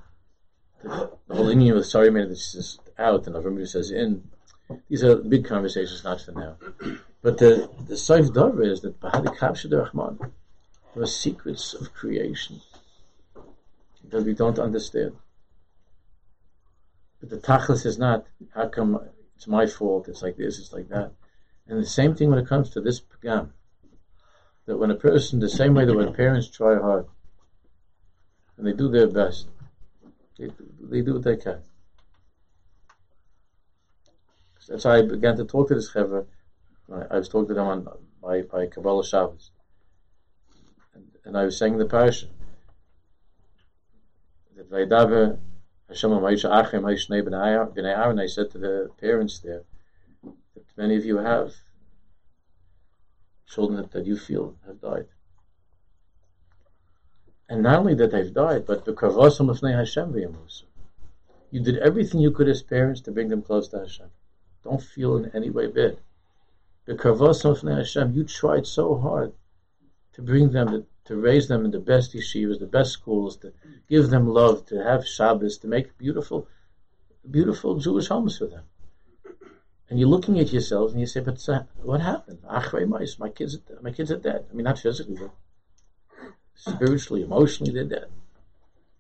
the 1.28 1.36
whole 1.36 1.47
inyan 1.47 1.76
with 1.76 1.86
sorry 1.86 2.12
man 2.12 2.30
that's 2.30 2.53
just 2.53 2.80
out 2.97 3.28
and 3.28 3.36
everybody 3.36 3.66
says 3.66 3.91
in, 3.91 4.30
these 4.89 5.03
are 5.03 5.16
big 5.18 5.45
conversations, 5.45 6.03
not 6.03 6.22
for 6.22 6.32
now. 6.32 6.58
But 7.22 7.38
the 7.38 7.70
the 7.88 7.95
Saif 7.95 8.34
Dover 8.34 8.64
is 8.64 8.82
that 8.82 8.99
Bahadi 8.99 9.36
Kapsha 9.38 9.72
Rahman, 9.72 10.32
there 10.93 11.03
are 11.03 11.08
secrets 11.08 11.74
of 11.74 11.93
creation 11.93 12.62
that 14.10 14.24
we 14.24 14.34
don't 14.34 14.60
understand. 14.60 15.14
But 17.20 17.30
the 17.30 17.38
Tachlis 17.38 17.86
is 17.86 17.97
not, 17.97 18.26
how 18.53 18.68
come 18.70 18.99
it's 19.36 19.47
my 19.47 19.66
fault, 19.66 20.08
it's 20.08 20.22
like 20.22 20.38
this, 20.38 20.60
it's 20.60 20.74
like 20.74 20.89
that. 20.89 21.12
And 21.68 21.80
the 21.80 21.86
same 21.86 22.16
thing 22.16 22.30
when 22.30 22.39
it 22.39 22.47
comes 22.47 22.70
to 22.72 22.82
this 22.82 23.01
Pagam. 23.01 23.51
That 24.66 24.78
when 24.78 24.91
a 24.91 24.95
person, 24.95 25.39
the 25.39 25.49
same 25.49 25.74
way 25.74 25.86
that 25.86 25.95
when 25.95 26.13
parents 26.13 26.49
try 26.49 26.76
hard, 26.76 27.05
and 28.57 28.66
they 28.66 28.74
do 28.74 28.89
their 28.89 29.07
best, 29.07 29.47
they, 30.39 30.49
they 30.82 31.01
do 31.01 31.13
what 31.13 31.24
they 31.24 31.36
can. 31.36 31.61
That's 34.68 34.84
how 34.84 34.91
I 34.91 35.03
began 35.03 35.38
to 35.38 35.45
talk 35.45 35.68
to 35.68 35.76
this 35.76 35.91
Chevra 35.91 36.26
I, 36.91 37.18
was 37.18 37.30
talking 37.30 37.49
to 37.49 37.53
them 37.55 37.68
on 37.68 37.88
by 38.22 38.41
by 38.43 38.68
Kabbalah 38.68 39.05
Shabbos, 39.05 39.51
and, 40.93 41.05
and 41.24 41.38
I 41.38 41.45
was 41.45 41.57
saying 41.57 41.78
the 41.78 41.86
parasha 41.86 42.28
that 44.55 44.70
Vaydaber 44.70 45.39
Hashem 45.89 46.11
Ma'isha 46.11 46.49
Achim 46.51 46.84
B'nei 46.84 47.97
Aaron. 47.97 48.20
I 48.20 48.28
said 48.28 48.51
to 48.51 48.57
the 48.57 48.89
parents 48.99 49.39
there 49.39 49.63
that 50.56 50.66
many 50.76 50.95
of 50.95 51.06
you 51.06 51.18
have 51.18 51.53
children 53.47 53.82
that, 53.82 53.91
that 53.91 54.06
you 54.06 54.18
feel 54.18 54.56
have 54.66 54.82
died. 54.82 55.08
And 57.47 57.62
not 57.62 57.80
only 57.80 57.93
that 57.95 58.12
they've 58.12 58.34
died, 58.34 58.66
but 58.66 58.86
You 61.51 61.62
did 61.62 61.78
everything 61.78 62.20
you 62.20 62.32
could 62.32 62.49
as 62.49 62.64
parents 62.64 63.01
to 63.01 63.12
bring 63.12 63.30
them 63.30 63.43
close 63.43 63.68
to 63.70 63.80
Hashem. 63.80 64.10
Don't 64.64 64.82
feel 64.82 65.16
in 65.18 65.30
any 65.36 65.51
way 65.51 65.68
bad 65.68 65.99
Hashem, 67.78 68.14
you 68.14 68.24
tried 68.24 68.68
so 68.68 68.95
hard 68.95 69.34
to 70.14 70.22
bring 70.22 70.51
them, 70.51 70.68
to, 70.70 70.86
to, 71.06 71.16
raise 71.16 71.47
them 71.47 71.66
in 71.66 71.72
the 71.72 71.80
best 71.80 72.14
yeshivas, 72.14 72.60
the 72.60 72.68
best 72.68 72.91
schools, 72.91 73.38
to 73.38 73.53
give 73.89 74.10
them 74.10 74.28
love, 74.28 74.66
to 74.68 74.84
have 74.84 75.08
Shabbos, 75.08 75.58
to 75.60 75.68
make 75.68 75.97
beautiful, 75.97 76.47
beautiful 77.30 77.80
Jewish 77.80 78.08
homes 78.08 78.38
for 78.38 78.45
them. 78.45 78.64
And 79.90 80.00
you're 80.00 80.10
looking 80.10 80.40
at 80.40 80.52
yourselves 80.52 80.94
and 80.94 81.00
you 81.00 81.06
say, 81.06 81.20
but 81.20 81.48
uh, 81.48 81.64
what 81.84 82.02
happened? 82.02 82.40
My 82.44 83.30
kids, 83.30 83.60
my 83.82 83.92
kids 83.92 84.12
are 84.12 84.18
dead. 84.18 84.46
I 84.50 84.56
mean, 84.56 84.64
not 84.64 84.80
physically, 84.80 85.18
but 85.18 85.32
spiritually, 86.56 87.22
emotionally, 87.22 87.72
they're 87.72 87.84
dead. 87.84 88.10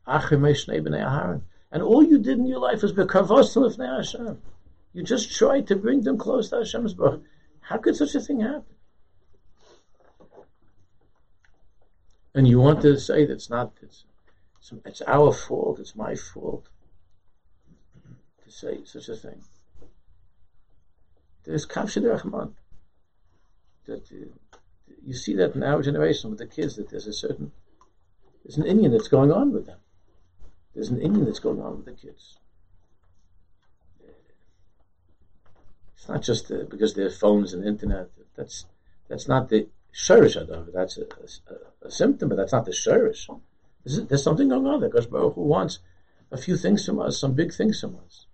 And 0.07 1.81
all 1.81 2.03
you 2.03 2.19
did 2.19 2.37
in 2.37 2.45
your 2.45 2.59
life 2.59 2.83
was 2.83 2.93
Hashem. 2.93 4.41
You 4.93 5.03
just 5.03 5.35
tried 5.35 5.67
to 5.67 5.75
bring 5.75 6.01
them 6.01 6.17
close 6.17 6.49
to 6.49 6.57
Hashem's 6.57 6.93
birth. 6.93 7.21
How 7.61 7.77
could 7.77 7.95
such 7.95 8.13
a 8.13 8.21
thing 8.21 8.41
happen? 8.41 8.63
And 12.35 12.47
you 12.47 12.59
want 12.59 12.81
to 12.81 12.99
say 12.99 13.25
that's 13.25 13.49
not 13.49 13.73
it's, 13.81 14.03
it's 14.85 15.01
our 15.01 15.33
fault, 15.33 15.79
it's 15.79 15.95
my 15.95 16.15
fault 16.15 16.67
to 18.43 18.51
say 18.51 18.83
such 18.85 19.09
a 19.09 19.15
thing. 19.15 19.41
There's 21.45 21.65
Kavshid 21.65 22.09
Rahman. 22.09 22.55
That 23.85 24.11
uh, 24.11 24.55
you 25.05 25.13
see 25.13 25.35
that 25.35 25.55
in 25.55 25.63
our 25.63 25.81
generation 25.81 26.31
with 26.31 26.39
the 26.39 26.47
kids 26.47 26.75
that 26.75 26.89
there's 26.89 27.07
a 27.07 27.13
certain 27.13 27.51
there's 28.43 28.57
an 28.57 28.63
inyan 28.63 28.91
that's 28.91 29.07
going 29.07 29.31
on 29.31 29.51
with 29.51 29.65
them. 29.65 29.79
There's 30.73 30.89
an 30.89 30.99
inyan 30.99 31.25
that's 31.25 31.39
going 31.39 31.61
on 31.61 31.77
with 31.77 31.85
the 31.85 31.93
kids. 31.93 32.37
It's 35.95 36.09
not 36.09 36.21
just 36.21 36.47
the, 36.49 36.67
because 36.69 36.93
there 36.93 37.07
are 37.07 37.11
phones 37.11 37.53
and 37.53 37.65
internet. 37.65 38.09
That's 38.35 38.65
that's 39.07 39.27
not 39.27 39.49
the 39.49 39.67
shirish. 39.93 40.35
That's 40.73 40.97
a, 40.97 41.01
a, 41.01 41.87
a, 41.87 41.91
symptom, 41.91 42.29
but 42.29 42.35
that's 42.35 42.51
not 42.51 42.65
the 42.65 42.71
shirish. 42.71 43.27
There's, 43.83 44.05
there's 44.05 44.23
something 44.23 44.49
going 44.49 44.67
on 44.67 44.81
there. 44.81 44.89
Because 44.89 45.07
Baruch 45.07 45.35
Hu 45.35 45.41
wants 45.41 45.79
a 46.31 46.37
few 46.37 46.57
things 46.57 46.85
from 46.85 46.99
us, 46.99 47.19
some 47.19 47.33
big 47.33 47.53
things 47.53 47.79
from 47.79 47.97
us. 48.05 48.25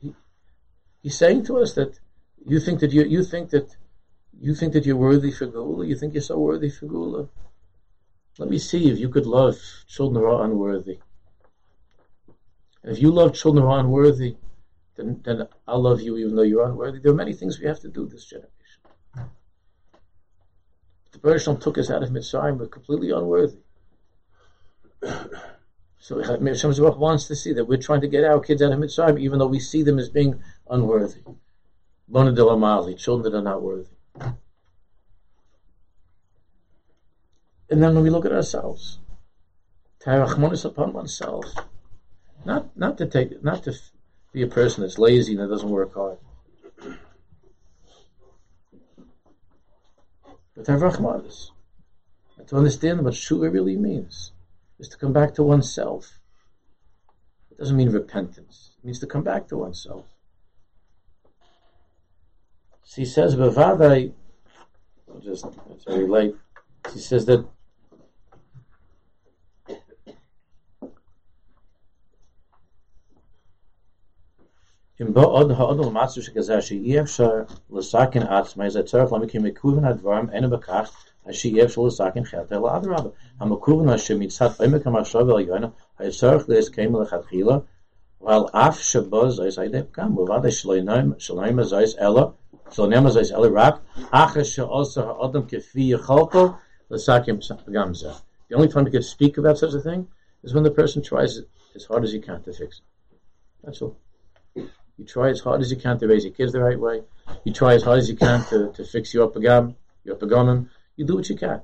He, 0.00 0.14
he's 1.02 1.16
saying 1.16 1.44
to 1.46 1.58
us 1.58 1.74
that 1.74 1.98
you 2.46 2.60
think 2.60 2.80
that 2.80 2.92
you 2.92 3.04
you 3.04 3.22
think 3.22 3.50
that 3.50 3.76
you 4.40 4.54
think 4.54 4.72
that 4.72 4.86
you're 4.86 4.96
worthy 4.96 5.30
for 5.30 5.46
Geulah. 5.46 5.86
You 5.86 5.96
think 5.96 6.14
you're 6.14 6.22
so 6.22 6.38
worthy 6.38 6.70
for 6.70 6.86
Geulah. 6.86 7.28
Let 8.38 8.48
me 8.48 8.58
see 8.58 8.90
if 8.90 8.98
you 8.98 9.10
could 9.10 9.26
love 9.26 9.58
children 9.86 10.22
who 10.22 10.30
are 10.30 10.44
unworthy. 10.44 10.98
And 12.82 12.92
if 12.92 13.02
you 13.02 13.10
love 13.10 13.34
children 13.34 13.64
who 13.64 13.70
are 13.70 13.80
unworthy, 13.80 14.36
then, 14.96 15.20
then 15.24 15.46
I'll 15.68 15.82
love 15.82 16.00
you 16.00 16.16
even 16.16 16.36
though 16.36 16.42
you're 16.42 16.64
unworthy. 16.64 17.00
There 17.00 17.12
are 17.12 17.14
many 17.14 17.34
things 17.34 17.60
we 17.60 17.66
have 17.66 17.80
to 17.80 17.88
do 17.88 18.06
this 18.06 18.24
generation. 18.24 18.50
The 21.12 21.18
Bereshit 21.18 21.60
took 21.60 21.76
us 21.76 21.90
out 21.90 22.02
of 22.02 22.10
Mitzrayim, 22.10 22.58
we're 22.58 22.68
completely 22.68 23.10
unworthy. 23.10 23.58
So 26.02 26.18
Hashem 26.22 26.74
wants 26.98 27.26
to 27.26 27.36
see 27.36 27.52
that 27.52 27.66
we're 27.66 27.76
trying 27.76 28.00
to 28.00 28.08
get 28.08 28.24
our 28.24 28.40
kids 28.40 28.62
out 28.62 28.72
of 28.72 28.78
Mitzrayim, 28.78 29.20
even 29.20 29.38
though 29.38 29.46
we 29.46 29.60
see 29.60 29.82
them 29.82 29.98
as 29.98 30.08
being 30.08 30.42
unworthy. 30.70 31.22
Bona 32.08 32.32
children 32.94 33.32
that 33.32 33.38
are 33.38 33.42
not 33.42 33.62
worthy. 33.62 33.96
And 37.68 37.82
then 37.82 37.94
when 37.94 38.02
we 38.02 38.10
look 38.10 38.24
at 38.24 38.32
ourselves, 38.32 38.98
have 40.04 40.38
upon 40.64 40.92
oneself, 40.92 41.44
not 42.44 42.76
not 42.76 42.98
to 42.98 43.06
take, 43.06 43.42
not 43.44 43.62
to 43.64 43.72
be 44.32 44.42
a 44.42 44.46
person 44.46 44.82
that's 44.82 44.98
lazy 44.98 45.32
and 45.32 45.40
that 45.42 45.48
doesn't 45.48 45.68
work 45.68 45.94
hard, 45.94 46.18
but 50.56 50.64
Rahmanis, 50.80 51.50
and 52.38 52.48
to 52.48 52.56
understand 52.56 53.04
what 53.04 53.14
Shua 53.14 53.50
really 53.50 53.76
means, 53.76 54.32
is 54.78 54.88
to 54.88 54.96
come 54.96 55.12
back 55.12 55.34
to 55.34 55.42
oneself. 55.42 56.18
It 57.52 57.58
doesn't 57.58 57.76
mean 57.76 57.90
repentance; 57.90 58.70
it 58.78 58.84
means 58.84 58.98
to 59.00 59.06
come 59.06 59.22
back 59.22 59.46
to 59.48 59.56
oneself. 59.58 60.06
He 62.96 63.04
says, 63.04 63.36
Bavadai, 63.36 64.12
just, 65.22 65.46
it's 65.70 65.84
very 65.84 66.08
late. 66.08 66.34
She 66.92 66.98
says 66.98 67.24
that 67.26 67.44
im 74.98 75.12
bod 75.12 75.50
ha 75.58 75.66
odl 75.72 75.92
matsu 75.92 76.20
shekaza 76.20 76.62
she 76.62 76.78
yefshar 76.78 77.48
l'sakin 77.70 78.26
atzma 78.38 78.66
is 78.66 78.76
a 78.76 78.82
terf 78.82 79.10
lami 79.12 79.28
kim 79.28 79.44
mikuven 79.44 79.86
advarm 79.90 80.28
ene 80.34 80.50
bekach 80.54 80.90
as 81.24 81.36
she 81.36 81.52
yefshar 81.54 81.86
lesaken 81.86 82.26
chetel 82.30 82.66
adrab 82.72 83.12
ha 83.38 83.46
mikuven 83.46 83.92
as 83.94 84.02
she 84.04 84.14
mitzat 84.14 84.58
bim 84.58 84.78
kam 84.82 84.94
ashav 84.94 85.30
el 85.30 85.40
yona 85.46 85.72
ha 85.96 86.04
yefshar 86.04 86.46
les 86.48 86.68
kem 86.68 86.92
lechatchila 86.92 87.64
weil 88.18 88.50
af 88.52 88.82
shebos 88.90 89.40
is 89.46 89.56
aidem 89.56 89.90
kam 89.92 90.14
bavad 90.16 90.44
shloinaim 90.58 91.14
shloinaim 91.16 91.62
is 91.62 91.96
ela 91.98 92.34
so 92.72 92.86
nemaz 92.86 93.16
is 93.16 93.28
she 94.52 94.62
also 94.62 95.02
kefi 95.42 95.92
gamza. 97.68 98.20
The 98.48 98.56
only 98.56 98.68
time 98.68 98.86
you 98.86 98.92
can 98.92 99.02
speak 99.02 99.38
about 99.38 99.58
such 99.58 99.74
a 99.74 99.80
thing 99.80 100.08
is 100.42 100.54
when 100.54 100.62
the 100.64 100.70
person 100.70 101.02
tries 101.02 101.40
as 101.74 101.84
hard 101.84 102.04
as 102.04 102.12
he 102.12 102.20
can 102.20 102.42
to 102.42 102.52
fix 102.52 102.78
it. 102.78 103.18
That's 103.64 103.82
all. 103.82 103.98
You 104.54 105.06
try 105.06 105.30
as 105.30 105.40
hard 105.40 105.60
as 105.60 105.70
you 105.70 105.76
can 105.76 105.98
to 105.98 106.06
raise 106.06 106.24
your 106.24 106.32
kids 106.32 106.52
the 106.52 106.60
right 106.60 106.78
way. 106.78 107.02
You 107.44 107.52
try 107.52 107.74
as 107.74 107.82
hard 107.82 107.98
as 107.98 108.08
you 108.08 108.16
can 108.16 108.44
to, 108.46 108.72
to 108.72 108.84
fix 108.84 109.14
your 109.14 109.30
pagam, 109.30 109.74
your 110.04 110.16
pagamim. 110.16 110.68
You 110.96 111.06
do 111.06 111.16
what 111.16 111.28
you 111.28 111.36
can. 111.36 111.62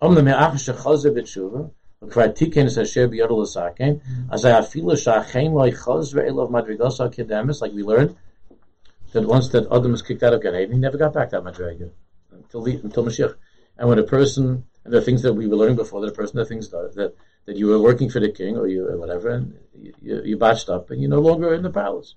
Om 0.00 0.14
the 0.14 0.22
me'ach 0.22 0.54
shechazer 0.54 1.12
b'tshuva, 1.12 1.70
es 2.06 2.76
asher 2.76 3.04
as 3.04 4.44
I 4.44 4.60
lo'i 5.50 5.72
elov 6.28 7.60
like 7.60 7.72
we 7.72 7.82
learned, 7.82 8.16
that 9.14 9.26
once 9.26 9.48
that 9.48 9.66
Adam 9.72 9.92
was 9.92 10.02
kicked 10.02 10.22
out 10.22 10.34
of 10.34 10.42
Gan 10.42 10.54
Eden, 10.54 10.72
he 10.72 10.78
never 10.78 10.98
got 10.98 11.14
back 11.14 11.30
that 11.30 11.42
madriga 11.42 11.90
until 12.32 12.62
the, 12.62 12.76
until 12.76 13.04
Mashiach. 13.04 13.34
And 13.78 13.88
when 13.88 13.98
a 13.98 14.02
person, 14.02 14.64
and 14.84 14.92
the 14.92 15.00
things 15.00 15.22
that 15.22 15.32
we 15.32 15.46
were 15.46 15.56
learning 15.56 15.76
before, 15.76 16.00
that 16.02 16.08
a 16.08 16.12
person, 16.12 16.36
the 16.36 16.44
things 16.44 16.68
that, 16.70 17.14
that 17.46 17.56
you 17.56 17.68
were 17.68 17.80
working 17.80 18.10
for 18.10 18.20
the 18.20 18.30
king 18.30 18.56
or 18.56 18.66
you 18.66 18.86
or 18.88 18.98
whatever, 18.98 19.30
and 19.30 19.58
you, 19.74 20.22
you 20.24 20.36
botched 20.36 20.68
up, 20.68 20.90
and 20.90 21.00
you're 21.00 21.10
no 21.10 21.20
longer 21.20 21.54
in 21.54 21.62
the 21.62 21.70
palace. 21.70 22.14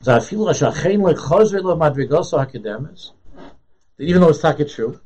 That 0.00 0.22
even 3.98 4.20
though 4.20 4.30
it's 4.30 4.40
taka 4.40 4.64
true, 4.64 5.00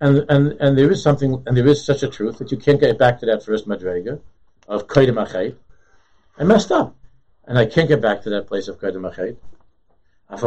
and 0.00 0.24
and 0.30 0.52
and 0.60 0.78
there 0.78 0.90
is 0.90 1.02
something, 1.02 1.42
and 1.46 1.56
there 1.56 1.66
is 1.66 1.84
such 1.84 2.02
a 2.02 2.08
truth 2.08 2.38
that 2.38 2.50
you 2.50 2.56
can't 2.56 2.80
get 2.80 2.98
back 2.98 3.20
to 3.20 3.26
that 3.26 3.44
first 3.44 3.68
madrega 3.68 4.20
of 4.66 4.86
kaidim 4.86 5.22
achay. 5.22 5.54
I 6.38 6.44
messed 6.44 6.70
up, 6.70 6.94
and 7.44 7.58
I 7.58 7.64
can't 7.64 7.88
get 7.88 8.02
back 8.02 8.22
to 8.22 8.30
that 8.30 8.46
place 8.46 8.68
of 8.68 8.78
kaidim 8.78 9.10
achay. 9.10 9.36
But 10.28 10.40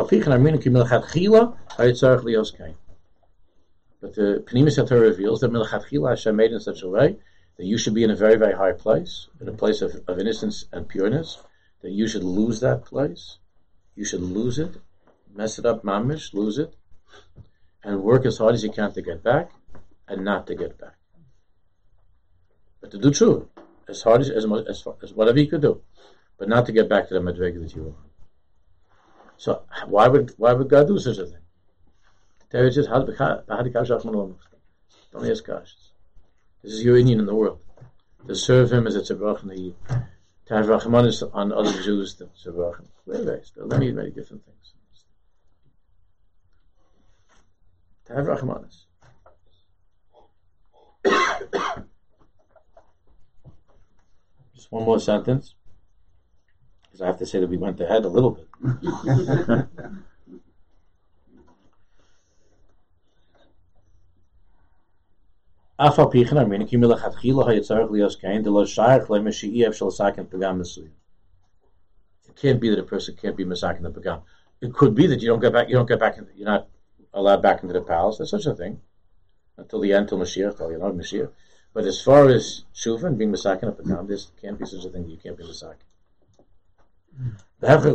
the 4.15 4.43
Pnimis 4.45 4.87
Torah 4.87 5.01
reveals 5.01 5.39
that 5.39 5.51
Milchatchila 5.51 6.09
Hashem 6.09 6.35
made 6.35 6.51
in 6.51 6.59
such 6.59 6.83
a 6.83 6.87
way 6.87 7.17
that 7.57 7.65
you 7.65 7.77
should 7.77 7.95
be 7.95 8.03
in 8.03 8.11
a 8.11 8.15
very, 8.15 8.37
very 8.37 8.53
high 8.53 8.73
place, 8.73 9.27
in 9.41 9.47
a 9.47 9.53
place 9.53 9.81
of, 9.81 9.95
of 10.07 10.19
innocence 10.19 10.65
and 10.71 10.87
pureness, 10.87 11.39
that 11.81 11.91
you 11.91 12.07
should 12.07 12.23
lose 12.23 12.59
that 12.59 12.85
place. 12.85 13.37
You 13.95 14.05
should 14.05 14.21
lose 14.21 14.59
it, 14.59 14.75
mess 15.33 15.57
it 15.57 15.65
up, 15.65 15.83
mamish, 15.83 16.33
lose 16.33 16.59
it, 16.59 16.75
and 17.83 18.03
work 18.03 18.25
as 18.25 18.37
hard 18.37 18.53
as 18.53 18.63
you 18.63 18.71
can 18.71 18.93
to 18.93 19.01
get 19.01 19.23
back, 19.23 19.49
and 20.07 20.23
not 20.23 20.45
to 20.47 20.55
get 20.55 20.77
back. 20.77 20.97
But 22.79 22.91
to 22.91 22.99
do 22.99 23.11
true, 23.11 23.49
as 23.89 24.01
hard 24.01 24.21
as, 24.21 24.29
as, 24.29 24.45
as, 24.67 24.87
as 25.03 25.13
whatever 25.13 25.39
you 25.39 25.47
could 25.47 25.61
do, 25.61 25.81
but 26.37 26.47
not 26.47 26.65
to 26.67 26.71
get 26.71 26.87
back 26.87 27.07
to 27.07 27.13
the 27.13 27.19
madrega 27.19 27.61
that 27.61 27.75
you 27.75 27.83
were. 27.83 27.93
So 29.37 29.63
why 29.87 30.07
would 30.07 30.33
why 30.37 30.53
would 30.53 30.69
God 30.69 30.87
do 30.87 30.99
such 30.99 31.17
a 31.17 31.25
thing? 31.25 31.35
Torah 32.51 32.71
says, 32.71 32.87
Don't 32.87 33.09
ask 35.31 35.45
questions. 35.45 35.91
This 36.63 36.73
is 36.73 36.83
your 36.83 36.97
union 36.97 37.19
in 37.19 37.25
the 37.25 37.35
world. 37.35 37.61
To 38.27 38.35
serve 38.35 38.71
him 38.71 38.85
as 38.85 38.95
a 38.95 39.01
tzavach 39.01 39.43
to 40.49 40.55
have 40.55 40.65
rachmanis 40.65 41.23
on 41.33 41.53
other 41.53 41.79
Jews, 41.83 42.15
the 42.15 42.25
tzavach. 42.25 42.83
There 43.05 43.63
are 43.63 43.67
many, 43.67 43.91
many 43.91 44.09
different 44.09 44.43
things. 44.45 44.73
To 48.05 48.15
have 48.15 48.25
rachmanis. 48.25 48.85
Just 54.55 54.58
one 54.70 54.84
more 54.84 55.00
sentence, 55.00 55.54
because 56.82 57.00
I 57.00 57.06
have 57.06 57.18
to 57.18 57.26
say 57.26 57.40
that 57.40 57.48
we 57.48 57.56
went 57.56 57.80
ahead 57.80 58.04
a 58.04 58.08
little 58.08 58.30
bit. 58.30 58.48
אף 65.76 65.98
על 65.98 66.04
פי 66.10 66.24
כן 66.24 66.36
אמרנו 66.36 66.66
כי 66.66 66.76
מלכתחילה 66.76 67.48
היה 67.48 67.60
צריך 67.60 67.90
להיות 67.90 68.16
כן, 68.20 68.42
דלא 68.42 68.66
שייך 68.66 69.10
למה 69.10 69.32
שאי 69.32 69.68
אפשר 69.68 69.86
לסכן 69.86 70.24
פגם 70.24 70.58
מסוים. 70.58 70.90
It 72.26 72.36
can't 72.36 72.60
be 72.60 72.70
that 72.70 72.78
a 72.78 72.82
person 72.82 73.16
can't 73.16 73.36
be 73.36 73.44
misakin 73.44 73.82
the 73.82 73.90
pagam. 73.90 74.20
It 74.60 74.72
could 74.72 74.94
be 74.94 75.06
that 75.08 75.20
you 75.20 75.28
don't 75.28 75.40
get 75.40 75.52
back. 75.52 75.68
You 75.68 75.74
don't 75.74 75.88
get 75.88 76.00
back. 76.00 76.16
In, 76.18 76.26
you're 76.36 76.46
not 76.46 76.68
allowed 77.12 77.42
back 77.42 77.62
into 77.62 77.74
the 77.74 77.82
palace. 77.82 78.18
There's 78.18 78.30
such 78.30 78.46
a 78.46 78.54
thing 78.54 78.80
until 79.58 79.80
the 79.80 79.92
end, 79.92 80.08
till 80.08 80.18
Mashiach, 80.18 80.56
till 80.56 80.70
you 80.72 80.78
know 80.78 80.92
Mashiach. 80.92 81.30
But 81.73 81.85
as 81.85 82.01
far 82.01 82.29
as 82.29 82.65
shuva 82.73 83.03
and 83.05 83.17
being 83.17 83.31
misakin 83.31 83.69
a 83.69 83.71
pagam, 83.71 84.07
there 84.07 84.17
can't 84.41 84.57
be 84.59 84.65
such 84.65 84.85
a 84.85 84.89
thing 84.89 85.03
that 85.03 85.11
you 85.11 85.17
can't 85.17 85.37
be 85.37 85.43
misakin. 85.43 85.75
Therefore 87.61 87.91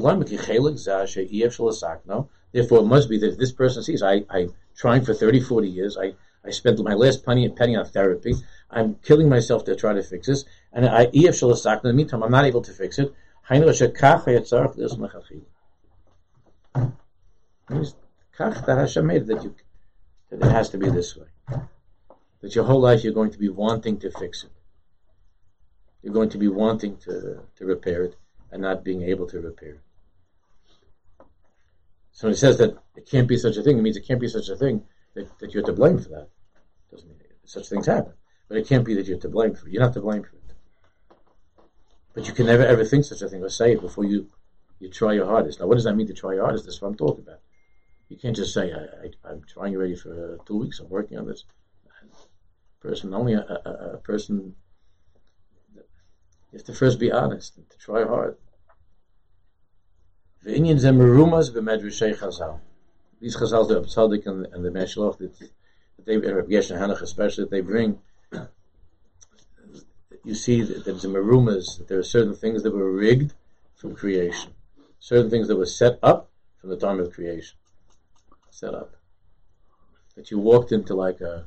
it 2.79 2.87
must 2.87 3.09
be 3.09 3.19
that 3.19 3.39
this 3.39 3.53
person 3.53 3.83
sees 3.83 4.03
I 4.03 4.25
I'm 4.31 4.55
trying 4.77 5.05
for 5.05 5.15
30, 5.15 5.41
40 5.41 5.69
years. 5.69 5.97
I 5.97 6.15
I 6.45 6.51
spent 6.51 6.79
my 6.81 6.93
last 6.95 7.25
penny, 7.25 7.47
and 7.47 7.57
penny 7.57 7.75
on 7.75 7.87
therapy. 7.87 8.35
I'm 8.71 8.97
killing 8.97 9.29
myself 9.29 9.65
to 9.65 9.75
try 9.75 9.95
to 9.95 10.03
fix 10.03 10.27
this. 10.27 10.45
And 10.73 10.87
I, 10.87 11.05
in 11.05 11.23
the 11.23 11.93
meantime, 11.95 12.23
I'm 12.23 12.31
not 12.31 12.45
able 12.45 12.61
to 12.63 12.73
fix 12.73 12.99
it. 12.99 13.15
Kach 18.37 18.67
that 18.67 18.79
Hashem 18.79 19.07
made 19.07 19.27
that 19.27 19.43
you 19.43 19.55
that 20.31 20.43
it 20.45 20.51
has 20.51 20.69
to 20.71 20.79
be 20.79 20.91
this 20.91 21.17
way. 21.17 21.27
That 22.45 22.55
your 22.55 22.67
whole 22.67 22.81
life 22.81 23.03
you're 23.03 23.15
going 23.15 23.31
to 23.31 23.39
be 23.39 23.49
wanting 23.49 23.99
to 24.01 24.11
fix 24.11 24.45
it. 24.45 24.51
You're 26.03 26.13
going 26.13 26.29
to 26.29 26.37
be 26.37 26.49
wanting 26.49 26.99
to, 26.99 27.41
to 27.57 27.65
repair 27.65 28.05
it 28.05 28.17
and 28.53 28.61
not 28.61 28.85
being 28.85 29.01
able 29.01 29.27
to 29.29 29.41
repair 29.41 29.71
it. 29.71 29.81
So 32.13 32.31
says 32.35 32.59
that 32.59 32.77
it 32.97 33.09
can't 33.11 33.27
be 33.27 33.39
such 33.39 33.57
a 33.57 33.63
thing, 33.63 33.79
it 33.79 33.81
means 33.81 33.97
it 33.97 34.07
can't 34.07 34.21
be 34.21 34.29
such 34.29 34.51
a 34.51 34.57
thing 34.57 34.83
that, 35.15 35.39
that 35.39 35.55
you're 35.55 35.63
to 35.63 35.73
blame 35.73 35.99
for 35.99 36.11
that. 36.11 36.29
Doesn't 36.91 37.09
mean 37.09 37.19
such 37.47 37.71
things 37.71 37.87
happen. 37.87 38.13
But 38.49 38.59
it 38.59 38.69
can't 38.69 38.85
be 38.85 38.93
that 38.97 39.07
you're 39.07 39.19
to 39.21 39.29
blame 39.31 39.55
for 39.55 39.67
it. 39.67 39.73
You're 39.73 39.83
not 39.83 39.95
to 39.95 40.03
blame 40.03 40.23
for 40.23 40.37
it. 40.37 41.65
But 42.13 42.27
you 42.27 42.35
can 42.35 42.45
never 42.45 42.67
ever 42.67 42.85
think 42.85 43.07
such 43.07 43.23
a 43.23 43.29
thing 43.31 43.43
or 43.43 43.49
say 43.49 43.73
it 43.73 43.81
before 43.81 44.05
you, 44.05 44.29
you 44.81 44.91
try 44.91 45.15
your 45.15 45.29
hardest. 45.29 45.61
Now, 45.61 45.67
what 45.67 45.77
does 45.77 45.85
that 45.85 45.97
mean 45.97 46.09
to 46.09 46.13
try 46.13 46.35
your 46.35 46.45
hardest? 46.45 46.67
That's 46.67 46.83
what 46.83 46.89
I'm 46.89 46.97
talking 46.99 47.25
about. 47.25 47.41
You 48.11 48.19
can't 48.19 48.37
just 48.37 48.53
say, 48.53 48.71
I, 48.71 49.31
am 49.33 49.41
trying 49.49 49.75
already 49.75 49.97
for 49.97 50.37
two 50.47 50.59
weeks, 50.59 50.79
I'm 50.79 50.91
working 50.91 51.17
on 51.17 51.27
this. 51.27 51.45
Person, 52.85 53.15
only 53.15 53.33
a, 53.33 53.41
a, 53.41 53.95
a 53.95 53.97
person, 53.97 54.55
you 55.75 55.83
have 56.53 56.65
to 56.65 56.75
first 56.75 57.01
be 57.01 57.11
honest 57.11 57.57
and 57.57 57.69
to 57.71 57.79
try 57.79 58.05
hard. 58.05 58.37
These 60.45 60.55
Chazal, 63.37 63.69
the 63.69 63.81
Tzaddik 63.81 64.27
and, 64.27 64.47
and 64.53 64.63
the 64.63 64.71
Mei 64.71 64.85
HaShiloach, 64.85 65.17
that, 65.19 65.39
that 65.39 66.05
they, 66.05 66.19
Rabbi 66.19 66.51
Gershon 66.51 66.79
Henoch 66.79 67.01
especially, 67.01 67.45
that 67.45 67.51
they 67.51 67.63
bring, 67.63 67.99
you 70.23 70.35
see 70.35 70.61
that 70.61 70.85
there's 70.85 71.07
a 71.07 71.09
marumas, 71.09 71.79
that 71.79 71.89
there 71.89 71.99
are 71.99 72.03
certain 72.03 72.35
things 72.35 72.63
that 72.65 72.75
were 72.75 72.93
rigged 72.93 73.33
from 73.77 73.95
creation, 73.95 74.53
certain 75.01 75.31
things 75.31 75.49
that 75.49 75.57
were 75.57 75.65
set 75.65 75.99
up 76.03 76.31
from 76.61 76.69
the 76.69 76.77
time 76.77 77.01
of 77.01 77.15
creation 77.15 77.57
set 78.51 78.75
up. 78.75 78.95
That 80.17 80.31
you 80.31 80.39
walked 80.39 80.71
into 80.71 80.95
like 80.95 81.21
a, 81.23 81.47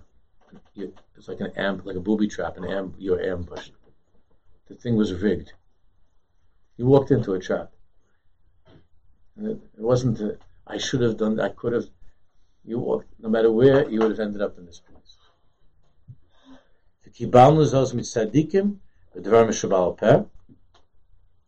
it's 0.75 1.27
like 1.27 1.39
an 1.39 1.51
amp, 1.55 1.85
like 1.85 1.95
a 1.95 1.99
booby 1.99 2.27
trap, 2.27 2.57
an 2.57 2.65
amp, 2.65 2.95
you 2.97 3.11
were 3.11 3.21
ambushed. 3.21 3.73
The 4.67 4.75
thing 4.75 4.95
was 4.95 5.13
rigged. 5.13 5.53
You 6.77 6.85
walked 6.85 7.11
into 7.11 7.33
a 7.33 7.39
trap. 7.39 7.71
And 9.35 9.47
it, 9.47 9.59
it 9.77 9.81
wasn't, 9.81 10.19
a, 10.19 10.37
I 10.65 10.77
should 10.77 11.01
have 11.01 11.17
done, 11.17 11.39
I 11.39 11.49
could 11.49 11.73
have. 11.73 11.85
You 12.63 12.79
walked, 12.79 13.07
no 13.19 13.29
matter 13.29 13.51
where, 13.51 13.89
you 13.89 13.99
would 13.99 14.11
have 14.11 14.19
ended 14.19 14.41
up 14.41 14.57
in 14.57 14.65
this 14.65 14.79
place. 14.79 15.17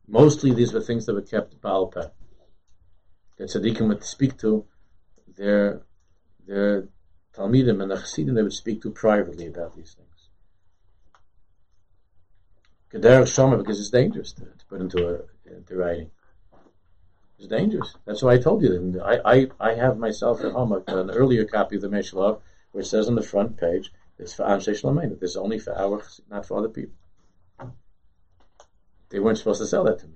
Mostly 0.07 0.53
these 0.53 0.73
were 0.73 0.81
things 0.81 1.05
that 1.05 1.13
were 1.13 1.21
kept 1.21 1.61
Baal 1.61 1.87
Peh. 1.87 2.07
That 3.37 3.49
tzaddikim 3.49 3.87
would 3.89 4.03
speak 4.03 4.37
to 4.39 4.65
their 5.37 5.83
their 6.47 6.87
talmidim 7.39 7.81
and 7.81 7.91
the 7.91 7.95
chassidim 7.95 8.35
they 8.35 8.43
would 8.43 8.53
speak 8.53 8.81
to 8.81 8.91
privately 8.91 9.47
about 9.47 9.75
these 9.75 9.93
things. 9.93 10.09
Kederach 12.91 13.27
Shoma 13.27 13.57
because 13.57 13.79
it's 13.79 13.89
dangerous 13.89 14.33
to, 14.33 14.41
to 14.41 14.65
put 14.67 14.81
into 14.81 15.07
a, 15.07 15.21
into 15.55 15.75
writing. 15.75 16.11
It's 17.37 17.47
dangerous. 17.47 17.95
That's 18.05 18.21
why 18.21 18.33
I 18.33 18.37
told 18.39 18.63
you. 18.63 19.01
I, 19.03 19.19
I, 19.23 19.47
I 19.59 19.73
have 19.75 19.97
myself 19.97 20.41
at 20.43 20.51
home 20.51 20.73
an 20.87 21.09
earlier 21.11 21.45
copy 21.45 21.77
of 21.77 21.81
the 21.81 21.89
Mei 21.89 21.99
HaShiloach 21.99 22.41
where 22.71 22.81
it 22.81 22.87
says 22.87 23.07
on 23.07 23.15
the 23.15 23.21
front 23.21 23.57
page, 23.57 23.93
it's 24.17 24.33
for 24.33 24.43
Anshe 24.43 24.69
Shlomein. 24.69 25.17
This 25.19 25.31
is 25.31 25.37
only 25.37 25.59
for 25.59 25.73
our, 25.77 26.03
not 26.29 26.45
for 26.45 26.57
other 26.57 26.67
people. 26.67 26.95
They 29.09 29.19
weren't 29.19 29.37
supposed 29.37 29.61
to 29.61 29.67
sell 29.67 29.85
that 29.85 29.99
to 29.99 30.07
me. 30.07 30.15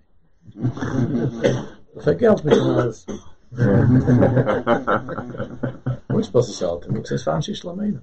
Verkehrt 1.96 2.44
mich 2.44 2.58
alles. 2.58 3.06
weren't 6.10 6.26
supposed 6.26 6.50
to 6.50 6.56
sell 6.56 6.80
it 6.80 6.86
to 6.86 6.92
me. 6.92 7.00
It 7.02 7.08
says 7.08 7.24
for 7.24 7.34
Anshe 7.34 8.02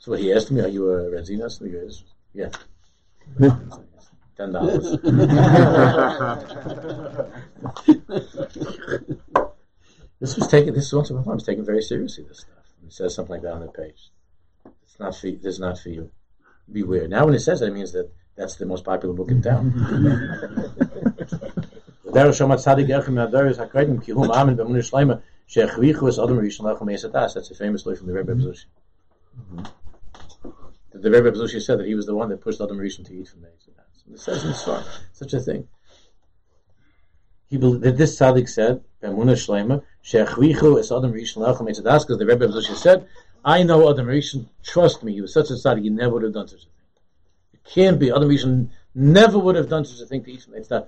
So 0.00 0.12
he 0.14 0.32
asked 0.32 0.50
me, 0.50 0.60
are 0.62 0.68
you 0.68 0.90
a 0.90 1.10
Rezinas? 1.10 1.60
And 1.60 1.70
he 1.70 1.76
goes, 1.78 2.02
yeah. 2.34 2.50
Ten 4.36 4.52
dollars. 4.52 4.90
this 10.20 10.36
was 10.36 10.48
taken. 10.48 10.74
This 10.74 10.92
once 10.92 11.10
upon 11.10 11.22
a 11.22 11.24
time 11.24 11.34
was 11.34 11.44
taken 11.44 11.64
very 11.64 11.82
seriously. 11.82 12.24
This 12.24 12.40
stuff. 12.40 12.54
It 12.86 12.92
says 12.92 13.14
something 13.14 13.32
like 13.34 13.42
that 13.42 13.52
on 13.52 13.60
the 13.60 13.68
page. 13.68 14.10
It's 14.84 14.98
not 14.98 15.16
for. 15.16 15.30
This 15.30 15.54
is 15.54 15.60
not 15.60 15.78
for 15.78 15.88
you. 15.88 16.10
Beware. 16.70 17.08
Now, 17.08 17.26
when 17.26 17.34
it 17.34 17.40
says 17.40 17.60
that, 17.60 17.66
it 17.66 17.74
means 17.74 17.92
that 17.92 18.10
that's 18.36 18.56
the 18.56 18.66
most 18.66 18.84
popular 18.84 19.14
book 19.14 19.30
in 19.30 19.42
town. 19.42 19.72
That's 22.10 22.40
a 22.40 22.46
famous 27.54 27.80
story 27.80 27.96
from 27.96 28.06
the 28.06 28.12
Rebbe 28.14 28.32
Reb 28.32 28.38
Zushi. 28.38 28.64
Mm-hmm. 29.38 29.62
The 30.94 31.10
Rebbe 31.10 31.24
Reb 31.24 31.34
Zushi 31.34 31.60
said 31.60 31.78
that 31.78 31.86
he 31.86 31.94
was 31.94 32.06
the 32.06 32.14
one 32.14 32.30
that 32.30 32.40
pushed 32.40 32.62
Adam 32.62 32.78
Rishon 32.78 33.04
to 33.06 33.14
eat 33.14 33.28
from 33.28 33.42
the 33.42 33.48
Eitzah 33.48 34.12
It 34.12 34.20
says 34.20 34.42
in 34.44 34.52
Svar 34.52 34.82
such 35.12 35.34
a 35.34 35.40
thing. 35.40 35.68
He 37.50 37.58
believed 37.58 37.84
that 37.84 37.98
this 37.98 38.18
tzaddik 38.18 38.48
said, 38.48 38.82
"B'emuna 39.02 39.34
shleima 39.34 39.82
she'achvichu 40.00 40.78
es 40.78 40.90
Adam 40.90 41.12
Rishon 41.12 41.36
lachem 41.36 41.68
Eitzah 41.68 41.82
because 41.82 42.16
the 42.18 42.26
Rebbe 42.26 42.46
Reb 42.46 42.54
Zushi 42.54 42.74
said, 42.74 43.06
"I 43.44 43.64
know 43.64 43.90
Adam 43.90 44.06
Rishon. 44.06 44.46
Trust 44.62 45.02
me, 45.02 45.12
he 45.12 45.20
was 45.20 45.34
such 45.34 45.50
a 45.50 45.54
tzaddik. 45.54 45.82
He 45.82 45.90
never 45.90 46.14
would 46.14 46.22
have 46.22 46.32
done 46.32 46.48
such 46.48 46.60
a 46.60 46.62
thing. 46.62 46.72
It 47.52 47.64
can't 47.64 47.98
be. 47.98 48.10
Adam 48.10 48.30
Rishon 48.30 48.70
never 48.94 49.38
would 49.38 49.56
have 49.56 49.68
done 49.68 49.84
such 49.84 50.00
a 50.00 50.06
thing 50.06 50.24
to 50.24 50.32
eat 50.32 50.42
from 50.42 50.54
the 50.54 50.60
Eitzah 50.60 50.86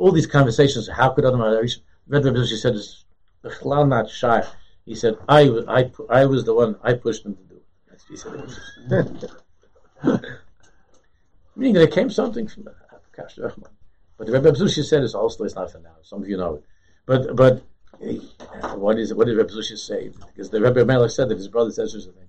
All 0.00 0.12
these 0.12 0.26
conversations. 0.26 0.88
How 0.88 1.10
could 1.10 1.26
Adam 1.26 1.40
Rishon? 1.40 1.82
Rebbe 2.08 2.24
Reb 2.24 2.36
Zushi 2.36 2.56
said, 2.56 2.74
"Is 2.74 3.04
not 3.44 4.08
shy." 4.08 4.42
He 4.86 4.94
said, 4.94 5.18
"I 5.28 5.50
was, 5.50 5.64
I, 5.68 5.92
I 6.08 6.24
was 6.24 6.44
the 6.44 6.54
one. 6.54 6.76
I 6.82 6.94
pushed 6.94 7.26
him 7.26 7.36
to 7.36 7.42
do." 7.42 7.56
It. 7.56 7.64
That's 7.86 8.24
what 8.24 8.40
he 8.40 8.54
said. 8.88 9.30
Meaning 11.56 11.74
there 11.74 11.86
came 11.86 12.08
something 12.08 12.48
from 12.48 12.64
the. 12.64 12.74
But 14.16 14.26
the 14.26 14.32
Rebbe 14.32 14.48
Reb 14.48 14.54
Zushi 14.54 14.82
said 14.82 15.02
it's 15.02 15.14
also 15.14 15.44
it's 15.44 15.54
not 15.54 15.70
for 15.70 15.80
now. 15.80 15.96
Some 16.00 16.22
of 16.22 16.28
you 16.30 16.38
know 16.38 16.54
it. 16.54 16.64
But 17.04 17.36
but 17.36 17.62
what 18.78 18.98
is 18.98 19.12
what 19.12 19.26
did 19.26 19.36
Rebbe 19.36 19.48
Reb 19.48 19.58
Zushi 19.58 19.76
say? 19.76 20.10
Because 20.28 20.48
the 20.48 20.62
Rebbe 20.62 20.82
Melech 20.86 21.10
said 21.10 21.28
that 21.28 21.36
his 21.36 21.48
brother 21.48 21.72
says 21.72 21.92
such 21.92 22.06
a 22.06 22.12
thing. 22.12 22.28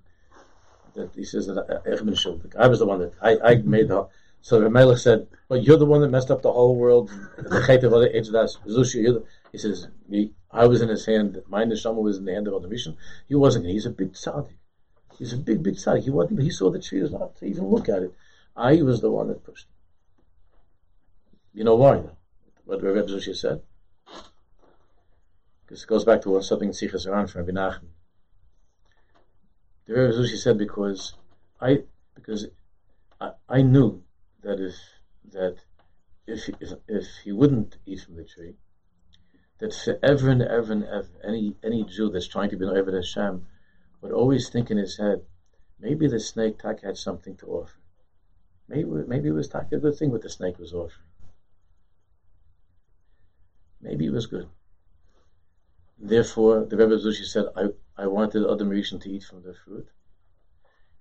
That 0.95 1.15
he 1.15 1.23
says 1.23 1.47
that 1.47 1.57
uh, 1.57 2.61
I 2.61 2.67
was 2.67 2.79
the 2.79 2.85
one 2.85 2.99
that 2.99 3.13
I, 3.21 3.37
I 3.51 3.55
made 3.55 3.87
the 3.87 4.09
so 4.41 4.59
the 4.59 4.69
Melech 4.69 4.97
said, 4.97 5.27
"Well, 5.49 5.59
you're 5.59 5.77
the 5.77 5.85
one 5.85 6.01
that 6.01 6.09
messed 6.09 6.31
up 6.31 6.41
the 6.41 6.51
whole 6.51 6.75
world. 6.75 7.11
He 9.51 9.57
says, 9.57 9.87
me, 10.07 10.33
I 10.49 10.65
was 10.65 10.81
in 10.81 10.89
his 10.89 11.05
hand, 11.05 11.41
my 11.47 11.63
neshama 11.63 12.01
was 12.01 12.17
in 12.17 12.25
the 12.25 12.33
hand 12.33 12.47
of 12.47 12.55
Adam 12.55 12.71
Rishon. 12.71 12.95
He 13.27 13.35
wasn't. 13.35 13.65
He's 13.65 13.85
a 13.85 13.91
big 13.91 14.13
tzaddik. 14.13 14.55
He's 15.17 15.33
a 15.33 15.37
big, 15.37 15.61
big 15.61 15.75
tzaddik. 15.75 16.03
He 16.03 16.09
wasn't. 16.09 16.41
He 16.41 16.49
saw 16.49 16.71
the 16.71 16.79
tree 16.79 17.01
was 17.01 17.11
not 17.11 17.35
to 17.37 17.45
even 17.45 17.67
look 17.67 17.87
at 17.87 18.03
it. 18.03 18.13
I 18.55 18.81
was 18.81 19.01
the 19.01 19.11
one 19.11 19.27
that 19.27 19.43
pushed. 19.43 19.67
You 21.53 21.63
know 21.63 21.75
why? 21.75 22.01
What 22.65 22.81
Rebbe 22.81 23.03
Zushi 23.03 23.35
said? 23.35 23.61
Because 25.65 25.83
it 25.83 25.87
goes 25.87 26.03
back 26.03 26.21
to 26.23 26.41
something 26.41 26.69
in 26.69 26.73
Sichos 26.73 27.07
HaRan 27.07 27.29
from 27.29 27.45
Rabbi 27.45 27.51
Nachman. 27.51 27.89
The 29.85 29.93
Rebbe 29.93 30.13
Zushi 30.13 30.37
said 30.37 30.57
because 30.57 31.13
I 31.59 31.83
because 32.15 32.47
I, 33.19 33.31
I 33.47 33.61
knew 33.61 34.03
that 34.41 34.59
if 34.59 34.75
that 35.31 35.57
if, 36.27 36.49
if 36.59 36.73
if 36.87 37.05
he 37.23 37.31
wouldn't 37.31 37.77
eat 37.85 38.01
from 38.01 38.15
the 38.15 38.23
tree, 38.23 38.55
that 39.59 39.73
forever 39.73 40.29
and 40.29 40.41
ever 40.41 40.73
and 40.73 40.83
ever 40.83 41.09
any 41.23 41.55
any 41.63 41.83
Jew 41.83 42.09
that's 42.09 42.27
trying 42.27 42.49
to 42.49 42.57
be 42.57 42.65
an 42.65 42.73
Eved 42.73 42.93
Hashem 42.93 43.45
would 44.01 44.11
always 44.11 44.49
think 44.49 44.71
in 44.71 44.77
his 44.77 44.97
head, 44.97 45.23
maybe 45.79 46.07
the 46.07 46.19
snake 46.19 46.59
tak 46.59 46.81
had 46.81 46.97
something 46.97 47.35
to 47.37 47.47
offer. 47.47 47.79
Maybe, 48.67 48.89
maybe 49.07 49.29
it 49.29 49.33
was 49.33 49.53
a 49.53 49.67
good 49.69 49.95
thing 49.95 50.11
what 50.11 50.21
the 50.21 50.29
snake 50.29 50.57
was 50.57 50.73
offering. 50.73 51.07
Maybe 53.81 54.05
it 54.05 54.13
was 54.13 54.27
good. 54.27 54.47
Therefore, 55.99 56.65
the 56.65 56.77
Rebbe 56.77 56.97
Zushi 56.97 57.25
said, 57.25 57.45
I, 57.55 57.69
I 57.97 58.07
wanted 58.07 58.49
Adam 58.49 58.69
Rishon 58.69 59.01
to 59.01 59.09
eat 59.09 59.23
from 59.23 59.43
the 59.43 59.53
fruit 59.53 59.87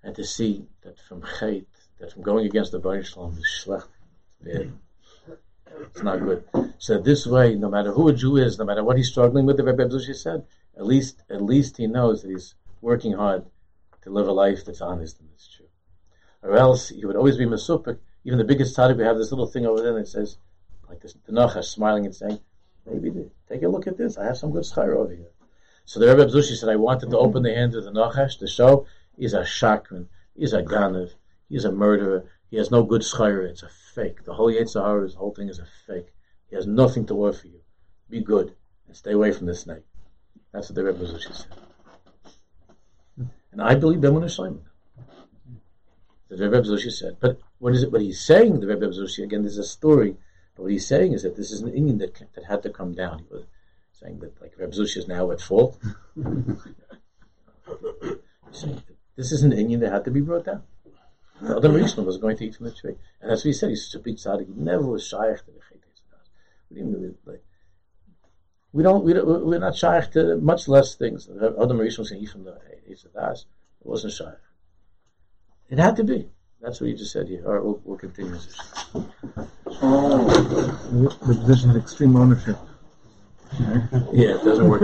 and 0.03 0.15
to 0.15 0.23
see 0.23 0.67
that 0.83 0.99
from 1.07 1.21
Chait, 1.21 1.65
that 1.99 2.11
from 2.13 2.23
going 2.23 2.45
against 2.45 2.71
the 2.71 2.79
Baruch 2.79 3.05
is 3.05 3.45
schlecht. 3.45 3.89
It's 4.43 6.03
not 6.03 6.19
good. 6.19 6.43
So 6.77 6.99
this 6.99 7.25
way, 7.25 7.55
no 7.55 7.69
matter 7.69 7.91
who 7.91 8.07
a 8.07 8.13
Jew 8.13 8.37
is, 8.37 8.57
no 8.57 8.65
matter 8.65 8.83
what 8.83 8.97
he's 8.97 9.09
struggling 9.09 9.45
with, 9.45 9.57
the 9.57 9.63
Rebbe 9.63 9.85
Zushi 9.85 10.15
said, 10.15 10.45
at 10.77 10.85
least, 10.85 11.23
at 11.29 11.41
least 11.41 11.77
he 11.77 11.87
knows 11.87 12.21
that 12.21 12.31
he's 12.31 12.55
working 12.81 13.13
hard 13.13 13.45
to 14.01 14.09
live 14.09 14.27
a 14.27 14.31
life 14.31 14.65
that's 14.65 14.81
honest 14.81 15.19
and 15.19 15.29
that's 15.29 15.47
true 15.47 15.67
or 16.43 16.57
else 16.57 16.89
he 16.89 17.05
would 17.05 17.15
always 17.15 17.37
be 17.37 17.45
masupik. 17.45 17.99
Even 18.23 18.37
the 18.37 18.43
biggest 18.43 18.75
tzaddik, 18.75 18.97
we 18.97 19.03
have 19.03 19.17
this 19.17 19.31
little 19.31 19.47
thing 19.47 19.65
over 19.65 19.81
there 19.81 19.93
that 19.93 20.07
says, 20.07 20.37
like 20.87 21.01
this, 21.01 21.15
the 21.25 21.31
Nachash 21.31 21.65
smiling 21.65 22.05
and 22.05 22.15
saying, 22.15 22.39
maybe 22.85 23.11
take 23.47 23.63
a 23.63 23.67
look 23.67 23.87
at 23.87 23.97
this. 23.97 24.17
I 24.17 24.25
have 24.25 24.37
some 24.37 24.51
good 24.51 24.63
schar 24.63 24.95
over 24.95 25.13
here. 25.13 25.31
So 25.85 25.99
the 25.99 26.07
Rebbe 26.07 26.29
Zushi 26.29 26.55
said, 26.55 26.69
I 26.69 26.75
wanted 26.75 27.09
to 27.09 27.17
open 27.17 27.43
the 27.43 27.53
hand 27.53 27.75
of 27.75 27.83
the 27.83 27.91
Nachash 27.91 28.37
to 28.39 28.47
show 28.47 28.85
he's 29.17 29.33
a 29.33 29.41
shakran, 29.41 30.07
he's 30.35 30.53
a 30.53 30.63
ganav, 30.63 31.11
he's 31.49 31.65
a 31.65 31.71
murderer, 31.71 32.29
he 32.49 32.57
has 32.57 32.71
no 32.71 32.83
good 32.83 33.01
schar. 33.01 33.49
It's 33.49 33.63
a 33.63 33.69
fake. 33.95 34.25
The 34.25 34.33
whole 34.33 34.51
Yetzirah, 34.51 35.11
the 35.11 35.17
whole 35.17 35.33
thing 35.33 35.47
is 35.47 35.59
a 35.59 35.67
fake. 35.87 36.07
He 36.49 36.55
has 36.55 36.67
nothing 36.67 37.05
to 37.07 37.13
offer 37.25 37.47
you. 37.47 37.61
Be 38.09 38.21
good 38.21 38.53
and 38.87 38.95
stay 38.95 39.13
away 39.13 39.31
from 39.31 39.47
the 39.47 39.55
snake. 39.55 39.83
That's 40.51 40.69
what 40.69 40.75
the 40.75 40.83
Rebbe 40.83 40.99
Zushi 40.99 41.33
said. 41.33 43.27
And 43.53 43.61
I 43.61 43.75
believe 43.75 43.99
Bemun 43.99 44.23
Shleiman 44.23 44.63
the 46.31 46.37
Rebbe 46.49 46.61
Zushi 46.61 46.91
said. 46.91 47.17
But 47.19 47.39
what 47.59 47.73
is 47.73 47.83
it? 47.83 47.91
What 47.91 48.01
he's 48.01 48.21
saying, 48.21 48.59
the 48.61 48.67
Rebbe 48.67 48.87
Zushi 48.87 49.23
again, 49.23 49.41
there's 49.41 49.57
a 49.57 49.63
story. 49.63 50.15
But 50.55 50.63
what 50.63 50.71
he's 50.71 50.87
saying 50.87 51.11
is 51.13 51.23
that 51.23 51.35
this 51.35 51.51
is 51.51 51.61
an 51.61 51.71
inyan 51.71 51.99
that 51.99 52.17
that 52.33 52.45
had 52.45 52.63
to 52.63 52.69
come 52.69 52.93
down. 52.93 53.19
He 53.19 53.25
was 53.29 53.43
saying 53.91 54.19
that 54.19 54.41
like 54.41 54.53
Rebbe 54.57 54.71
Zushi 54.71 54.97
is 54.97 55.07
now 55.07 55.31
at 55.31 55.41
fault. 55.41 55.77
this 59.21 59.31
is 59.31 59.43
an 59.43 59.51
inyan 59.51 59.81
that 59.81 59.91
had 59.91 60.05
to 60.05 60.11
be 60.11 60.21
brought 60.21 60.45
down. 60.45 60.63
The 61.41 61.57
Adam 61.57 61.73
Rishon 61.73 62.05
was 62.05 62.17
going 62.17 62.37
to 62.37 62.45
eat 62.45 62.55
from 62.55 62.65
the 62.65 62.71
tree, 62.71 62.95
and 63.21 63.29
that's 63.29 63.41
what 63.41 63.49
he 63.49 63.53
said. 63.53 63.69
He's 63.69 63.85
such 63.85 63.99
a 63.99 64.03
big 64.03 64.15
tzaddik. 64.15 64.47
He 64.47 64.53
never 64.55 64.83
was 64.83 65.07
shaykh 65.07 65.45
to 65.45 65.51
the 65.51 65.59
We 66.69 66.77
didn't 66.77 66.93
really 66.93 67.13
like. 67.25 67.43
We 68.73 68.81
don't. 68.81 69.03
We 69.03 69.13
don't. 69.13 69.45
We're 69.45 69.59
not 69.59 69.75
shaykh 69.75 70.09
to 70.13 70.37
much 70.37 70.67
less 70.67 70.95
things. 70.95 71.27
The 71.27 71.55
Adam 71.61 71.77
Rishon 71.77 71.99
was 71.99 72.09
going 72.09 72.21
to 72.21 72.25
eat 72.25 72.31
from 72.31 72.45
the 72.45 72.57
Eitz 72.89 73.05
Hadaas. 73.07 73.45
It 73.81 73.87
wasn't 73.87 74.13
shaykh. 74.13 74.39
It 75.69 75.77
had 75.77 75.97
to 75.97 76.03
be. 76.03 76.27
That's 76.59 76.81
what 76.81 76.89
you 76.89 76.97
just 76.97 77.11
said 77.11 77.27
here. 77.27 77.43
All 77.45 77.53
right, 77.53 77.63
we'll, 77.63 77.79
we'll 77.83 77.97
continue. 77.97 78.39
The 78.93 79.05
position 81.19 81.69
of 81.69 81.75
extreme 81.75 82.15
ownership. 82.15 82.57
Yeah, 84.11 84.35
it 84.35 84.43
doesn't 84.43 84.67
work. 84.67 84.83